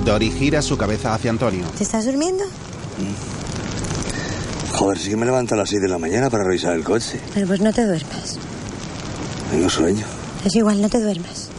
Dory 0.04 0.32
gira 0.32 0.62
su 0.62 0.76
cabeza 0.76 1.14
hacia 1.14 1.30
Antonio. 1.30 1.64
¿Te 1.78 1.84
estás 1.84 2.06
durmiendo? 2.06 2.42
Joder, 4.72 4.98
sí 4.98 5.10
que 5.10 5.16
me 5.16 5.26
levanto 5.26 5.54
a 5.54 5.58
las 5.58 5.68
6 5.68 5.80
de 5.80 5.88
la 5.88 5.98
mañana 5.98 6.28
para 6.28 6.42
revisar 6.42 6.74
el 6.74 6.82
coche. 6.82 7.20
Bueno, 7.34 7.46
pues 7.46 7.60
no 7.60 7.72
te 7.72 7.86
duermas. 7.86 8.38
Tengo 9.52 9.70
sueño. 9.70 10.04
Es 10.44 10.56
igual, 10.56 10.82
no 10.82 10.88
te 10.88 11.00
duermas. 11.00 11.50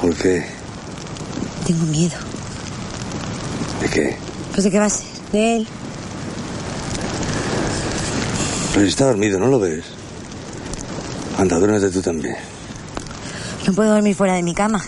¿Por 0.00 0.14
qué? 0.14 0.46
Tengo 1.66 1.84
miedo. 1.84 2.16
¿De 3.82 3.88
qué? 3.90 4.16
Pues 4.52 4.64
de 4.64 4.70
qué 4.70 4.78
va 4.78 4.86
a 4.86 4.90
ser. 4.90 5.06
De 5.30 5.56
él. 5.56 5.68
Pero 8.78 8.88
está 8.88 9.06
dormido, 9.06 9.40
¿no 9.40 9.48
lo 9.48 9.58
ves? 9.58 9.82
Anda, 11.36 11.58
duérmete 11.58 11.90
tú 11.90 12.00
también. 12.00 12.36
No 13.66 13.72
puedo 13.72 13.90
dormir 13.90 14.14
fuera 14.14 14.34
de 14.34 14.44
mi 14.44 14.54
cama. 14.54 14.80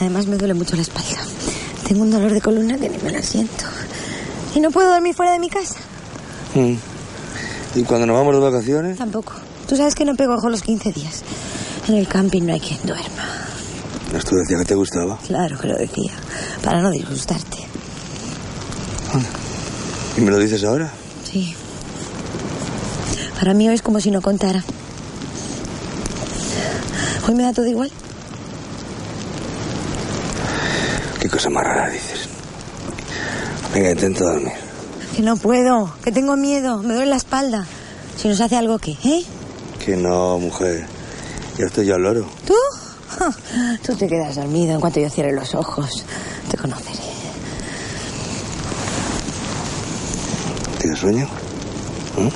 Además 0.00 0.26
me 0.26 0.38
duele 0.38 0.54
mucho 0.54 0.74
la 0.74 0.80
espalda. 0.80 1.18
Tengo 1.86 2.00
un 2.04 2.10
dolor 2.10 2.32
de 2.32 2.40
columna 2.40 2.78
que 2.78 2.88
ni 2.88 2.96
me 2.96 3.12
lo 3.12 3.22
siento. 3.22 3.66
Y 4.54 4.60
no 4.60 4.70
puedo 4.70 4.90
dormir 4.90 5.14
fuera 5.14 5.32
de 5.32 5.38
mi 5.38 5.50
casa. 5.50 5.74
Mm. 6.54 6.76
¿Y 7.74 7.82
cuando 7.82 8.06
nos 8.06 8.16
vamos 8.16 8.32
de 8.36 8.40
vacaciones? 8.40 8.96
Tampoco. 8.96 9.34
Tú 9.68 9.76
sabes 9.76 9.94
que 9.94 10.06
no 10.06 10.16
pego 10.16 10.36
ojo 10.36 10.48
los 10.48 10.62
15 10.62 10.92
días. 10.92 11.22
En 11.88 11.96
el 11.96 12.08
camping 12.08 12.40
no 12.40 12.54
hay 12.54 12.60
quien 12.60 12.80
duerma. 12.84 13.22
¿No 14.14 14.18
tú 14.20 14.36
decías 14.36 14.60
que 14.60 14.66
te 14.66 14.74
gustaba? 14.76 15.18
Claro 15.26 15.58
que 15.58 15.68
lo 15.68 15.76
decía. 15.76 16.12
Para 16.64 16.80
no 16.80 16.90
disgustarte. 16.90 17.58
¿Y 20.16 20.22
me 20.22 20.30
lo 20.30 20.38
dices 20.38 20.64
ahora? 20.64 20.90
Sí. 21.30 21.54
Para 23.38 23.54
mí 23.54 23.68
hoy 23.68 23.74
es 23.74 23.82
como 23.82 24.00
si 24.00 24.10
no 24.10 24.22
contara. 24.22 24.64
Hoy 27.28 27.34
me 27.34 27.42
da 27.42 27.52
todo 27.52 27.66
igual. 27.66 27.90
¿Qué 31.20 31.28
cosa 31.28 31.50
más 31.50 31.64
rara 31.64 31.88
dices? 31.90 32.28
Venga, 33.74 33.90
intenta 33.90 34.24
dormir. 34.24 34.52
Que 35.14 35.22
no 35.22 35.36
puedo. 35.36 35.92
Que 36.02 36.12
tengo 36.12 36.36
miedo. 36.36 36.82
Me 36.82 36.94
duele 36.94 37.10
la 37.10 37.16
espalda. 37.16 37.66
Si 38.16 38.28
nos 38.28 38.40
hace 38.40 38.56
algo, 38.56 38.78
¿qué? 38.78 38.92
¿Eh? 39.04 39.24
Que 39.84 39.96
no, 39.96 40.38
mujer. 40.38 40.86
Ya 41.58 41.66
estoy 41.66 41.86
yo 41.86 41.96
al 41.96 42.02
loro. 42.02 42.26
¿Tú? 42.46 42.54
Tú 43.84 43.94
te 43.96 44.08
quedas 44.08 44.36
dormido 44.36 44.74
en 44.74 44.80
cuanto 44.80 45.00
yo 45.00 45.10
cierre 45.10 45.32
los 45.32 45.54
ojos. 45.54 46.04
Te 46.50 46.56
conoceré. 46.56 47.00
¿Tienes 50.78 50.98
sueño? 50.98 51.26
¿Mm? 52.16 52.28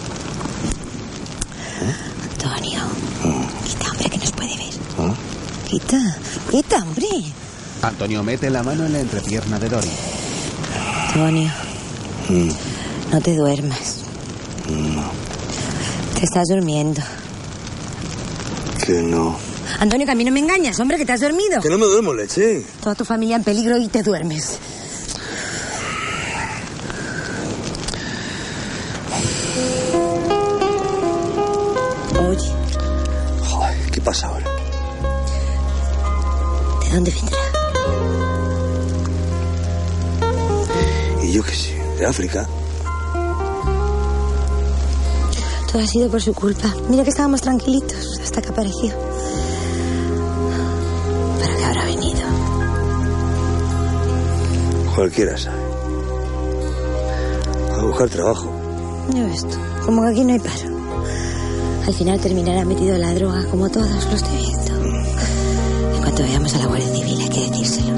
Antonio. 2.32 2.80
Quita, 3.66 3.90
hombre, 3.90 4.10
que 4.10 4.18
nos 4.18 4.32
puede 4.32 4.56
ver. 4.56 4.74
Quita, 5.90 6.16
quita, 6.48 6.76
hombre. 6.84 7.08
Antonio 7.82 8.22
mete 8.22 8.48
la 8.48 8.62
mano 8.62 8.86
en 8.86 8.92
la 8.92 9.00
entrepierna 9.00 9.58
de 9.58 9.68
Dori. 9.68 9.88
Antonio, 11.08 11.50
Mm, 12.28 12.50
no 13.10 13.20
te 13.20 13.34
duermas. 13.34 13.96
no, 14.68 15.10
Te 16.14 16.24
estás 16.24 16.46
durmiendo. 16.48 17.02
que 18.86 19.02
no. 19.02 19.36
Antonio, 19.80 20.06
que 20.06 20.12
a 20.12 20.14
mí 20.14 20.22
no 20.24 20.30
me 20.30 20.38
engañas, 20.38 20.78
hombre, 20.78 20.96
que 20.96 21.04
te 21.04 21.12
has 21.14 21.20
dormido. 21.22 21.60
Que 21.60 21.68
no 21.70 21.76
me 21.78 21.86
duermo, 21.86 22.14
leche. 22.14 22.64
Toda 22.80 22.94
tu 22.94 23.04
familia 23.04 23.34
en 23.34 23.42
peligro 23.42 23.76
y 23.76 23.88
te 23.88 24.04
duermes. 24.04 24.58
Oye, 32.28 32.52
Joder, 33.48 33.90
¿qué 33.92 34.00
pasa 34.00 34.26
ahora? 34.28 34.49
¿De 36.90 36.96
dónde 36.96 37.12
vendrá? 37.12 37.38
Y 41.22 41.32
yo 41.32 41.42
qué 41.42 41.54
sé, 41.54 41.74
de 41.98 42.06
África. 42.06 42.48
Todo 45.70 45.82
ha 45.82 45.86
sido 45.86 46.10
por 46.10 46.20
su 46.20 46.34
culpa. 46.34 46.74
Mira 46.88 47.04
que 47.04 47.10
estábamos 47.10 47.42
tranquilitos 47.42 48.18
hasta 48.20 48.42
que 48.42 48.48
apareció. 48.48 48.92
¿Para 51.40 51.56
qué 51.56 51.64
habrá 51.64 51.84
venido? 51.84 52.20
Cualquiera 54.96 55.38
sabe. 55.38 55.60
A 57.78 57.82
buscar 57.84 58.08
trabajo. 58.08 58.50
Ya 59.14 59.24
ves 59.24 59.42
tú, 59.42 59.56
como 59.86 60.02
que 60.02 60.08
aquí 60.08 60.24
no 60.24 60.32
hay 60.32 60.40
paro. 60.40 60.80
Al 61.86 61.94
final 61.94 62.20
terminará 62.20 62.64
metido 62.64 62.96
en 62.96 63.00
la 63.00 63.14
droga, 63.14 63.44
como 63.46 63.68
todos 63.70 63.88
lo 63.88 64.16
estoy 64.16 64.36
viendo. 64.36 64.70
En 64.84 64.99
veamos 66.22 66.54
a 66.54 66.58
la 66.58 66.66
Guardia 66.66 66.88
Civil 66.88 67.20
hay 67.20 67.28
que 67.28 67.50
decírselo. 67.50 67.96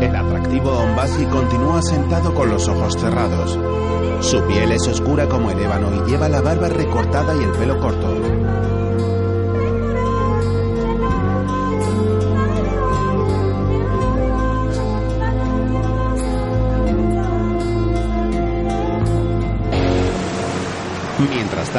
El 0.00 0.16
atractivo 0.16 0.70
Ombasi 0.70 1.24
continúa 1.26 1.80
sentado 1.82 2.34
con 2.34 2.50
los 2.50 2.66
ojos 2.68 2.94
cerrados. 2.98 3.58
Su 4.20 4.42
piel 4.46 4.72
es 4.72 4.86
oscura 4.88 5.28
como 5.28 5.50
el 5.50 5.60
ébano 5.60 5.88
y 5.94 6.10
lleva 6.10 6.28
la 6.28 6.40
barba 6.40 6.68
recortada 6.68 7.34
y 7.34 7.44
el 7.44 7.50
pelo 7.52 7.78
corto. 7.78 8.51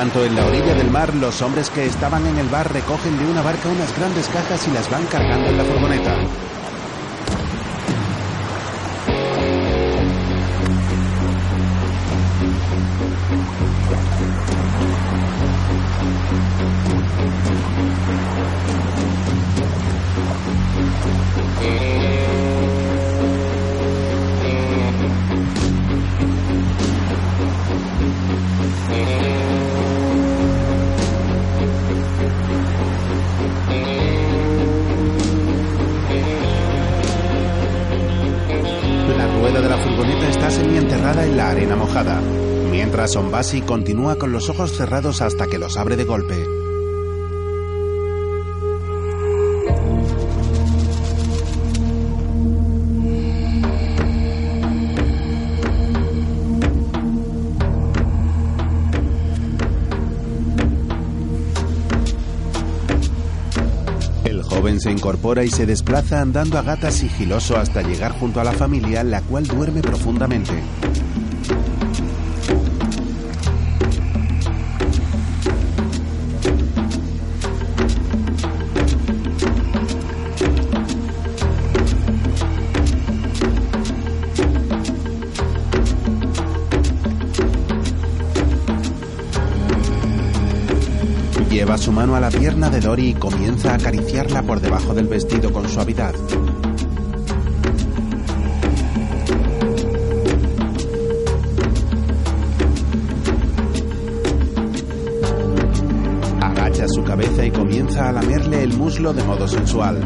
Tanto, 0.03 0.25
en 0.25 0.35
la 0.35 0.45
orilla 0.45 0.75
del 0.75 0.91
mar, 0.91 1.15
los 1.15 1.41
hombres 1.41 1.69
que 1.69 1.85
estaban 1.85 2.27
en 2.27 2.37
el 2.37 2.49
bar 2.49 2.73
recogen 2.73 3.17
de 3.17 3.25
una 3.25 3.41
barca 3.41 3.69
unas 3.69 3.97
grandes 3.97 4.27
cajas 4.27 4.67
y 4.67 4.71
las 4.71 4.89
van 4.89 5.05
cargando 5.05 5.47
en 5.47 5.57
la 5.57 5.63
furgoneta. 5.63 6.17
Ombasi 43.15 43.61
continúa 43.61 44.17
con 44.17 44.31
los 44.31 44.49
ojos 44.49 44.71
cerrados 44.71 45.21
hasta 45.21 45.45
que 45.45 45.59
los 45.59 45.77
abre 45.77 45.95
de 45.95 46.03
golpe. 46.03 46.33
El 64.25 64.41
joven 64.41 64.79
se 64.79 64.91
incorpora 64.91 65.43
y 65.43 65.49
se 65.49 65.67
desplaza 65.67 66.21
andando 66.21 66.57
a 66.57 66.63
gata 66.63 66.89
sigiloso 66.89 67.57
hasta 67.57 67.83
llegar 67.83 68.13
junto 68.13 68.41
a 68.41 68.43
la 68.43 68.53
familia, 68.53 69.03
la 69.03 69.21
cual 69.21 69.45
duerme 69.45 69.81
profundamente. 69.81 70.53
Lleva 91.53 91.77
su 91.77 91.91
mano 91.91 92.15
a 92.15 92.19
la 92.19 92.31
pierna 92.31 92.67
de 92.71 92.79
Dory 92.79 93.09
y 93.09 93.13
comienza 93.13 93.73
a 93.73 93.75
acariciarla 93.75 94.41
por 94.41 94.59
debajo 94.59 94.95
del 94.95 95.07
vestido 95.07 95.53
con 95.53 95.69
suavidad. 95.69 96.15
Agacha 106.41 106.87
su 106.87 107.03
cabeza 107.03 107.45
y 107.45 107.51
comienza 107.51 108.09
a 108.09 108.13
lamerle 108.13 108.63
el 108.63 108.75
muslo 108.75 109.13
de 109.13 109.23
modo 109.23 109.47
sensual. 109.47 110.01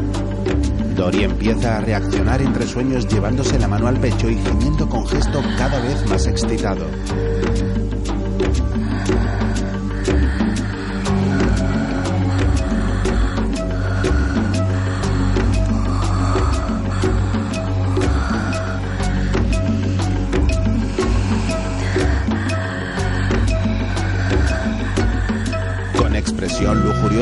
Dory 0.96 1.24
empieza 1.24 1.78
a 1.78 1.80
reaccionar 1.80 2.42
entre 2.42 2.66
sueños 2.66 3.08
llevándose 3.08 3.58
la 3.58 3.68
mano 3.68 3.88
al 3.88 3.98
pecho 3.98 4.28
y 4.28 4.36
gimiendo 4.36 4.86
con 4.86 5.06
gesto 5.06 5.40
cada 5.56 5.80
vez 5.80 6.06
más 6.10 6.26
excitado. 6.26 6.84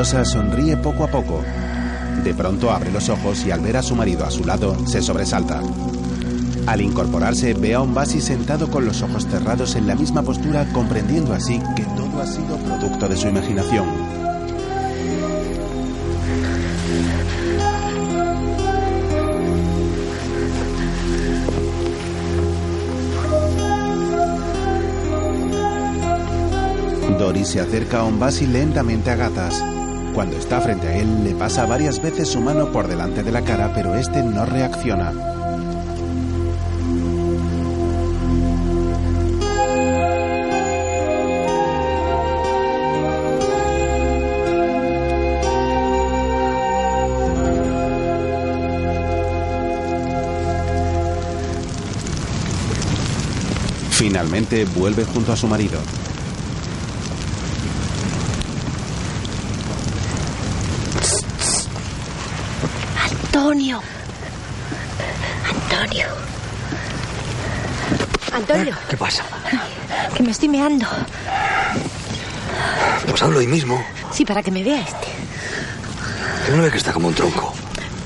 Sonríe 0.05 0.77
poco 0.77 1.05
a 1.05 1.09
poco. 1.09 1.43
De 2.23 2.35
pronto 2.35 2.71
abre 2.71 2.91
los 2.93 3.09
ojos 3.09 3.45
y 3.47 3.51
al 3.51 3.61
ver 3.61 3.77
a 3.77 3.83
su 3.83 3.95
marido 3.95 4.25
a 4.25 4.31
su 4.31 4.45
lado 4.45 4.77
se 4.87 5.01
sobresalta. 5.03 5.63
Al 6.67 6.81
incorporarse 6.81 7.55
ve 7.55 7.75
a 7.75 7.81
un 7.81 7.95
Basi 7.95 8.21
sentado 8.21 8.71
con 8.71 8.85
los 8.85 9.03
ojos 9.03 9.27
cerrados 9.27 9.77
en 9.77 9.87
la 9.87 9.95
misma 9.95 10.23
postura, 10.23 10.67
comprendiendo 10.73 11.33
así 11.33 11.61
que 11.77 11.85
todo 11.85 12.21
ha 12.21 12.27
sido 12.27 12.57
producto 12.59 13.09
de 13.09 13.17
su 13.17 13.29
imaginación. 13.29 13.87
Dory 27.19 27.45
se 27.45 27.61
acerca 27.61 28.01
a 28.01 28.05
Ombasi 28.05 28.47
lentamente 28.47 29.11
a 29.11 29.17
gatas. 29.17 29.76
Cuando 30.17 30.39
está 30.39 30.63
frente 30.63 30.89
a 30.89 30.97
él, 30.97 31.25
le 31.25 31.35
pasa 31.35 31.67
varias 31.67 32.01
veces 32.01 32.29
su 32.29 32.41
mano 32.41 32.73
por 32.73 32.89
delante 32.89 33.23
de 33.23 33.31
la 33.31 33.43
cara, 33.43 33.73
pero 33.75 33.95
este 33.97 34.23
no 34.23 34.47
reacciona. 34.47 35.13
Finalmente 53.91 54.65
vuelve 54.65 55.05
junto 55.05 55.35
a 55.35 55.37
su 55.37 55.47
marido. 55.47 55.79
Antonio. 63.67 63.83
Antonio. 65.51 66.07
Antonio, 68.33 68.77
¿Qué 68.89 68.97
pasa? 68.97 69.25
que 70.15 70.23
me 70.23 70.31
estoy 70.31 70.49
meando. 70.49 70.87
Pues 73.09 73.23
hablo 73.23 73.39
hoy 73.41 73.49
mismo. 73.49 73.85
Sí, 74.13 74.25
para 74.25 74.43
que 74.45 74.53
me 74.53 74.63
vea 74.63 74.83
este. 74.83 75.09
Que 76.47 76.53
no 76.53 76.63
ve 76.63 76.71
que 76.71 76.77
está 76.77 76.93
como 76.93 77.09
un 77.09 77.15
tronco. 77.15 77.53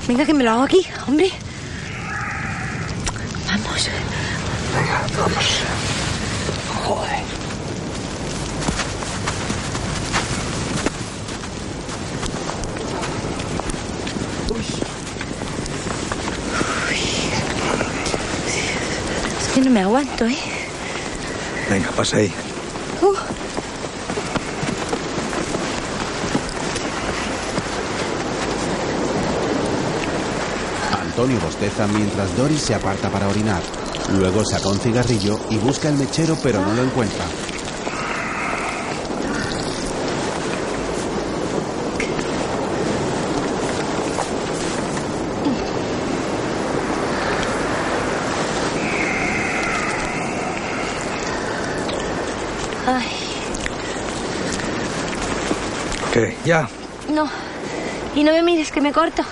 Venga, 0.07 0.25
que 0.25 0.33
me 0.33 0.43
lo 0.43 0.49
hago 0.51 0.63
aquí, 0.63 0.87
hombre. 1.07 1.29
Vamos. 3.45 3.89
Venga, 4.73 5.01
vamos. 5.19 5.45
Joder. 6.85 7.21
Es 19.39 19.47
que 19.53 19.61
no 19.61 19.70
me 19.81 19.85
aguanto, 19.85 20.27
¿eh? 20.27 20.37
Venga, 21.67 21.89
pasa 21.91 22.17
ahí. 22.17 22.31
Uh, 23.01 23.15
Antonio 31.01 31.39
bosteza 31.39 31.87
mientras 31.87 32.37
Doris 32.37 32.61
se 32.61 32.75
aparta 32.75 33.09
para 33.09 33.27
orinar. 33.27 33.63
Luego 34.11 34.43
saca 34.45 34.69
un 34.69 34.79
cigarrillo 34.79 35.39
y 35.49 35.57
busca 35.57 35.89
el 35.89 35.95
mechero 35.95 36.37
pero 36.43 36.63
no 36.63 36.75
lo 36.75 36.83
encuentra. 36.83 37.25
ay, 52.87 53.07
¿Qué? 56.13 56.30
¿Ya? 56.45 56.67
no. 57.09 57.29
Y 58.15 58.23
no 58.23 58.31
me 58.31 58.41
mires, 58.43 58.71
que 58.71 58.81
me 58.81 58.91
corto. 58.91 59.23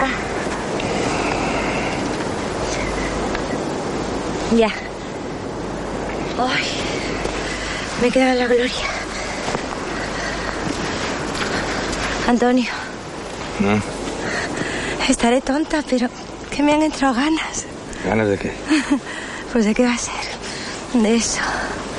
Ah. 0.00 0.10
Ya. 4.56 4.68
Ay, 6.38 6.64
me 8.00 8.10
queda 8.10 8.34
la 8.34 8.46
gloria. 8.46 8.70
Antonio, 12.28 12.70
estaré 15.08 15.40
tonta, 15.40 15.82
pero 15.88 16.08
que 16.50 16.62
me 16.62 16.72
han 16.72 16.82
entrado 16.82 17.14
ganas. 17.14 17.64
¿Ganas 18.04 18.28
de 18.28 18.38
qué? 18.38 18.52
Pues 19.52 19.66
de 19.66 19.74
qué 19.74 19.84
va 19.84 19.92
a 19.92 19.98
ser. 19.98 20.14
De 20.94 21.14
eso. 21.14 21.40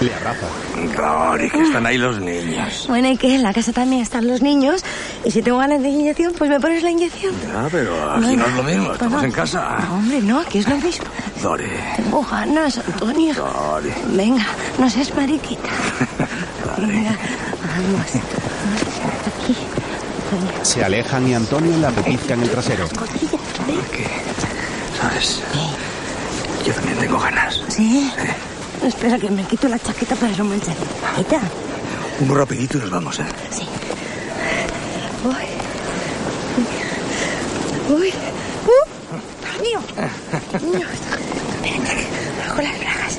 Le 0.04 0.14
abraza. 0.14 0.48
Rory, 0.96 1.50
que 1.50 1.62
están 1.62 1.86
ahí 1.86 1.98
los 1.98 2.20
niños. 2.20 2.86
Bueno, 2.90 3.10
¿y 3.10 3.16
qué? 3.16 3.36
En 3.36 3.44
la 3.44 3.54
casa 3.54 3.72
también 3.72 4.02
están 4.02 4.28
los 4.28 4.42
niños. 4.42 4.84
Y 5.24 5.32
si 5.32 5.42
tengo 5.42 5.60
ganas 5.60 5.82
de 5.82 5.88
inyección, 5.88 6.34
pues 6.38 6.50
me 6.50 6.60
pones 6.60 6.84
la 6.84 6.92
inyección. 6.92 7.34
Ya, 7.48 7.70
pero 7.72 8.12
aquí 8.12 8.36
no 8.36 8.46
es 8.46 8.54
lo 8.54 8.64
mismo. 8.64 8.92
Estamos 8.92 9.24
en 9.24 9.32
casa. 9.32 9.78
No, 9.88 9.96
hombre, 9.96 10.22
no, 10.22 10.40
aquí 10.42 10.58
es 10.58 10.68
lo 10.68 10.76
mismo. 10.76 11.06
Dori. 11.42 11.68
Tengo 11.96 12.22
ganas, 12.30 12.78
Antonio. 12.80 13.34
Dori. 13.34 13.94
Venga, 14.08 14.46
no 14.78 14.90
seas 14.90 15.16
mariquita. 15.16 15.70
Venga, 16.80 17.16
vamos. 17.66 18.02
Aquí. 19.42 19.56
Se 20.64 20.84
alejan 20.84 21.28
y 21.30 21.34
Antonio 21.34 21.78
la 21.78 21.92
pellizca 21.92 22.34
en 22.34 22.42
el 22.42 22.50
trasero. 22.50 22.90
¿Qué? 23.92 24.08
¿Sabes? 25.00 25.42
Yo 26.66 26.74
también 26.74 26.98
tengo 26.98 27.20
ganas. 27.20 27.62
¿Sí? 27.70 28.12
Espera 28.84 29.18
que 29.18 29.30
me 29.30 29.44
quito 29.44 29.68
la 29.68 29.80
chaqueta 29.80 30.16
para 30.16 30.32
no 30.34 30.44
manchar. 30.44 30.76
Chaqueta. 31.02 31.40
Uno 32.20 32.36
rapidito 32.36 32.78
y 32.78 32.82
nos 32.82 32.90
vamos, 32.90 33.20
¿eh? 33.20 33.26
Sí. 33.50 33.66
Uy. 35.24 35.34
Uy. 37.96 38.14
¡Uh! 38.68 38.72
Me 39.62 39.70
bajo 42.46 42.62
las 42.62 42.78
bragas. 42.80 43.18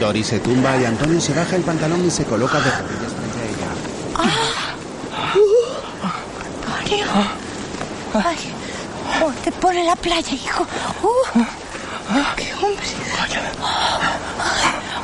Doris 0.00 0.26
se 0.26 0.38
tumba 0.40 0.76
y 0.76 0.84
Antonio 0.84 1.20
se 1.20 1.32
baja 1.34 1.56
el 1.56 1.62
pantalón 1.62 2.04
y 2.06 2.10
se 2.10 2.24
coloca 2.24 2.58
de 2.60 2.70
rodillas 2.70 3.12
frente 3.12 3.38
a 3.38 3.44
ella. 3.50 3.68
¡Ah! 4.16 4.74
¡Uh! 5.36 5.48
Antonio. 6.78 7.06
Ay. 8.14 8.36
Oh, 9.22 9.30
te 9.44 9.52
pone 9.52 9.84
la 9.84 9.94
playa, 9.96 10.32
hijo. 10.32 10.66
¡Uh! 11.02 11.44
¡Qué 12.36 12.54
hombre! 12.54 12.86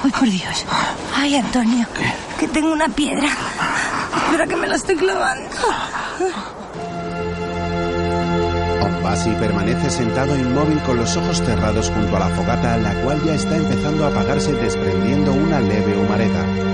¡Ay, 0.05 0.08
por 0.19 0.29
Dios! 0.31 0.65
¡Ay, 1.15 1.37
Antonio! 1.37 1.87
Que 2.39 2.49
tengo 2.49 2.73
una 2.73 2.89
piedra. 2.89 3.29
Espera 4.25 4.47
que 4.47 4.57
me 4.57 4.67
la 4.67 4.77
estoy 4.77 4.97
clavando. 4.97 5.49
Ombasi 8.83 9.31
permanece 9.31 9.91
sentado 9.91 10.37
inmóvil 10.37 10.81
con 10.83 10.97
los 10.97 11.17
ojos 11.17 11.39
cerrados 11.39 11.91
junto 11.91 12.17
a 12.17 12.21
la 12.21 12.29
fogata, 12.29 12.77
la 12.79 12.95
cual 13.03 13.23
ya 13.25 13.35
está 13.35 13.57
empezando 13.57 14.05
a 14.05 14.09
apagarse 14.09 14.53
desprendiendo 14.53 15.33
una 15.33 15.61
leve 15.61 15.97
humareda. 15.97 16.68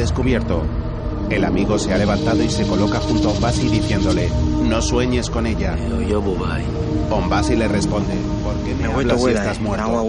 Descubierto. 0.00 0.62
El 1.28 1.44
amigo 1.44 1.78
se 1.78 1.92
ha 1.92 1.98
levantado 1.98 2.42
y 2.42 2.50
se 2.50 2.66
coloca 2.66 2.98
junto 2.98 3.28
a 3.28 3.32
Ombasi 3.32 3.68
diciéndole, 3.68 4.28
no 4.68 4.82
sueñes 4.82 5.30
con 5.30 5.46
ella. 5.46 5.76
Ombasi 7.10 7.54
le 7.54 7.68
responde, 7.68 8.14
¿por 8.42 8.54
qué 8.56 8.74
me 8.74 8.88
voy 8.88 9.04
hablas 9.04 9.22
si 9.22 9.30
estás 9.30 9.60
muerto? 9.60 10.04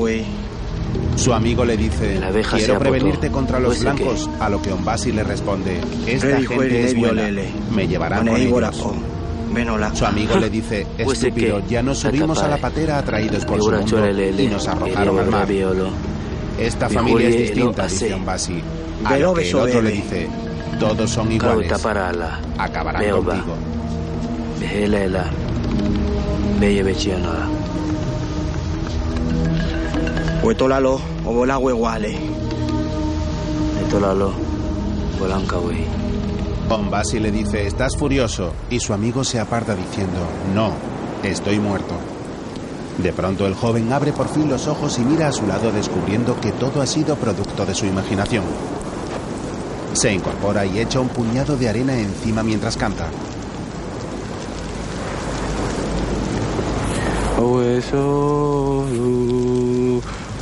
Su 1.15 1.33
amigo 1.33 1.63
le 1.65 1.77
dice, 1.77 2.19
quiero 2.55 2.79
prevenirte 2.79 3.29
contra 3.29 3.59
los 3.59 3.81
blancos, 3.81 4.29
a 4.39 4.49
lo 4.49 4.61
que 4.61 4.71
Ombasi 4.71 5.11
le 5.11 5.23
responde, 5.23 5.79
esta 6.07 6.41
gente 6.41 6.85
es 6.85 6.95
buena, 6.95 7.29
me 7.71 7.87
llevarán 7.87 8.27
con 8.27 8.37
ellos. 8.37 8.83
Venola. 9.53 9.93
Su 9.93 10.05
amigo 10.05 10.37
le 10.37 10.49
dice, 10.49 10.87
Pues, 11.03 11.19
¿de 11.19 11.27
estúpido, 11.27 11.61
ya 11.67 11.83
nos 11.83 11.99
subimos 11.99 12.41
a 12.41 12.47
la 12.47 12.57
patera 12.57 12.97
atraídos 12.97 13.43
por 13.45 13.61
su 13.61 13.69
mundo 13.69 14.09
y 14.09 14.47
nos 14.47 14.67
arrojaron 14.67 15.19
al 15.19 15.29
mar. 15.29 15.47
Esta 16.57 16.87
Mi 16.87 16.95
familia 16.95 17.27
es 17.27 17.35
Julie, 17.35 17.47
distinta, 17.47 17.87
dice. 17.87 18.13
Ombasi. 18.13 18.61
A 19.05 19.17
lo 19.17 19.33
que 19.33 19.41
el 19.49 19.55
otro 19.55 19.81
le 19.81 19.91
dice, 19.91 20.29
todos 20.79 21.09
son 21.09 21.31
iguales, 21.31 21.71
acabarán 22.57 23.01
contigo. 23.09 23.55
Huetolalo, 30.43 30.99
obola 31.25 31.57
hueguale. 31.57 32.17
Huetolalo, 33.81 34.33
bolanca 35.19 35.57
wey. 35.59 35.85
Ombasi 36.69 37.19
le 37.19 37.31
dice, 37.31 37.67
estás 37.67 37.97
furioso, 37.97 38.53
y 38.69 38.79
su 38.79 38.93
amigo 38.93 39.23
se 39.23 39.39
aparta 39.39 39.75
diciendo, 39.75 40.19
no, 40.55 40.71
estoy 41.23 41.59
muerto. 41.59 41.95
De 42.97 43.11
pronto 43.13 43.45
el 43.47 43.55
joven 43.55 43.91
abre 43.91 44.13
por 44.13 44.29
fin 44.29 44.49
los 44.49 44.67
ojos 44.67 44.97
y 44.99 45.01
mira 45.01 45.27
a 45.27 45.31
su 45.31 45.45
lado 45.47 45.71
descubriendo 45.71 46.39
que 46.39 46.51
todo 46.51 46.81
ha 46.81 46.85
sido 46.85 47.15
producto 47.15 47.65
de 47.65 47.73
su 47.75 47.85
imaginación. 47.85 48.43
Se 49.93 50.11
incorpora 50.13 50.65
y 50.65 50.79
echa 50.79 50.99
un 50.99 51.09
puñado 51.09 51.55
de 51.57 51.69
arena 51.69 51.97
encima 51.97 52.43
mientras 52.43 52.77
canta. 52.77 53.09
Owe 57.39 57.81
solu, 57.81 59.21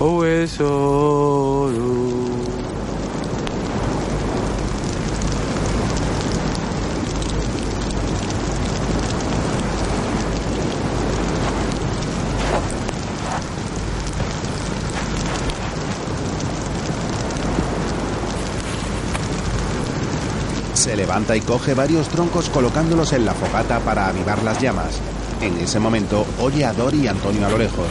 Oh, 0.01 0.23
eso. 0.23 1.49
Se 20.79 20.95
levanta 21.09 21.35
y 21.35 21.41
coge 21.41 21.73
varios 21.73 22.07
troncos 22.07 22.49
colocándolos 22.49 23.13
en 23.13 23.25
la 23.25 23.33
fogata 23.33 23.79
para 23.79 24.05
avivar 24.05 24.43
las 24.43 24.61
llamas. 24.61 24.99
En 25.41 25.57
ese 25.57 25.79
momento 25.79 26.23
oye 26.39 26.63
a 26.63 26.71
Dori 26.71 26.99
y 26.99 27.07
Antonio 27.07 27.47
a 27.47 27.49
lo 27.49 27.57
lejos. 27.57 27.87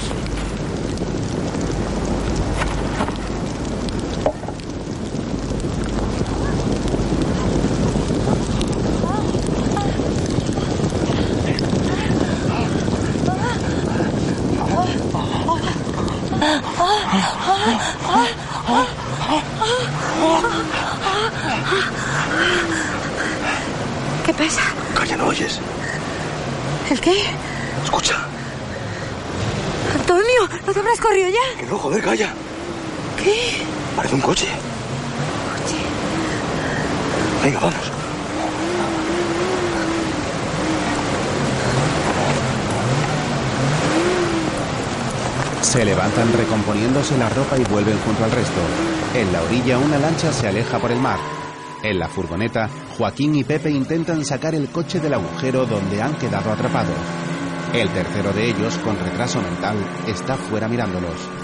¿Qué 24.28 24.34
pasa? 24.34 24.60
Calla, 24.94 25.16
no 25.16 25.28
oyes. 25.28 25.58
¿El 26.90 27.00
qué? 27.00 27.22
Escucha. 27.82 28.14
Antonio, 29.94 30.48
¿no 30.66 30.72
te 30.74 30.80
habrás 30.80 31.00
corrido 31.00 31.30
ya? 31.30 31.58
Que 31.58 31.64
no, 31.64 31.78
joder, 31.78 32.02
calla. 32.02 32.34
¿Qué? 33.16 33.62
Parece 33.96 34.14
un 34.14 34.20
coche. 34.20 34.46
Venga, 37.42 37.58
vamos. 37.58 37.74
Se 45.62 45.84
levantan 45.86 46.30
la 47.16 47.28
ropa 47.30 47.56
y 47.56 47.64
vuelven 47.64 47.98
junto 48.00 48.24
al 48.24 48.30
resto. 48.30 48.60
En 49.14 49.32
la 49.32 49.42
orilla 49.42 49.78
una 49.78 49.98
lancha 49.98 50.32
se 50.32 50.48
aleja 50.48 50.78
por 50.78 50.90
el 50.90 51.00
mar. 51.00 51.18
En 51.82 51.98
la 51.98 52.08
furgoneta, 52.08 52.68
Joaquín 52.96 53.36
y 53.36 53.44
Pepe 53.44 53.70
intentan 53.70 54.24
sacar 54.24 54.54
el 54.54 54.68
coche 54.68 55.00
del 55.00 55.14
agujero 55.14 55.64
donde 55.64 56.02
han 56.02 56.14
quedado 56.16 56.50
atrapados. 56.50 56.96
El 57.72 57.88
tercero 57.90 58.32
de 58.32 58.48
ellos, 58.48 58.76
con 58.78 58.98
retraso 58.98 59.40
mental, 59.40 59.76
está 60.06 60.36
fuera 60.36 60.68
mirándolos. 60.68 61.37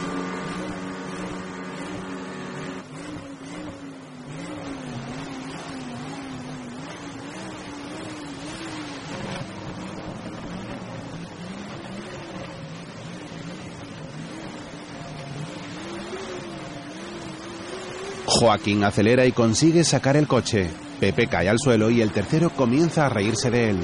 Joaquín 18.40 18.82
acelera 18.84 19.24
y 19.26 19.32
consigue 19.32 19.84
sacar 19.84 20.16
el 20.16 20.26
coche. 20.26 20.68
Pepe 20.98 21.28
cae 21.28 21.48
al 21.48 21.58
suelo 21.58 21.88
y 21.90 22.02
el 22.02 22.10
tercero 22.10 22.50
comienza 22.50 23.06
a 23.06 23.08
reírse 23.08 23.50
de 23.50 23.70
él. 23.70 23.78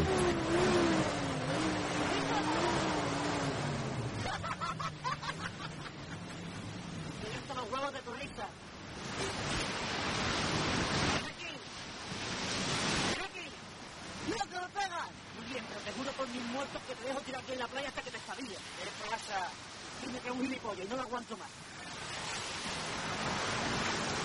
¡No 14.28 14.36
te 14.36 14.54
lo 14.60 14.68
pegas! 14.68 15.08
Muy 15.36 15.46
bien, 15.52 15.64
pero 15.68 15.80
te 15.80 15.92
juro 15.92 16.12
por 16.12 16.28
mis 16.28 16.42
muertos 16.46 16.82
que 16.86 16.94
te 16.94 17.04
dejo 17.08 17.20
tirar 17.20 17.40
aquí 17.42 17.52
en 17.52 17.58
la 17.58 17.66
playa 17.68 17.88
hasta 17.88 18.02
que 18.02 18.10
te 18.10 18.16
espabiles. 18.16 18.58
Eres 18.82 18.94
pasa. 19.10 19.48
Dime 20.04 20.18
que 20.20 20.28
es 20.28 20.34
un 20.34 20.40
gilipollas 20.42 20.86
y 20.86 20.88
no 20.88 20.96
lo 20.96 21.02
aguanto 21.02 21.36
más. 21.36 21.48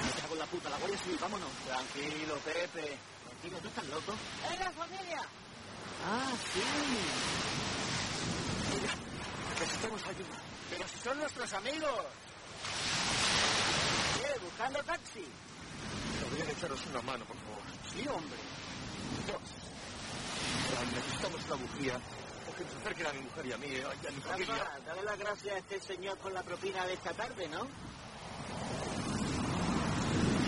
Me 0.06 0.22
cago 0.22 0.34
en 0.34 0.40
la 0.40 0.46
puta, 0.46 0.70
la 0.70 0.78
Guardia 0.78 0.98
Civil, 1.00 1.18
vámonos. 1.20 1.50
Tranquilo, 1.66 2.36
Pepe. 2.46 2.98
Tranquilo, 3.26 3.58
¿tú 3.60 3.68
estás 3.68 3.88
loco? 3.88 4.14
¡Es 4.52 4.60
la 4.60 4.72
familia! 4.72 5.22
Ah, 6.06 6.32
sí. 6.54 6.62
Mira, 8.70 8.94
necesitamos 9.60 10.02
ayuda. 10.04 10.38
Pero 10.70 10.88
si 10.88 11.00
son 11.00 11.18
nuestros 11.18 11.54
amigos. 11.54 12.06
¿Qué? 14.22 14.40
¿Buscando 14.40 14.84
taxi? 14.84 15.26
Podrían 16.24 16.50
echaros 16.50 16.86
una 16.92 17.02
mano, 17.02 17.26
por 17.26 17.38
favor. 17.38 17.64
Sí, 17.92 18.08
hombre. 18.08 18.40
Dos. 19.26 19.42
Necesitamos 20.94 21.40
una 21.46 21.56
bujía. 21.56 21.96
O 21.96 22.56
que 22.56 22.64
se 22.64 22.78
acerquen 22.80 23.08
a 23.08 23.14
mi 23.14 23.22
mujer 23.22 23.46
y 23.46 23.54
a 23.54 23.58
mí, 23.58 23.68
eh, 23.68 23.84
y 24.04 24.08
a 24.08 24.12
mi 24.12 24.22
familia. 24.22 24.56
Rafa, 24.56 24.80
dale 24.86 25.04
las 25.04 25.18
gracias 25.18 25.56
a 25.56 25.58
este 25.60 25.80
señor 25.80 26.18
por 26.18 26.32
la 26.34 26.44
propina 26.44 26.86
de 26.86 26.94
esta 26.94 27.14
tarde, 27.14 27.48
¿no? 27.48 27.68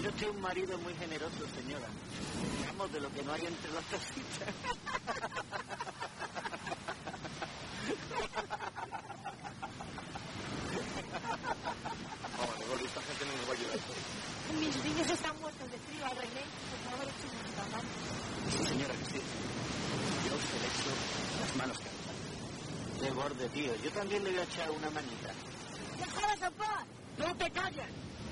Yo 0.02 0.12
soy 0.20 0.28
un 0.30 0.42
marido 0.42 0.78
muy 0.80 0.94
generoso, 0.96 1.48
señora. 1.56 1.88
Digamos 2.60 2.92
de 2.92 3.00
lo 3.02 3.12
que 3.14 3.24
no 3.24 3.34
hay 3.34 3.46
entre 3.46 3.72
las 3.72 3.86
tacitas. 3.86 4.54
Vamos, 12.38 12.56
Goli, 12.70 12.86
esta 12.86 13.02
gente 13.02 13.26
no 13.26 13.32
nos 13.38 13.48
va 13.48 13.52
a 13.52 13.56
ayudar. 13.56 13.80
Mis 14.60 14.76
niños 14.84 15.10
están 15.10 15.40
muertos 15.40 15.72
de 15.72 15.78
frío, 15.78 16.06
René. 16.08 16.44
Por 16.70 16.80
favor, 16.92 17.08
échame 17.08 17.38
una 17.54 17.66
mano. 17.78 17.90
Sí, 18.52 18.58
señora, 18.66 18.94
que 18.94 19.06
sí. 19.06 19.22
Yo 20.28 20.36
se 20.36 20.60
le 20.60 20.68
echo 20.68 20.92
las 21.40 21.56
manos 21.56 21.78
cansadas. 21.78 22.18
Qué 23.00 23.12
borde, 23.12 23.47
tío. 23.58 23.74
Yo 23.84 23.90
también 23.92 24.24
le 24.24 24.30
voy 24.32 24.40
a 24.40 24.44
echar 24.44 24.70
una 24.72 24.90
manita. 24.92 25.30
¡Déjalas 25.98 26.42
en 26.42 26.54
paz! 26.54 26.86
¡No 27.18 27.36
te 27.36 27.50
calles! 27.52 27.86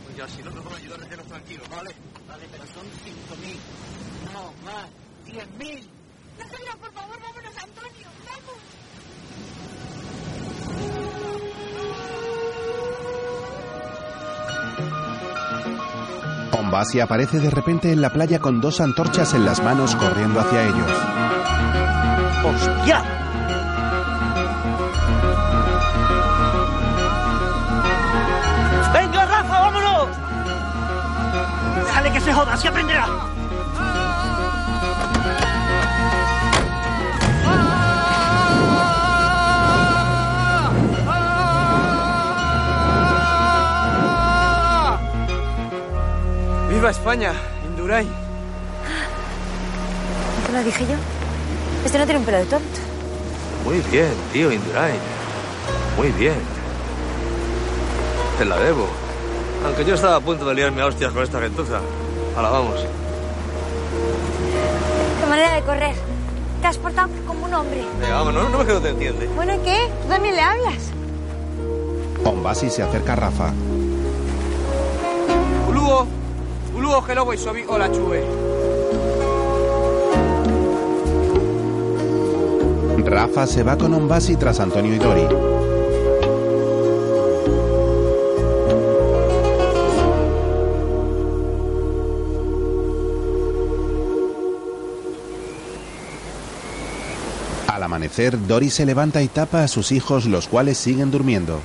Oye, 0.07 0.23
si 0.29 0.43
no 0.43 0.51
nos 0.51 0.63
van 0.63 0.73
a 0.73 0.77
ayudar, 0.77 0.99
déjenos 0.99 1.25
tranquilos, 1.27 1.69
¿vale? 1.69 1.95
Vale, 2.27 2.47
pero 2.51 2.63
son 2.67 2.85
cinco 3.03 3.35
mil. 3.41 3.59
No, 4.33 4.53
más. 4.63 4.85
Diez 5.25 5.49
mil. 5.57 5.89
¡Déjala, 6.37 6.75
por 6.79 6.93
favor! 6.93 7.19
¡Vámonos, 7.19 7.57
Antonio! 7.57 8.07
¡Vamos! 8.25 8.55
Ombasi 16.59 16.99
aparece 16.99 17.39
de 17.39 17.49
repente 17.49 17.91
en 17.91 18.01
la 18.01 18.11
playa 18.11 18.39
con 18.39 18.61
dos 18.61 18.79
antorchas 18.79 19.33
en 19.33 19.45
las 19.45 19.63
manos 19.63 19.95
corriendo 19.95 20.39
hacia 20.39 20.67
ellos. 20.67 20.91
¡Hostia! 22.45 23.24
Se 32.25 32.33
joda, 32.33 32.53
así 32.53 32.67
aprenderá. 32.67 33.05
¡Viva 46.67 46.89
España! 46.89 47.33
Indurain. 47.63 48.07
¿No 48.07 48.13
te 50.47 50.51
lo 50.51 50.63
dije 50.63 50.87
yo? 50.87 50.95
Este 51.85 51.99
no 51.99 52.05
tiene 52.05 52.19
un 52.19 52.25
pelo 52.25 52.39
de 52.39 52.45
tonto. 52.45 52.79
Muy 53.63 53.79
bien, 53.91 54.11
tío 54.33 54.51
Indurain. 54.51 54.99
Muy 55.95 56.09
bien. 56.13 56.39
Te 58.39 58.45
la 58.45 58.57
debo. 58.57 58.87
Aunque 59.63 59.85
yo 59.85 59.93
estaba 59.93 60.15
a 60.15 60.21
punto 60.21 60.43
de 60.45 60.55
liarme 60.55 60.81
a 60.81 60.87
hostias 60.87 61.13
con 61.13 61.21
esta 61.21 61.39
gentuza. 61.39 61.81
Ahora 62.35 62.49
vamos. 62.49 62.85
Qué 65.19 65.25
manera 65.29 65.55
de 65.55 65.61
correr. 65.61 65.95
Te 66.61 66.67
has 66.67 66.77
portado 66.77 67.09
como 67.25 67.45
un 67.45 67.53
hombre. 67.53 67.85
Venga, 68.01 68.15
vamos, 68.15 68.33
no, 68.33 68.49
no 68.49 68.57
me 68.57 68.65
quedo 68.65 68.81
te 68.81 68.89
entiende. 68.89 69.27
Bueno, 69.35 69.55
¿y 69.55 69.59
qué? 69.59 69.89
¿Tú 70.01 70.09
también 70.09 70.35
le 70.35 70.41
hablas? 70.41 70.91
Ombasi 72.25 72.69
se 72.69 72.83
acerca 72.83 73.13
a 73.13 73.15
Rafa. 73.15 73.53
Ulugo. 75.69 76.07
Ulugo 76.75 77.01
gelobo 77.03 77.33
y 77.33 77.37
sobi 77.37 77.63
hola 77.67 77.91
chube. 77.91 78.25
Rafa 83.05 83.47
se 83.47 83.63
va 83.63 83.77
con 83.77 83.93
Ombasi 83.93 84.35
tras 84.35 84.59
Antonio 84.59 84.93
y 84.93 84.97
Dori. 84.97 85.54
Dori 98.47 98.69
se 98.69 98.85
levanta 98.85 99.21
y 99.21 99.27
tapa 99.27 99.63
a 99.63 99.67
sus 99.67 99.91
hijos, 99.91 100.25
los 100.25 100.47
cuales 100.47 100.77
siguen 100.77 101.11
durmiendo. 101.11 101.59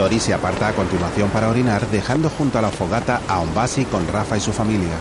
Dory 0.00 0.18
se 0.18 0.32
aparta 0.32 0.68
a 0.68 0.72
continuación 0.72 1.28
para 1.28 1.50
orinar, 1.50 1.86
dejando 1.88 2.30
junto 2.30 2.58
a 2.58 2.62
la 2.62 2.70
fogata 2.70 3.20
a 3.28 3.40
Ombasi 3.40 3.84
con 3.84 4.08
Rafa 4.08 4.38
y 4.38 4.40
su 4.40 4.50
familia. 4.50 4.94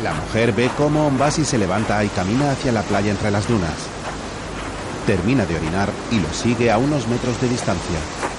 La 0.00 0.14
mujer 0.14 0.52
ve 0.52 0.70
cómo 0.78 1.08
Ombasi 1.08 1.44
se 1.44 1.58
levanta 1.58 2.04
y 2.04 2.08
camina 2.10 2.52
hacia 2.52 2.70
la 2.70 2.82
playa 2.82 3.10
entre 3.10 3.32
las 3.32 3.48
dunas. 3.48 3.91
Termina 5.06 5.44
de 5.46 5.56
orinar 5.56 5.90
y 6.12 6.20
lo 6.20 6.32
sigue 6.32 6.70
a 6.70 6.78
unos 6.78 7.08
metros 7.08 7.40
de 7.40 7.48
distancia. 7.48 8.31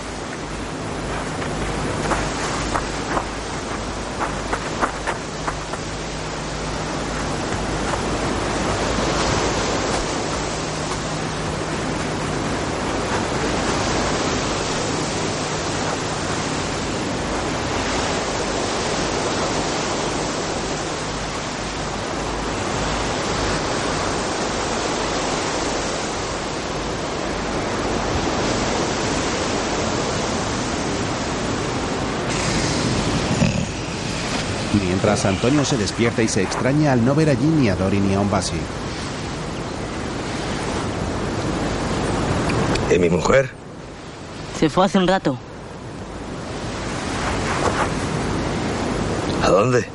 Mientras 35.24 35.42
Antonio 35.42 35.64
se 35.64 35.78
despierta 35.78 36.22
y 36.22 36.28
se 36.28 36.42
extraña 36.42 36.92
al 36.92 37.06
no 37.06 37.16
ver 37.16 37.30
allí 37.30 37.46
ni 37.46 37.70
a 37.70 37.76
Dory 37.76 38.00
ni 38.00 38.14
a 38.14 38.20
Ombasi. 38.20 38.58
¿Y 42.94 43.00
mi 43.00 43.10
mujer? 43.10 43.50
Se 44.60 44.70
fue 44.70 44.86
hace 44.86 44.98
un 44.98 45.08
rato. 45.08 45.38
¿A 49.44 49.50
dónde? 49.50 49.88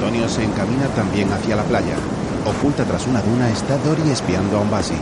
Antonio 0.00 0.28
se 0.28 0.42
encamina 0.42 0.86
también 0.88 1.30
la 1.56 1.62
playa. 1.64 1.96
Oculta 2.46 2.84
tras 2.84 3.06
una 3.06 3.20
duna 3.20 3.50
está 3.50 3.76
Dory 3.78 4.10
espiando 4.10 4.56
a 4.56 4.60
Ombasi. 4.60 4.94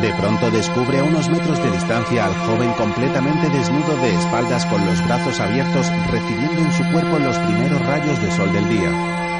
De 0.00 0.12
pronto 0.14 0.50
descubre 0.50 0.98
a 0.98 1.04
unos 1.04 1.28
metros 1.28 1.62
de 1.62 1.70
distancia 1.70 2.26
al 2.26 2.34
joven 2.34 2.72
completamente 2.72 3.48
desnudo 3.50 3.96
de 4.02 4.14
espaldas 4.14 4.66
con 4.66 4.84
los 4.84 5.04
brazos 5.04 5.38
abiertos 5.38 5.86
recibiendo 6.10 6.60
en 6.60 6.72
su 6.72 6.82
cuerpo 6.90 7.18
los 7.20 7.38
primeros 7.38 7.86
rayos 7.86 8.20
de 8.20 8.30
sol 8.32 8.52
del 8.52 8.68
día. 8.68 9.31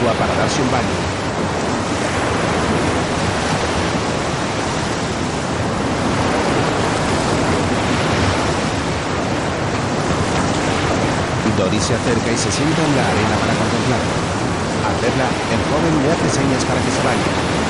Agua 0.00 0.12
para 0.14 0.34
darse 0.34 0.62
un 0.62 0.70
baño. 0.70 0.88
Dory 11.58 11.78
se 11.78 11.94
acerca 11.94 12.32
y 12.32 12.38
se 12.38 12.50
sienta 12.50 12.82
en 12.82 12.96
la 12.96 13.02
arena 13.02 13.36
para 13.38 13.52
contemplarlo. 13.52 14.12
Al 14.88 14.96
verla, 15.02 15.28
el 15.52 15.60
joven 15.68 16.02
le 16.02 16.12
hace 16.12 16.40
señas 16.40 16.64
para 16.64 16.80
que 16.80 16.90
se 16.90 17.02
bañe. 17.04 17.60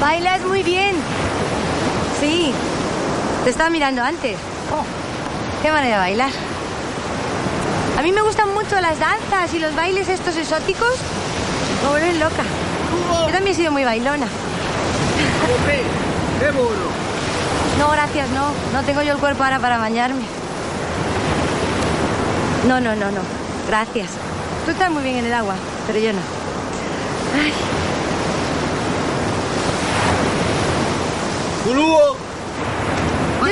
Bailas 0.00 0.40
muy 0.42 0.62
bien. 0.62 0.65
Sí. 2.26 2.52
Te 3.44 3.50
estaba 3.50 3.70
mirando 3.70 4.02
antes. 4.02 4.36
Oh, 4.72 4.82
qué 5.62 5.70
manera 5.70 5.94
de 5.96 6.00
bailar. 6.00 6.30
A 7.96 8.02
mí 8.02 8.10
me 8.10 8.20
gustan 8.22 8.52
mucho 8.52 8.80
las 8.80 8.98
danzas 8.98 9.54
y 9.54 9.60
los 9.60 9.76
bailes 9.76 10.08
estos 10.08 10.36
exóticos. 10.36 10.96
Me 11.84 11.88
vuelven 11.88 12.18
loca. 12.18 12.42
Yo 13.26 13.32
también 13.32 13.46
he 13.46 13.54
sido 13.54 13.70
muy 13.70 13.84
bailona. 13.84 14.26
¡Qué 16.40 16.50
bueno! 16.50 16.86
No, 17.78 17.90
gracias, 17.92 18.28
no. 18.30 18.48
No 18.72 18.84
tengo 18.84 19.02
yo 19.02 19.12
el 19.12 19.18
cuerpo 19.18 19.44
ahora 19.44 19.60
para 19.60 19.78
bañarme. 19.78 20.24
No, 22.66 22.80
no, 22.80 22.96
no, 22.96 23.12
no. 23.12 23.20
Gracias. 23.68 24.08
Tú 24.64 24.72
estás 24.72 24.90
muy 24.90 25.04
bien 25.04 25.18
en 25.18 25.26
el 25.26 25.34
agua, 25.34 25.54
pero 25.86 26.00
yo 26.00 26.12
no. 26.12 26.18
Ay. 27.40 27.52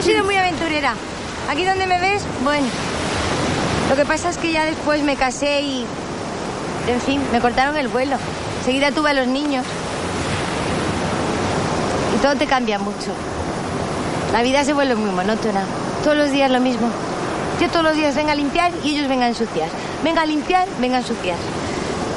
Sido 0.05 0.23
muy 0.25 0.37
aventurera. 0.37 0.95
Aquí 1.51 1.65
donde 1.65 1.87
me 1.87 1.99
ves, 1.99 2.23
bueno. 2.43 2.67
Lo 3.89 3.97
que 3.97 4.05
pasa 4.05 4.29
es 4.29 4.37
que 4.37 4.53
ya 4.53 4.65
después 4.65 5.03
me 5.03 5.17
casé 5.17 5.63
y... 5.63 5.87
En 6.87 7.01
fin, 7.01 7.23
me 7.33 7.41
cortaron 7.41 7.77
el 7.79 7.89
vuelo. 7.89 8.17
Enseguida 8.59 8.91
tuve 8.93 9.11
a 9.11 9.15
los 9.15 9.27
niños. 9.27 9.65
Y 12.15 12.23
todo 12.23 12.37
te 12.37 12.47
cambia 12.47 12.79
mucho. 12.79 13.13
La 14.33 14.43
vida 14.43 14.65
se 14.65 14.75
vuelve 14.75 14.95
muy 14.95 15.11
monótona. 15.11 15.63
Todos 16.03 16.19
los 16.19 16.31
días 16.31 16.51
lo 16.51 16.61
mismo. 16.61 16.91
Yo 17.59 17.71
todos 17.71 17.85
los 17.85 17.95
días 17.95 18.15
venga 18.15 18.33
a 18.33 18.37
limpiar 18.37 18.73
y 18.83 18.91
ellos 18.91 19.09
vengan 19.09 19.27
a 19.27 19.29
ensuciar. 19.29 19.71
Venga 20.03 20.23
a 20.23 20.27
limpiar, 20.27 20.69
venga 20.81 20.97
a 20.97 21.01
ensuciar. 21.01 21.37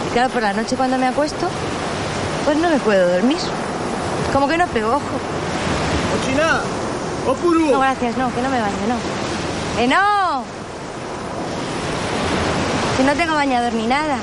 Y 0.09 0.13
claro, 0.13 0.29
por 0.29 0.41
la 0.41 0.51
noche 0.51 0.75
cuando 0.75 0.97
me 0.97 1.07
acuesto, 1.07 1.47
pues 2.43 2.57
no 2.57 2.69
me 2.69 2.79
puedo 2.79 3.13
dormir. 3.13 3.37
Como 4.33 4.47
que 4.49 4.57
no 4.57 4.67
pego 4.67 4.89
ojo. 4.89 5.01
¡Ochina! 6.21 6.61
No, 7.27 7.79
gracias, 7.79 8.17
no, 8.17 8.33
que 8.33 8.41
no 8.41 8.49
me 8.49 8.61
baño, 8.61 8.73
no. 8.87 8.95
¡Que 9.77 9.85
no! 9.85 10.43
Que 12.95 13.03
no 13.03 13.13
tengo 13.15 13.35
bañador 13.35 13.73
ni 13.73 13.85
nada. 13.85 14.15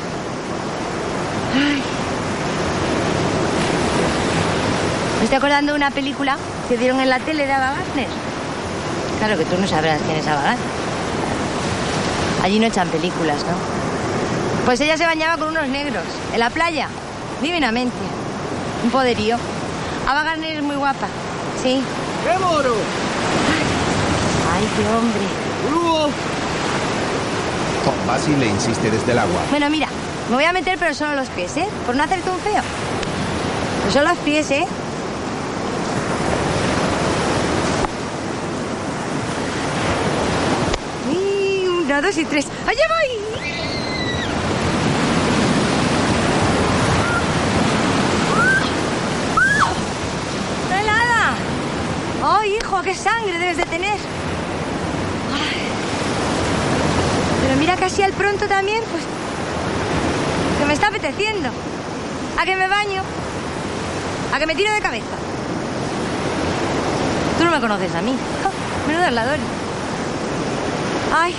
Me 5.19 5.25
estoy 5.25 5.37
acordando 5.37 5.73
de 5.73 5.77
una 5.77 5.91
película 5.91 6.39
que 6.67 6.79
dieron 6.79 6.99
en 6.99 7.11
la 7.11 7.19
tele 7.19 7.47
de 7.47 7.53
Ava. 7.53 7.75
Claro 9.19 9.37
que 9.37 9.45
tú 9.45 9.61
no 9.61 9.69
sabrás 9.69 10.01
quién 10.07 10.17
es 10.17 10.27
Ava. 10.27 10.57
Allí 12.43 12.59
no 12.59 12.67
echan 12.67 12.89
películas, 12.89 13.37
¿no? 13.43 14.65
Pues 14.65 14.81
ella 14.81 14.97
se 14.97 15.05
bañaba 15.05 15.37
con 15.37 15.49
unos 15.49 15.69
negros, 15.69 16.05
en 16.33 16.41
la 16.41 16.49
playa, 16.49 16.89
divinamente. 17.43 17.95
Un 18.83 18.91
poderío. 18.91 19.37
Ava 20.09 20.35
es 20.35 20.63
muy 20.63 20.77
guapa, 20.77 21.07
sí. 21.63 21.83
¡Qué 22.25 22.39
moro! 22.39 22.75
Ay, 24.55 24.69
qué 24.77 24.87
hombre. 24.97 25.25
Con 27.85 28.07
Basil 28.07 28.39
le 28.41 28.47
insiste 28.47 28.91
desde 28.91 29.13
el 29.13 29.19
agua. 29.19 29.41
Bueno, 29.51 29.69
mira, 29.69 29.89
me 30.31 30.37
voy 30.37 30.45
a 30.45 30.53
meter 30.53 30.79
pero 30.79 30.95
solo 30.95 31.15
los 31.17 31.29
pies, 31.29 31.57
¿eh? 31.59 31.67
Por 31.87 31.95
no 31.95 32.03
hacerte 32.03 32.31
un 32.31 32.39
feo. 32.39 32.63
Pues 33.83 33.93
solo 33.93 34.09
los 34.09 34.19
pies, 34.19 34.51
¿eh? 34.51 34.67
Y 41.13 41.67
Una, 41.67 42.01
dos 42.01 42.17
y 42.17 42.25
tres. 42.25 42.47
¡Allá 42.67 42.83
voy! 42.89 43.19
¡No 50.71 50.75
hay 50.75 50.85
nada! 50.87 51.35
¡Ay, 52.75 52.81
hijo, 52.81 52.83
qué 52.83 52.95
sangre 52.95 53.39
debes 53.39 53.57
de 53.57 53.67
tener! 53.67 53.97
Pero 57.43 57.57
mira 57.57 57.75
así 57.75 58.03
al 58.03 58.13
pronto 58.13 58.49
también, 58.49 58.83
pues... 58.91 59.05
Que 60.59 60.67
me 60.67 60.73
está 60.73 60.89
apeteciendo. 60.89 61.51
A 62.37 62.45
que 62.45 62.57
me 62.57 62.67
baño. 62.67 63.03
A 64.33 64.39
que 64.39 64.47
me 64.47 64.57
tiro 64.57 64.73
de 64.73 64.81
cabeza. 64.81 65.07
Tú 67.39 67.45
no 67.45 67.51
me 67.53 67.61
conoces 67.61 67.95
a 67.95 68.03
mí. 68.03 68.17
Oh, 68.45 68.89
menudo 68.89 69.11
lador. 69.11 69.39
Ay. 71.17 71.35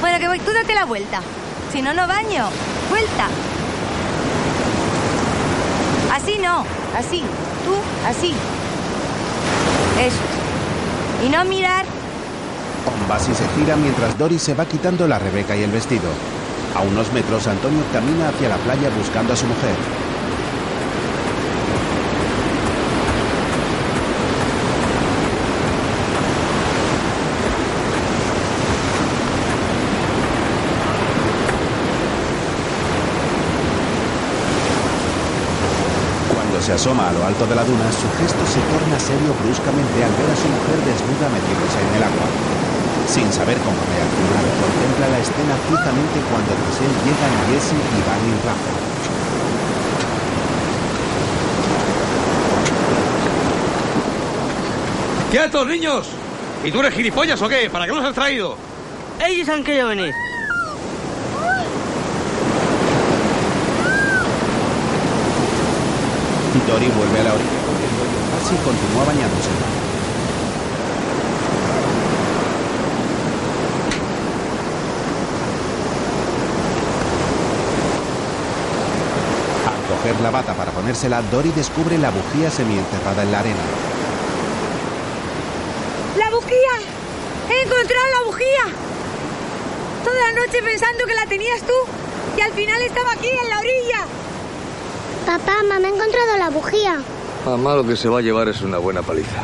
Bueno, 0.00 0.18
que 0.18 0.28
voy. 0.28 0.38
Tú 0.38 0.52
date 0.52 0.74
la 0.74 0.84
vuelta. 0.84 1.20
Si 1.72 1.82
no, 1.82 1.94
no 1.94 2.06
baño. 2.06 2.48
Vuelta. 2.90 3.28
Así 6.14 6.38
no. 6.38 6.64
Así. 6.96 7.24
Tú, 7.64 7.74
así. 8.08 8.34
Eso 9.98 10.06
es. 10.06 11.26
Y 11.26 11.28
no 11.28 11.44
mirar. 11.44 11.84
Con 12.84 13.08
Basil 13.08 13.34
se 13.34 13.46
gira 13.58 13.76
mientras 13.76 14.16
Doris 14.16 14.42
se 14.42 14.54
va 14.54 14.64
quitando 14.64 15.06
la 15.08 15.18
rebeca 15.18 15.56
y 15.56 15.62
el 15.62 15.70
vestido. 15.70 16.08
A 16.74 16.82
unos 16.82 17.12
metros, 17.12 17.46
Antonio 17.46 17.82
camina 17.92 18.28
hacia 18.28 18.48
la 18.48 18.56
playa 18.58 18.90
buscando 18.96 19.32
a 19.32 19.36
su 19.36 19.46
mujer. 19.46 19.74
Cuando 36.32 36.57
se 36.68 36.74
asoma 36.74 37.08
a 37.08 37.12
lo 37.14 37.24
alto 37.24 37.46
de 37.46 37.54
la 37.54 37.64
duna, 37.64 37.90
su 37.90 38.04
gesto 38.20 38.44
se 38.44 38.60
torna 38.68 39.00
serio 39.00 39.32
bruscamente 39.40 40.04
al 40.04 40.12
ver 40.20 40.28
a 40.28 40.36
su 40.36 40.44
mujer 40.52 40.76
desnuda 40.84 41.32
metiéndose 41.32 41.80
en 41.80 41.96
el 41.96 42.02
agua. 42.04 42.28
Sin 43.08 43.32
saber 43.32 43.56
cómo 43.64 43.80
reaccionar, 43.88 44.44
contempla 44.60 45.08
la 45.08 45.18
escena 45.18 45.56
fijamente 45.64 46.20
cuando 46.28 46.52
tras 46.52 46.76
él 46.84 46.92
llegan 47.08 47.32
Jesse 47.48 47.72
y 47.72 48.00
Barney 48.04 48.36
Rafa. 48.44 48.72
¡Quietos, 55.30 55.66
niños! 55.66 56.06
¿Y 56.64 56.70
tú 56.70 56.80
eres 56.80 56.92
gilipollas 56.92 57.40
o 57.40 57.48
qué? 57.48 57.70
¿Para 57.70 57.86
qué 57.86 57.92
los 57.92 58.04
has 58.04 58.12
traído? 58.12 58.58
Ellos 59.26 59.48
han 59.48 59.64
querido 59.64 59.88
venir. 59.88 60.27
Dory 66.68 66.88
vuelve 66.88 67.20
a 67.20 67.24
la 67.24 67.32
orilla 67.32 67.60
Basil 68.34 68.58
continúa 68.62 69.04
bañándose. 69.06 69.48
Al 79.66 79.96
coger 79.96 80.20
la 80.20 80.30
bata 80.30 80.52
para 80.52 80.70
ponérsela, 80.72 81.22
Dory 81.22 81.52
descubre 81.52 81.96
la 81.96 82.10
bujía 82.10 82.50
semienterrada 82.50 83.22
en 83.22 83.32
la 83.32 83.38
arena. 83.40 83.64
¡La 86.18 86.28
bujía! 86.28 86.74
¡He 87.50 87.62
encontrado 87.62 88.06
la 88.12 88.26
bujía! 88.26 88.64
Toda 90.04 90.20
la 90.20 90.32
noche 90.32 90.62
pensando 90.62 91.06
que 91.06 91.14
la 91.14 91.24
tenías 91.24 91.62
tú 91.62 91.72
y 92.36 92.40
al 92.42 92.52
final 92.52 92.82
estaba 92.82 93.12
aquí, 93.12 93.30
en 93.30 93.48
la 93.48 93.58
orilla. 93.58 94.06
Papá, 95.28 95.62
mamá 95.62 95.86
ha 95.86 95.90
encontrado 95.90 96.38
la 96.38 96.48
bujía. 96.48 97.02
Mamá 97.44 97.74
lo 97.74 97.86
que 97.86 97.96
se 97.96 98.08
va 98.08 98.20
a 98.20 98.22
llevar 98.22 98.48
es 98.48 98.62
una 98.62 98.78
buena 98.78 99.02
paliza. 99.02 99.42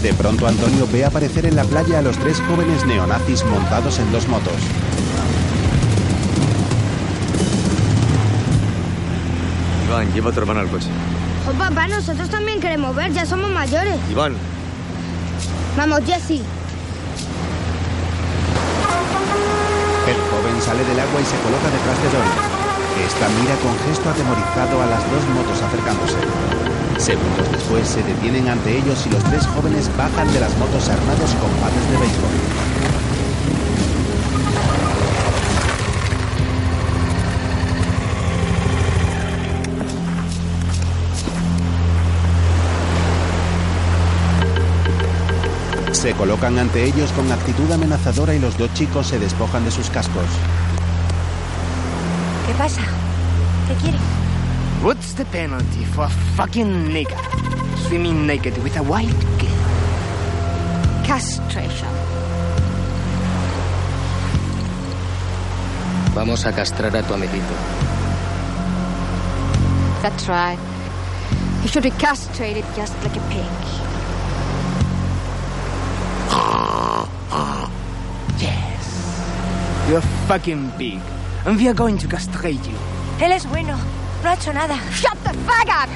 De 0.00 0.14
pronto 0.14 0.46
Antonio 0.46 0.86
ve 0.92 1.04
aparecer 1.04 1.46
en 1.46 1.56
la 1.56 1.64
playa 1.64 1.98
a 1.98 2.02
los 2.02 2.16
tres 2.16 2.40
jóvenes 2.42 2.86
neonazis 2.86 3.42
montados 3.44 3.98
en 3.98 4.12
dos 4.12 4.28
motos. 4.28 4.54
Iván, 9.88 10.12
lleva 10.14 10.30
a 10.30 10.32
tu 10.32 10.38
hermana 10.38 10.60
al 10.60 10.68
coche. 10.68 10.86
Oh, 11.50 11.58
papá, 11.58 11.88
nosotros 11.88 12.30
también 12.30 12.60
queremos 12.60 12.94
ver, 12.94 13.12
ya 13.12 13.26
somos 13.26 13.50
mayores. 13.50 13.96
Iván, 14.08 14.36
Vamos, 15.76 15.98
Jesse. 16.06 16.40
El 20.06 20.18
joven 20.30 20.62
sale 20.62 20.84
del 20.84 21.00
agua 21.00 21.20
y 21.20 21.24
se 21.24 21.36
coloca 21.38 21.68
detrás 21.68 22.00
de 22.00 22.10
Dory. 22.10 22.61
Esta 23.00 23.28
mira 23.40 23.54
con 23.56 23.74
gesto 23.88 24.10
atemorizado 24.10 24.82
a 24.82 24.86
las 24.86 25.10
dos 25.10 25.24
motos 25.34 25.62
acercándose. 25.62 26.18
Segundos 26.98 27.50
después 27.50 27.88
se 27.88 28.02
detienen 28.02 28.48
ante 28.48 28.76
ellos 28.76 29.06
y 29.06 29.10
los 29.10 29.24
tres 29.24 29.46
jóvenes 29.46 29.90
bajan 29.96 30.32
de 30.32 30.40
las 30.40 30.56
motos 30.58 30.88
armados 30.88 31.34
con 31.34 31.50
bates 31.60 31.90
de 31.90 31.98
béisbol. 31.98 32.30
Se 45.92 46.14
colocan 46.14 46.58
ante 46.58 46.84
ellos 46.84 47.12
con 47.12 47.30
actitud 47.30 47.70
amenazadora 47.70 48.34
y 48.34 48.38
los 48.38 48.58
dos 48.58 48.72
chicos 48.74 49.06
se 49.06 49.18
despojan 49.18 49.64
de 49.64 49.70
sus 49.70 49.88
cascos. 49.88 50.26
¿Qué 52.52 52.58
pasa? 52.58 52.82
¿Qué 53.66 53.74
quiere? 53.76 53.98
What's 54.82 55.14
the 55.14 55.24
penalty 55.24 55.86
for 55.86 56.04
a 56.04 56.10
fucking 56.36 56.90
nigger 56.90 57.16
swimming 57.88 58.26
naked 58.26 58.62
with 58.62 58.76
a 58.76 58.82
white 58.82 59.08
girl? 59.38 59.48
Castration. 61.02 61.88
Vamos 66.12 66.44
a 66.44 66.52
castrar 66.52 66.94
a 66.94 67.02
tu 67.02 67.14
amiguito. 67.14 67.54
That's 70.02 70.28
right. 70.28 70.58
He 71.62 71.68
should 71.68 71.84
be 71.84 71.90
castrated 71.92 72.66
just 72.76 72.94
like 73.02 73.16
a 73.16 73.20
pig. 73.30 73.48
Yes. 78.38 79.88
You're 79.88 80.02
fucking 80.28 80.70
pig. 80.72 81.00
And 81.44 81.56
we 81.56 81.68
are 81.68 81.74
going 81.74 81.98
to 81.98 82.08
castrate 82.08 82.64
you. 82.66 82.76
Él 83.20 83.32
es 83.32 83.46
bueno. 83.46 83.76
No 84.22 84.30
ha 84.30 84.34
hecho 84.34 84.52
nada. 84.52 84.76
Shut 84.92 85.18
the 85.24 85.34
fuck 85.44 85.68
up! 85.68 85.88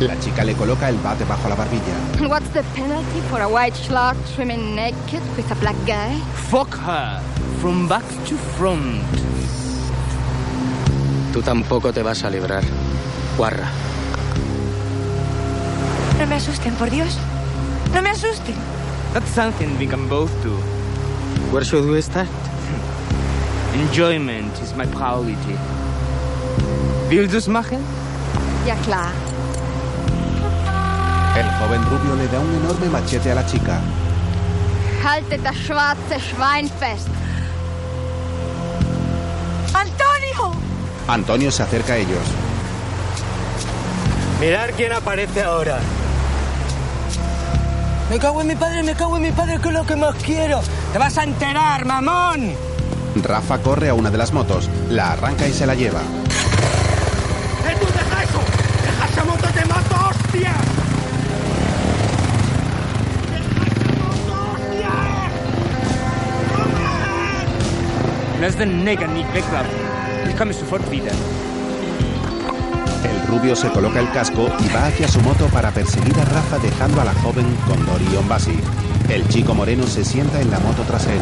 La 0.00 0.18
chica 0.18 0.44
le 0.44 0.54
coloca 0.54 0.88
el 0.88 0.96
bate 0.96 1.24
bajo 1.26 1.48
la 1.48 1.54
barbilla. 1.54 2.28
What's 2.28 2.48
the 2.54 2.62
penalty 2.74 3.20
for 3.28 3.42
a 3.42 3.48
white 3.48 3.74
schlock 3.74 4.16
swimming 4.34 4.74
naked 4.74 5.20
with 5.36 5.50
a 5.50 5.54
black 5.56 5.76
guy? 5.86 6.18
Fuck 6.48 6.74
her. 6.76 7.20
From 7.60 7.86
back 7.86 8.04
to 8.26 8.36
front. 8.56 9.02
Tú 11.34 11.42
tampoco 11.42 11.92
te 11.92 12.02
vas 12.02 12.24
a 12.24 12.30
librar. 12.30 12.64
Guarra. 13.36 13.68
No 16.18 16.26
me 16.26 16.36
asusten, 16.36 16.74
por 16.76 16.88
Dios. 16.88 17.18
No 17.92 18.00
me 18.00 18.10
asusten. 18.10 18.54
That's 19.12 19.30
something 19.30 19.78
we 19.78 19.86
can 19.86 20.08
both 20.08 20.32
do. 20.42 20.56
Where 21.52 21.64
should 21.64 21.84
we 21.90 22.00
start? 22.00 22.28
Enjoyment 23.74 24.52
is 24.62 24.74
my 24.74 24.86
priority. 24.86 25.56
Willst 27.08 27.32
du's 27.32 27.46
machen? 27.46 27.78
Ja, 28.66 28.74
klar. 28.84 29.12
El 31.36 31.48
joven 31.58 31.82
rubio 31.84 32.16
le 32.16 32.26
da 32.28 32.40
un 32.40 32.52
enorme 32.54 32.88
machete 32.88 33.30
a 33.30 33.34
la 33.34 33.46
chica. 33.46 33.80
Haltet 35.04 35.44
das 35.44 35.56
schwarze 35.56 36.18
Schwein 36.18 36.68
fest. 36.68 37.08
¡Antonio! 39.72 40.52
Antonio 41.06 41.50
se 41.52 41.62
acerca 41.62 41.92
a 41.92 41.96
ellos. 41.96 42.26
Mirar 44.40 44.72
quién 44.72 44.92
aparece 44.92 45.42
ahora. 45.44 45.78
Me 48.10 48.18
cago 48.18 48.40
en 48.40 48.48
mi 48.48 48.56
padre, 48.56 48.82
me 48.82 48.94
cago 48.94 49.16
en 49.16 49.22
mi 49.22 49.30
padre, 49.30 49.60
que 49.60 49.68
es 49.68 49.74
lo 49.74 49.86
que 49.86 49.94
más 49.94 50.16
quiero. 50.16 50.60
Te 50.92 50.98
vas 50.98 51.16
a 51.16 51.22
enterar, 51.22 51.84
mamón. 51.84 52.69
Rafa 53.16 53.58
corre 53.58 53.88
a 53.88 53.94
una 53.94 54.10
de 54.10 54.18
las 54.18 54.32
motos, 54.32 54.68
la 54.88 55.12
arranca 55.12 55.46
y 55.48 55.52
se 55.52 55.66
la 55.66 55.74
lleva. 55.74 56.00
¡Eh, 56.00 57.76
tú, 57.80 57.86
deja 57.86 58.22
eso! 58.22 58.40
¡Deja 58.82 59.06
esa 59.06 59.24
moto, 59.24 59.48
te 59.52 59.64
mato, 59.66 59.96
hostia! 60.08 60.54
El 73.04 73.26
rubio 73.26 73.54
se 73.54 73.68
coloca 73.70 74.00
el 74.00 74.10
casco 74.12 74.48
y 74.60 74.68
va 74.74 74.86
hacia 74.86 75.08
su 75.08 75.20
moto 75.20 75.46
para 75.48 75.70
perseguir 75.70 76.18
a 76.18 76.24
Rafa 76.24 76.58
dejando 76.58 77.00
a 77.00 77.04
la 77.04 77.14
joven 77.14 77.46
con 77.66 77.84
Dori 77.84 78.06
y 78.12 78.16
Ombasi. 78.16 78.58
El 79.08 79.28
chico 79.28 79.54
moreno 79.54 79.86
se 79.86 80.04
sienta 80.04 80.40
en 80.40 80.50
la 80.50 80.58
moto 80.60 80.82
tras 80.86 81.06
él. 81.06 81.20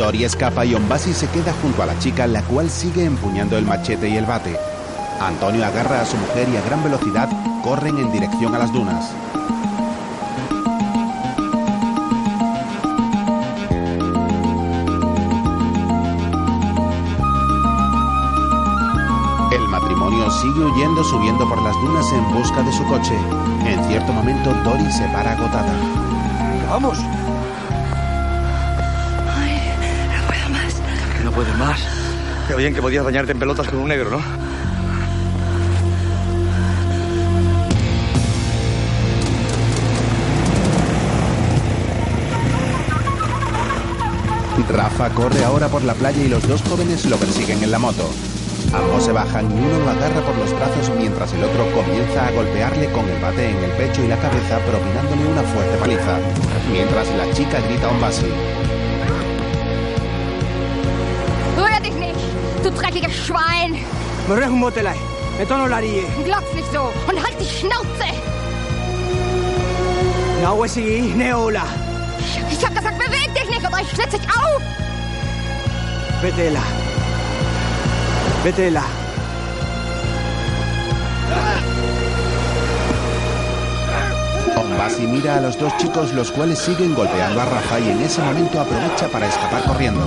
Dori 0.00 0.24
escapa 0.24 0.64
y 0.64 0.74
Ombasi 0.74 1.12
se 1.12 1.28
queda 1.28 1.52
junto 1.60 1.82
a 1.82 1.86
la 1.86 1.98
chica, 1.98 2.26
la 2.26 2.40
cual 2.40 2.70
sigue 2.70 3.04
empuñando 3.04 3.58
el 3.58 3.66
machete 3.66 4.08
y 4.08 4.16
el 4.16 4.24
bate. 4.24 4.58
Antonio 5.20 5.62
agarra 5.62 6.00
a 6.00 6.06
su 6.06 6.16
mujer 6.16 6.48
y 6.48 6.56
a 6.56 6.62
gran 6.62 6.82
velocidad 6.82 7.28
corren 7.62 7.98
en 7.98 8.10
dirección 8.10 8.54
a 8.54 8.58
las 8.60 8.72
dunas. 8.72 9.12
El 19.52 19.68
matrimonio 19.68 20.30
sigue 20.30 20.64
huyendo 20.64 21.04
subiendo 21.04 21.46
por 21.46 21.60
las 21.60 21.74
dunas 21.74 22.10
en 22.10 22.32
busca 22.32 22.62
de 22.62 22.72
su 22.72 22.86
coche. 22.86 23.18
En 23.66 23.84
cierto 23.84 24.14
momento 24.14 24.54
Dori 24.64 24.90
se 24.92 25.06
para 25.08 25.32
agotada. 25.32 25.74
¡Vamos! 26.70 26.98
Más. 31.58 31.80
Qué 32.48 32.54
bien 32.54 32.74
que 32.74 32.82
podías 32.82 33.02
bañarte 33.02 33.32
en 33.32 33.38
pelotas 33.38 33.66
con 33.68 33.78
un 33.78 33.88
negro, 33.88 34.10
¿no? 34.10 34.20
Rafa 44.70 45.08
corre 45.10 45.42
ahora 45.44 45.68
por 45.68 45.82
la 45.82 45.94
playa 45.94 46.22
y 46.22 46.28
los 46.28 46.46
dos 46.46 46.62
jóvenes 46.62 47.04
lo 47.06 47.16
persiguen 47.16 47.62
en 47.62 47.70
la 47.70 47.78
moto. 47.78 48.08
Ambos 48.72 49.04
se 49.04 49.12
bajan 49.12 49.50
y 49.50 49.54
uno 49.54 49.78
lo 49.80 49.90
agarra 49.90 50.20
por 50.20 50.36
los 50.36 50.52
brazos 50.52 50.92
mientras 50.96 51.32
el 51.32 51.42
otro 51.42 51.66
comienza 51.72 52.26
a 52.26 52.30
golpearle 52.30 52.92
con 52.92 53.08
el 53.08 53.20
bate 53.20 53.50
en 53.50 53.56
el 53.56 53.70
pecho 53.72 54.04
y 54.04 54.08
la 54.08 54.18
cabeza 54.18 54.58
propinándole 54.60 55.26
una 55.26 55.42
fuerte 55.42 55.76
paliza, 55.78 56.18
mientras 56.70 57.08
la 57.16 57.32
chica 57.32 57.60
grita 57.60 57.88
a 57.88 57.90
un 57.90 58.00
basi. 58.00 58.59
Du 62.62 62.70
dreckiges 62.70 63.12
Schwein! 63.12 63.84
No 64.28 64.36
lo 65.66 65.74
haría. 65.74 66.02
Glotz 66.24 66.52
nicht 66.54 66.70
so 66.72 66.92
und 67.08 67.22
halt 67.22 67.36
die 67.40 67.46
Schnauze! 67.46 68.10
Sí, 70.68 71.12
Neola. 71.16 71.62
Ich 72.50 72.64
hab 72.64 72.74
gesagt, 72.74 72.98
beweg 72.98 73.34
dich 73.34 73.48
nicht 73.48 73.66
oder 73.66 73.80
ich 73.80 73.88
schlitz 73.90 74.10
dich 74.10 74.22
auf! 74.28 74.62
Vetela. 76.20 76.62
Vetela. 78.44 78.84
Ombasi 84.56 85.06
mira 85.06 85.36
a 85.36 85.40
los 85.40 85.58
dos 85.58 85.74
chicos 85.78 86.12
los 86.12 86.30
cuales 86.30 86.58
siguen 86.58 86.94
golpeando 86.94 87.40
a 87.40 87.44
Rafa 87.46 87.80
y 87.80 87.90
en 87.90 88.02
ese 88.02 88.20
momento 88.20 88.60
aprovecha 88.60 89.08
para 89.08 89.26
escapar 89.26 89.62
corriendo. 89.64 90.06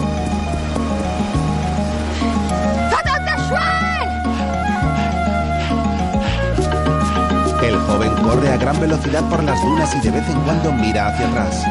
Corre 8.34 8.50
a 8.50 8.58
gran 8.58 8.80
velocidad 8.80 9.24
por 9.30 9.44
las 9.44 9.62
dunas 9.62 9.94
y 9.96 10.00
de 10.00 10.12
vez 10.12 10.28
en 10.28 10.40
cuando 10.42 10.72
mira 10.72 11.08
hacia 11.08 11.28
atrás. 11.28 11.64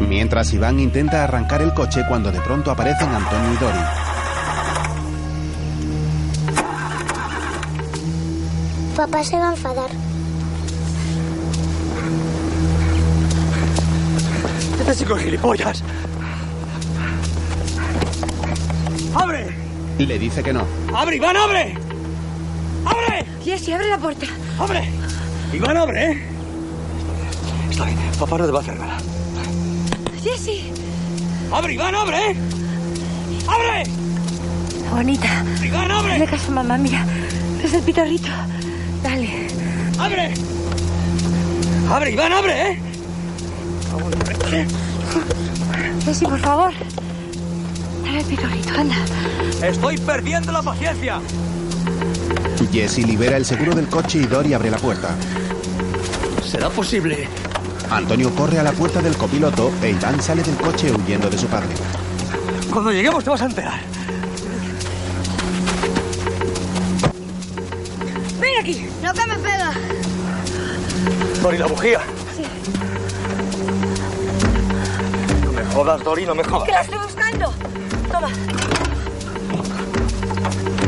Mientras 0.00 0.52
Iván 0.52 0.80
intenta 0.80 1.24
arrancar 1.24 1.62
el 1.62 1.74
coche 1.74 2.04
cuando 2.08 2.32
de 2.32 2.40
pronto 2.40 2.70
aparecen 2.70 3.08
Antonio 3.10 3.52
y 3.52 3.56
Dori. 3.56 3.97
Papá 8.98 9.22
se 9.22 9.38
va 9.38 9.50
a 9.50 9.52
enfadar. 9.52 9.90
¡Este 14.80 14.96
chico 14.96 15.16
es 15.16 15.22
gilipollas! 15.22 15.84
¡Abre! 19.14 19.54
Le 19.98 20.18
dice 20.18 20.42
que 20.42 20.52
no. 20.52 20.64
¡Abre, 20.92 21.14
Iván, 21.14 21.36
abre! 21.36 21.78
¡Abre! 22.84 23.24
Jesse, 23.44 23.68
abre 23.68 23.88
la 23.88 23.98
puerta. 23.98 24.26
¡Abre! 24.58 24.90
Iván, 25.52 25.76
abre, 25.76 26.10
¿eh? 26.10 26.22
Está 27.70 27.84
bien, 27.84 27.98
papá 28.18 28.38
no 28.38 28.46
te 28.46 28.50
va 28.50 28.58
a 28.58 28.62
hacer 28.62 28.80
nada. 28.80 28.98
Jesse. 30.24 30.72
¡Abre, 31.52 31.74
Iván, 31.74 31.94
abre! 31.94 32.32
¿eh? 32.32 32.36
¡Abre! 33.46 33.84
Bonita. 34.90 35.44
Iván, 35.62 35.88
abre. 35.88 36.14
Hazle 36.14 36.26
caso, 36.26 36.50
mamá, 36.50 36.76
mira. 36.76 37.06
Es 37.62 37.72
el 37.74 37.82
pitorrito. 37.82 38.30
Dale. 39.02 39.46
¡Abre! 39.98 40.34
¡Abre, 41.90 42.10
Iván, 42.12 42.32
abre, 42.32 42.72
eh! 42.72 42.78
Jesse, 46.04 46.22
por 46.24 46.38
favor. 46.40 46.72
Dale 48.04 48.20
el 48.20 48.24
pitorrito, 48.24 48.70
anda. 48.78 48.96
¡Estoy 49.62 49.98
perdiendo 49.98 50.52
la 50.52 50.62
paciencia! 50.62 51.20
Jesse 52.72 52.98
libera 52.98 53.36
el 53.36 53.44
seguro 53.44 53.74
del 53.74 53.88
coche 53.88 54.18
y 54.18 54.26
Dori 54.26 54.52
abre 54.52 54.70
la 54.70 54.76
puerta. 54.78 55.08
¿Será 56.44 56.68
posible? 56.68 57.28
Antonio 57.90 58.30
corre 58.34 58.58
a 58.58 58.62
la 58.62 58.72
puerta 58.72 59.00
del 59.00 59.16
copiloto 59.16 59.72
e 59.82 59.90
Iván 59.90 60.20
sale 60.22 60.42
del 60.42 60.56
coche 60.56 60.92
huyendo 60.92 61.30
de 61.30 61.38
su 61.38 61.46
padre. 61.46 61.74
Cuando 62.70 62.92
lleguemos 62.92 63.24
te 63.24 63.30
vas 63.30 63.40
a 63.40 63.46
enterar. 63.46 63.80
Aquí. 68.68 68.88
No 69.02 69.12
que 69.12 69.26
me 69.26 69.34
pega. 69.36 69.72
Dori, 71.42 71.58
la 71.58 71.66
bujía. 71.66 72.00
Sí. 72.36 72.42
No 75.44 75.52
me 75.52 75.64
jodas, 75.64 76.04
Dori, 76.04 76.26
no 76.26 76.34
me 76.34 76.44
jodas. 76.44 76.66
Que 76.66 76.72
la 76.72 76.80
estoy 76.82 76.98
buscando. 76.98 77.52
Toma. 78.10 78.30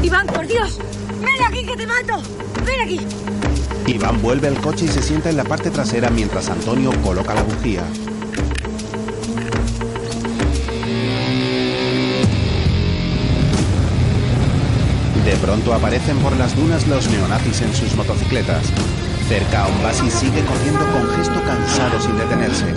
Iván, 0.03 0.27
por 0.27 0.47
Dios. 0.47 0.79
Ven 1.21 1.45
aquí 1.47 1.65
que 1.65 1.77
te 1.77 1.87
mato. 1.87 2.23
Ven 2.65 2.81
aquí. 2.81 3.01
Iván 3.87 4.21
vuelve 4.23 4.49
al 4.49 4.61
coche 4.61 4.85
y 4.85 4.89
se 4.89 5.03
sienta 5.03 5.31
en 5.31 5.37
la 5.37 5.45
parte 5.45 5.71
trasera 5.71 6.11
mientras 6.11 6.49
Antonio 6.49 6.91
coloca 7.03 7.35
la 7.35 7.43
bujía. 7.43 7.83
De 15.25 15.37
pronto 15.37 15.75
aparecen 15.75 16.19
por 16.19 16.35
las 16.37 16.57
dunas 16.57 16.87
los 16.89 17.09
neonazis 17.11 17.61
en 17.61 17.75
sus 17.75 17.95
motocicletas. 17.95 18.73
Cerca, 19.29 19.67
Ombasi 19.67 20.11
sigue 20.11 20.43
corriendo 20.45 20.81
con 20.93 21.09
gesto 21.11 21.41
cansado 21.45 22.01
sin 22.01 22.17
detenerse. 22.17 22.75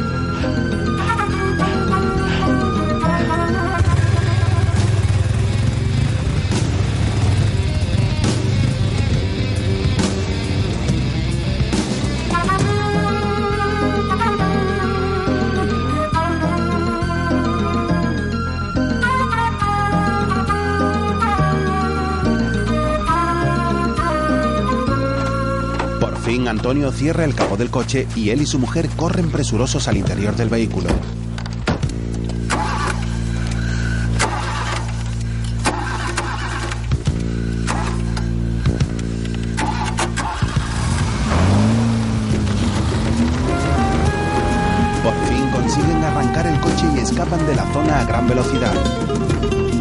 Antonio 26.64 26.94
cierra 26.94 27.26
el 27.26 27.36
capó 27.36 27.58
del 27.58 27.70
coche 27.70 28.08
y 28.16 28.30
él 28.30 28.42
y 28.42 28.46
su 28.46 28.58
mujer 28.58 28.88
corren 28.96 29.30
presurosos 29.30 29.90
al 29.90 29.98
interior 29.98 30.34
del 30.34 30.48
vehículo. 30.48 30.88
Por 45.04 45.14
fin 45.28 45.50
consiguen 45.52 46.02
arrancar 46.02 46.48
el 46.48 46.62
coche 46.62 46.86
y 46.96 47.00
escapan 47.00 47.46
de 47.46 47.56
la 47.56 47.74
zona 47.74 48.00
a 48.00 48.06
gran 48.06 48.26
velocidad. 48.26 49.73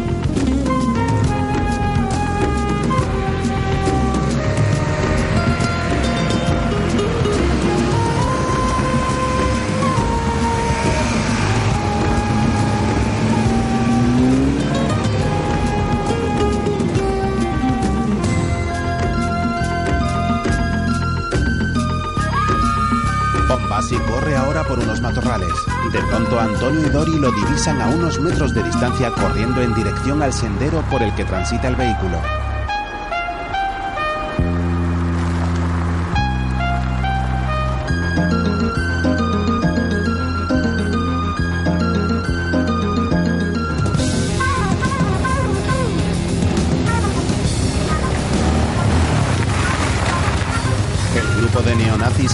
Por 24.73 24.83
unos 24.83 25.01
matorrales. 25.01 25.53
De 25.91 26.01
pronto 26.01 26.39
Antonio 26.39 26.87
y 26.87 26.89
Dori 26.89 27.19
lo 27.19 27.31
divisan 27.31 27.79
a 27.79 27.89
unos 27.89 28.19
metros 28.19 28.55
de 28.55 28.63
distancia 28.63 29.11
corriendo 29.11 29.61
en 29.61 29.71
dirección 29.75 30.23
al 30.23 30.33
sendero 30.33 30.81
por 30.89 31.03
el 31.03 31.13
que 31.13 31.25
transita 31.25 31.67
el 31.67 31.75
vehículo. 31.75 32.19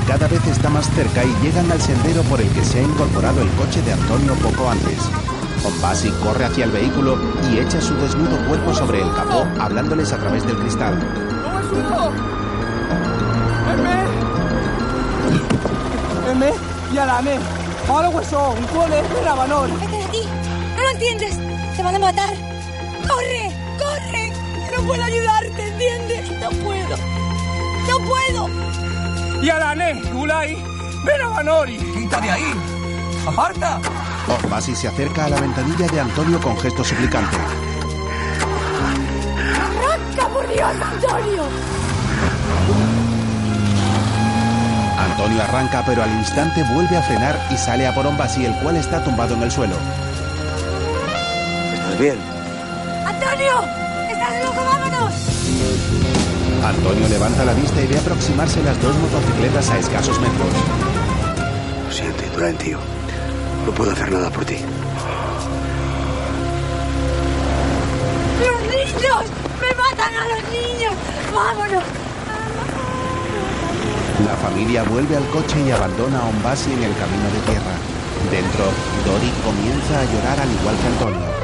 Cada 0.06 0.28
vez 0.28 0.46
está 0.46 0.70
más 0.70 0.88
cerca 0.92 1.24
y 1.24 1.34
llegan 1.42 1.72
al 1.72 1.82
sendero 1.82 2.22
por 2.24 2.40
el 2.40 2.48
que 2.50 2.64
se 2.64 2.80
ha 2.80 2.84
incorporado 2.84 3.42
el 3.42 3.50
coche 3.52 3.82
de 3.82 3.94
Antonio 3.94 4.36
poco 4.36 4.70
antes. 4.70 5.00
Bombasi 5.64 6.12
corre 6.24 6.46
hacia 6.46 6.66
el 6.66 6.72
vehículo 6.72 7.18
y 7.52 7.58
echa 7.58 7.82
su 7.82 7.96
desnudo 7.96 8.38
cuerpo 8.48 8.74
sobre 8.74 9.02
el 9.02 9.12
capó, 9.16 9.48
hablándoles 9.60 10.14
a 10.14 10.18
través 10.18 10.46
del 10.46 10.58
cristal. 10.58 10.96
Vete 19.80 19.98
de 19.98 20.04
aquí. 20.04 20.22
No 20.76 20.84
lo 20.84 20.90
entiendes. 20.92 21.40
Te 21.76 21.84
van 21.84 21.96
a 21.96 22.00
matar. 22.00 22.30
¡Corre! 23.08 23.52
¡Corre! 23.80 24.34
No 24.76 24.86
puedo 24.86 25.04
ayudarte, 25.04 25.68
¿entiendes? 25.68 26.32
No 26.40 26.50
puedo. 26.64 26.96
¡No 27.88 27.98
puedo! 28.06 28.99
Yalane, 29.42 30.02
Ulay, 30.14 30.56
ven 31.06 31.22
a 31.22 31.30
Banori. 31.30 31.78
¡Quita 31.78 32.20
de 32.20 32.30
ahí! 32.30 32.54
¡Aparta! 33.26 33.80
Bombasi 34.28 34.76
se 34.76 34.88
acerca 34.88 35.26
a 35.26 35.30
la 35.30 35.40
ventanilla 35.40 35.88
de 35.88 36.00
Antonio 36.00 36.40
con 36.42 36.58
gesto 36.60 36.84
suplicante. 36.84 37.38
¡Arranca, 39.56 40.28
por 40.28 40.48
Dios, 40.48 40.70
Antonio! 40.82 41.44
Antonio 44.98 45.42
arranca 45.44 45.84
pero 45.86 46.04
al 46.04 46.12
instante 46.12 46.64
vuelve 46.74 46.98
a 46.98 47.02
frenar 47.02 47.40
y 47.50 47.58
sale 47.58 47.88
a 47.88 47.94
por 47.94 48.06
Bombasi 48.06 48.46
el 48.46 48.54
cual 48.56 48.76
está 48.76 49.04
tumbado 49.04 49.36
en 49.36 49.44
el 49.44 49.52
suelo. 49.52 49.76
¿Estás 51.74 52.00
bien? 52.00 52.29
Antonio 56.70 57.08
levanta 57.08 57.44
la 57.46 57.54
vista 57.56 57.82
y 57.82 57.88
ve 57.88 57.98
aproximarse 57.98 58.62
las 58.62 58.80
dos 58.80 58.96
motocicletas 58.98 59.72
a 59.72 59.80
escasos 59.80 60.20
metros. 60.20 60.50
Lo 61.88 61.92
siento, 61.92 62.24
Indurain, 62.24 62.58
tío. 62.58 62.78
No 63.66 63.72
puedo 63.72 63.92
hacer 63.92 64.12
nada 64.12 64.30
por 64.30 64.46
ti. 64.46 64.58
¡Los 68.46 68.62
niños! 68.70 69.24
¡Me 69.60 69.76
matan 69.76 70.14
a 70.14 70.28
los 70.28 70.44
niños! 70.54 70.94
¡Vámonos! 71.34 71.84
La 74.28 74.36
familia 74.36 74.84
vuelve 74.84 75.18
al 75.18 75.26
coche 75.30 75.60
y 75.66 75.72
abandona 75.72 76.20
a 76.20 76.26
Ombasi 76.26 76.72
en 76.72 76.84
el 76.84 76.94
camino 76.98 77.26
de 77.34 77.40
tierra. 77.50 77.76
Dentro, 78.30 78.66
Dori 79.06 79.32
comienza 79.44 80.00
a 80.00 80.06
llorar 80.06 80.40
al 80.40 80.52
igual 80.52 80.76
que 80.78 80.88
Antonio. 80.88 81.39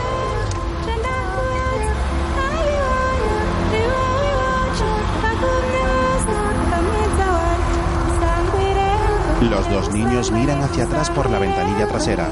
Los 9.49 9.69
dos 9.69 9.91
niños 9.93 10.31
miran 10.31 10.61
hacia 10.63 10.85
atrás 10.85 11.09
por 11.11 11.29
la 11.29 11.37
ventanilla 11.37 11.87
trasera. 11.87 12.27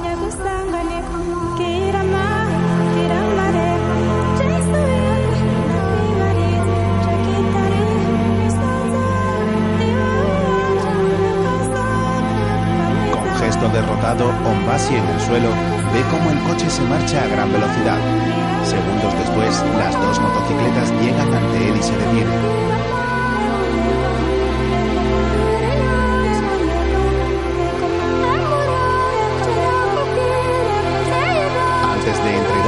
Con 13.12 13.36
gesto 13.36 13.70
derrotado, 13.70 14.30
Ombasi 14.30 14.96
en 14.96 15.08
el 15.08 15.22
suelo 15.22 15.50
ve 15.94 16.04
cómo 16.10 16.32
el 16.32 16.40
coche 16.50 16.70
se 16.70 16.82
marcha 16.82 17.24
a 17.24 17.28
gran 17.28 17.54
velocidad. 17.54 18.00
Segundos 18.66 19.14
después, 19.20 19.64
las 19.78 19.94
dos 20.02 20.20
motocicletas 20.20 20.92
llegan 21.00 21.34
ante 21.34 21.70
él 21.70 21.78
y 21.78 21.84
se 21.84 21.96
detienen. 21.96 22.83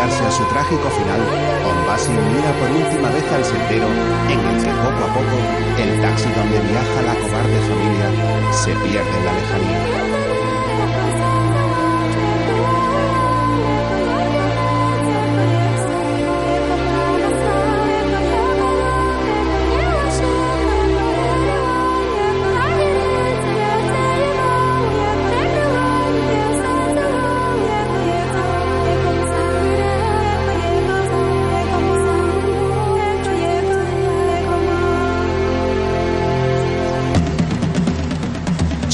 Entregarse 0.05 0.27
a 0.27 0.31
su 0.31 0.43
trágico 0.53 0.87
final, 0.89 1.19
Bombasi 1.63 2.11
mira 2.11 2.51
por 2.59 2.69
última 2.69 3.09
vez 3.09 3.25
al 3.31 3.43
sendero 3.43 3.87
en 4.29 4.39
el 4.39 4.63
que 4.63 4.69
poco 4.69 5.03
a 5.03 5.13
poco 5.13 5.37
el 5.81 6.01
taxi 6.01 6.29
donde 6.29 6.59
viaja 6.59 7.01
la 7.01 7.15
cobarde 7.15 7.59
familia 7.61 8.53
se 8.53 8.75
pierde 8.87 9.17
en 9.17 9.25
la 9.25 9.33
lejanía. 9.33 9.84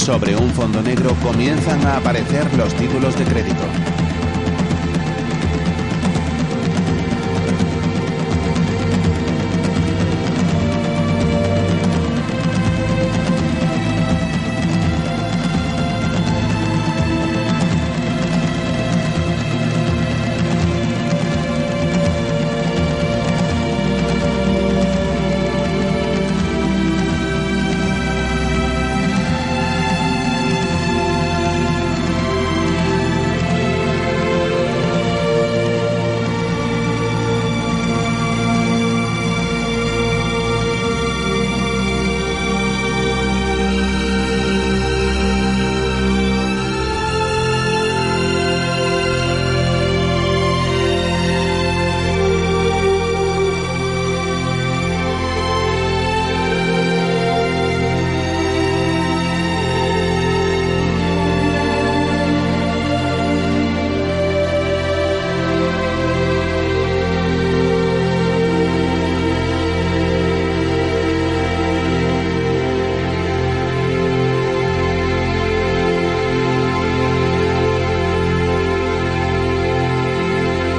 Sobre 0.06 0.36
un 0.36 0.50
fondo 0.50 0.82
negro 0.82 1.16
comienzan 1.22 1.86
a 1.86 1.98
aparecer 1.98 2.52
los 2.58 2.74
títulos 2.74 3.16
de 3.20 3.24
crédito. 3.24 4.01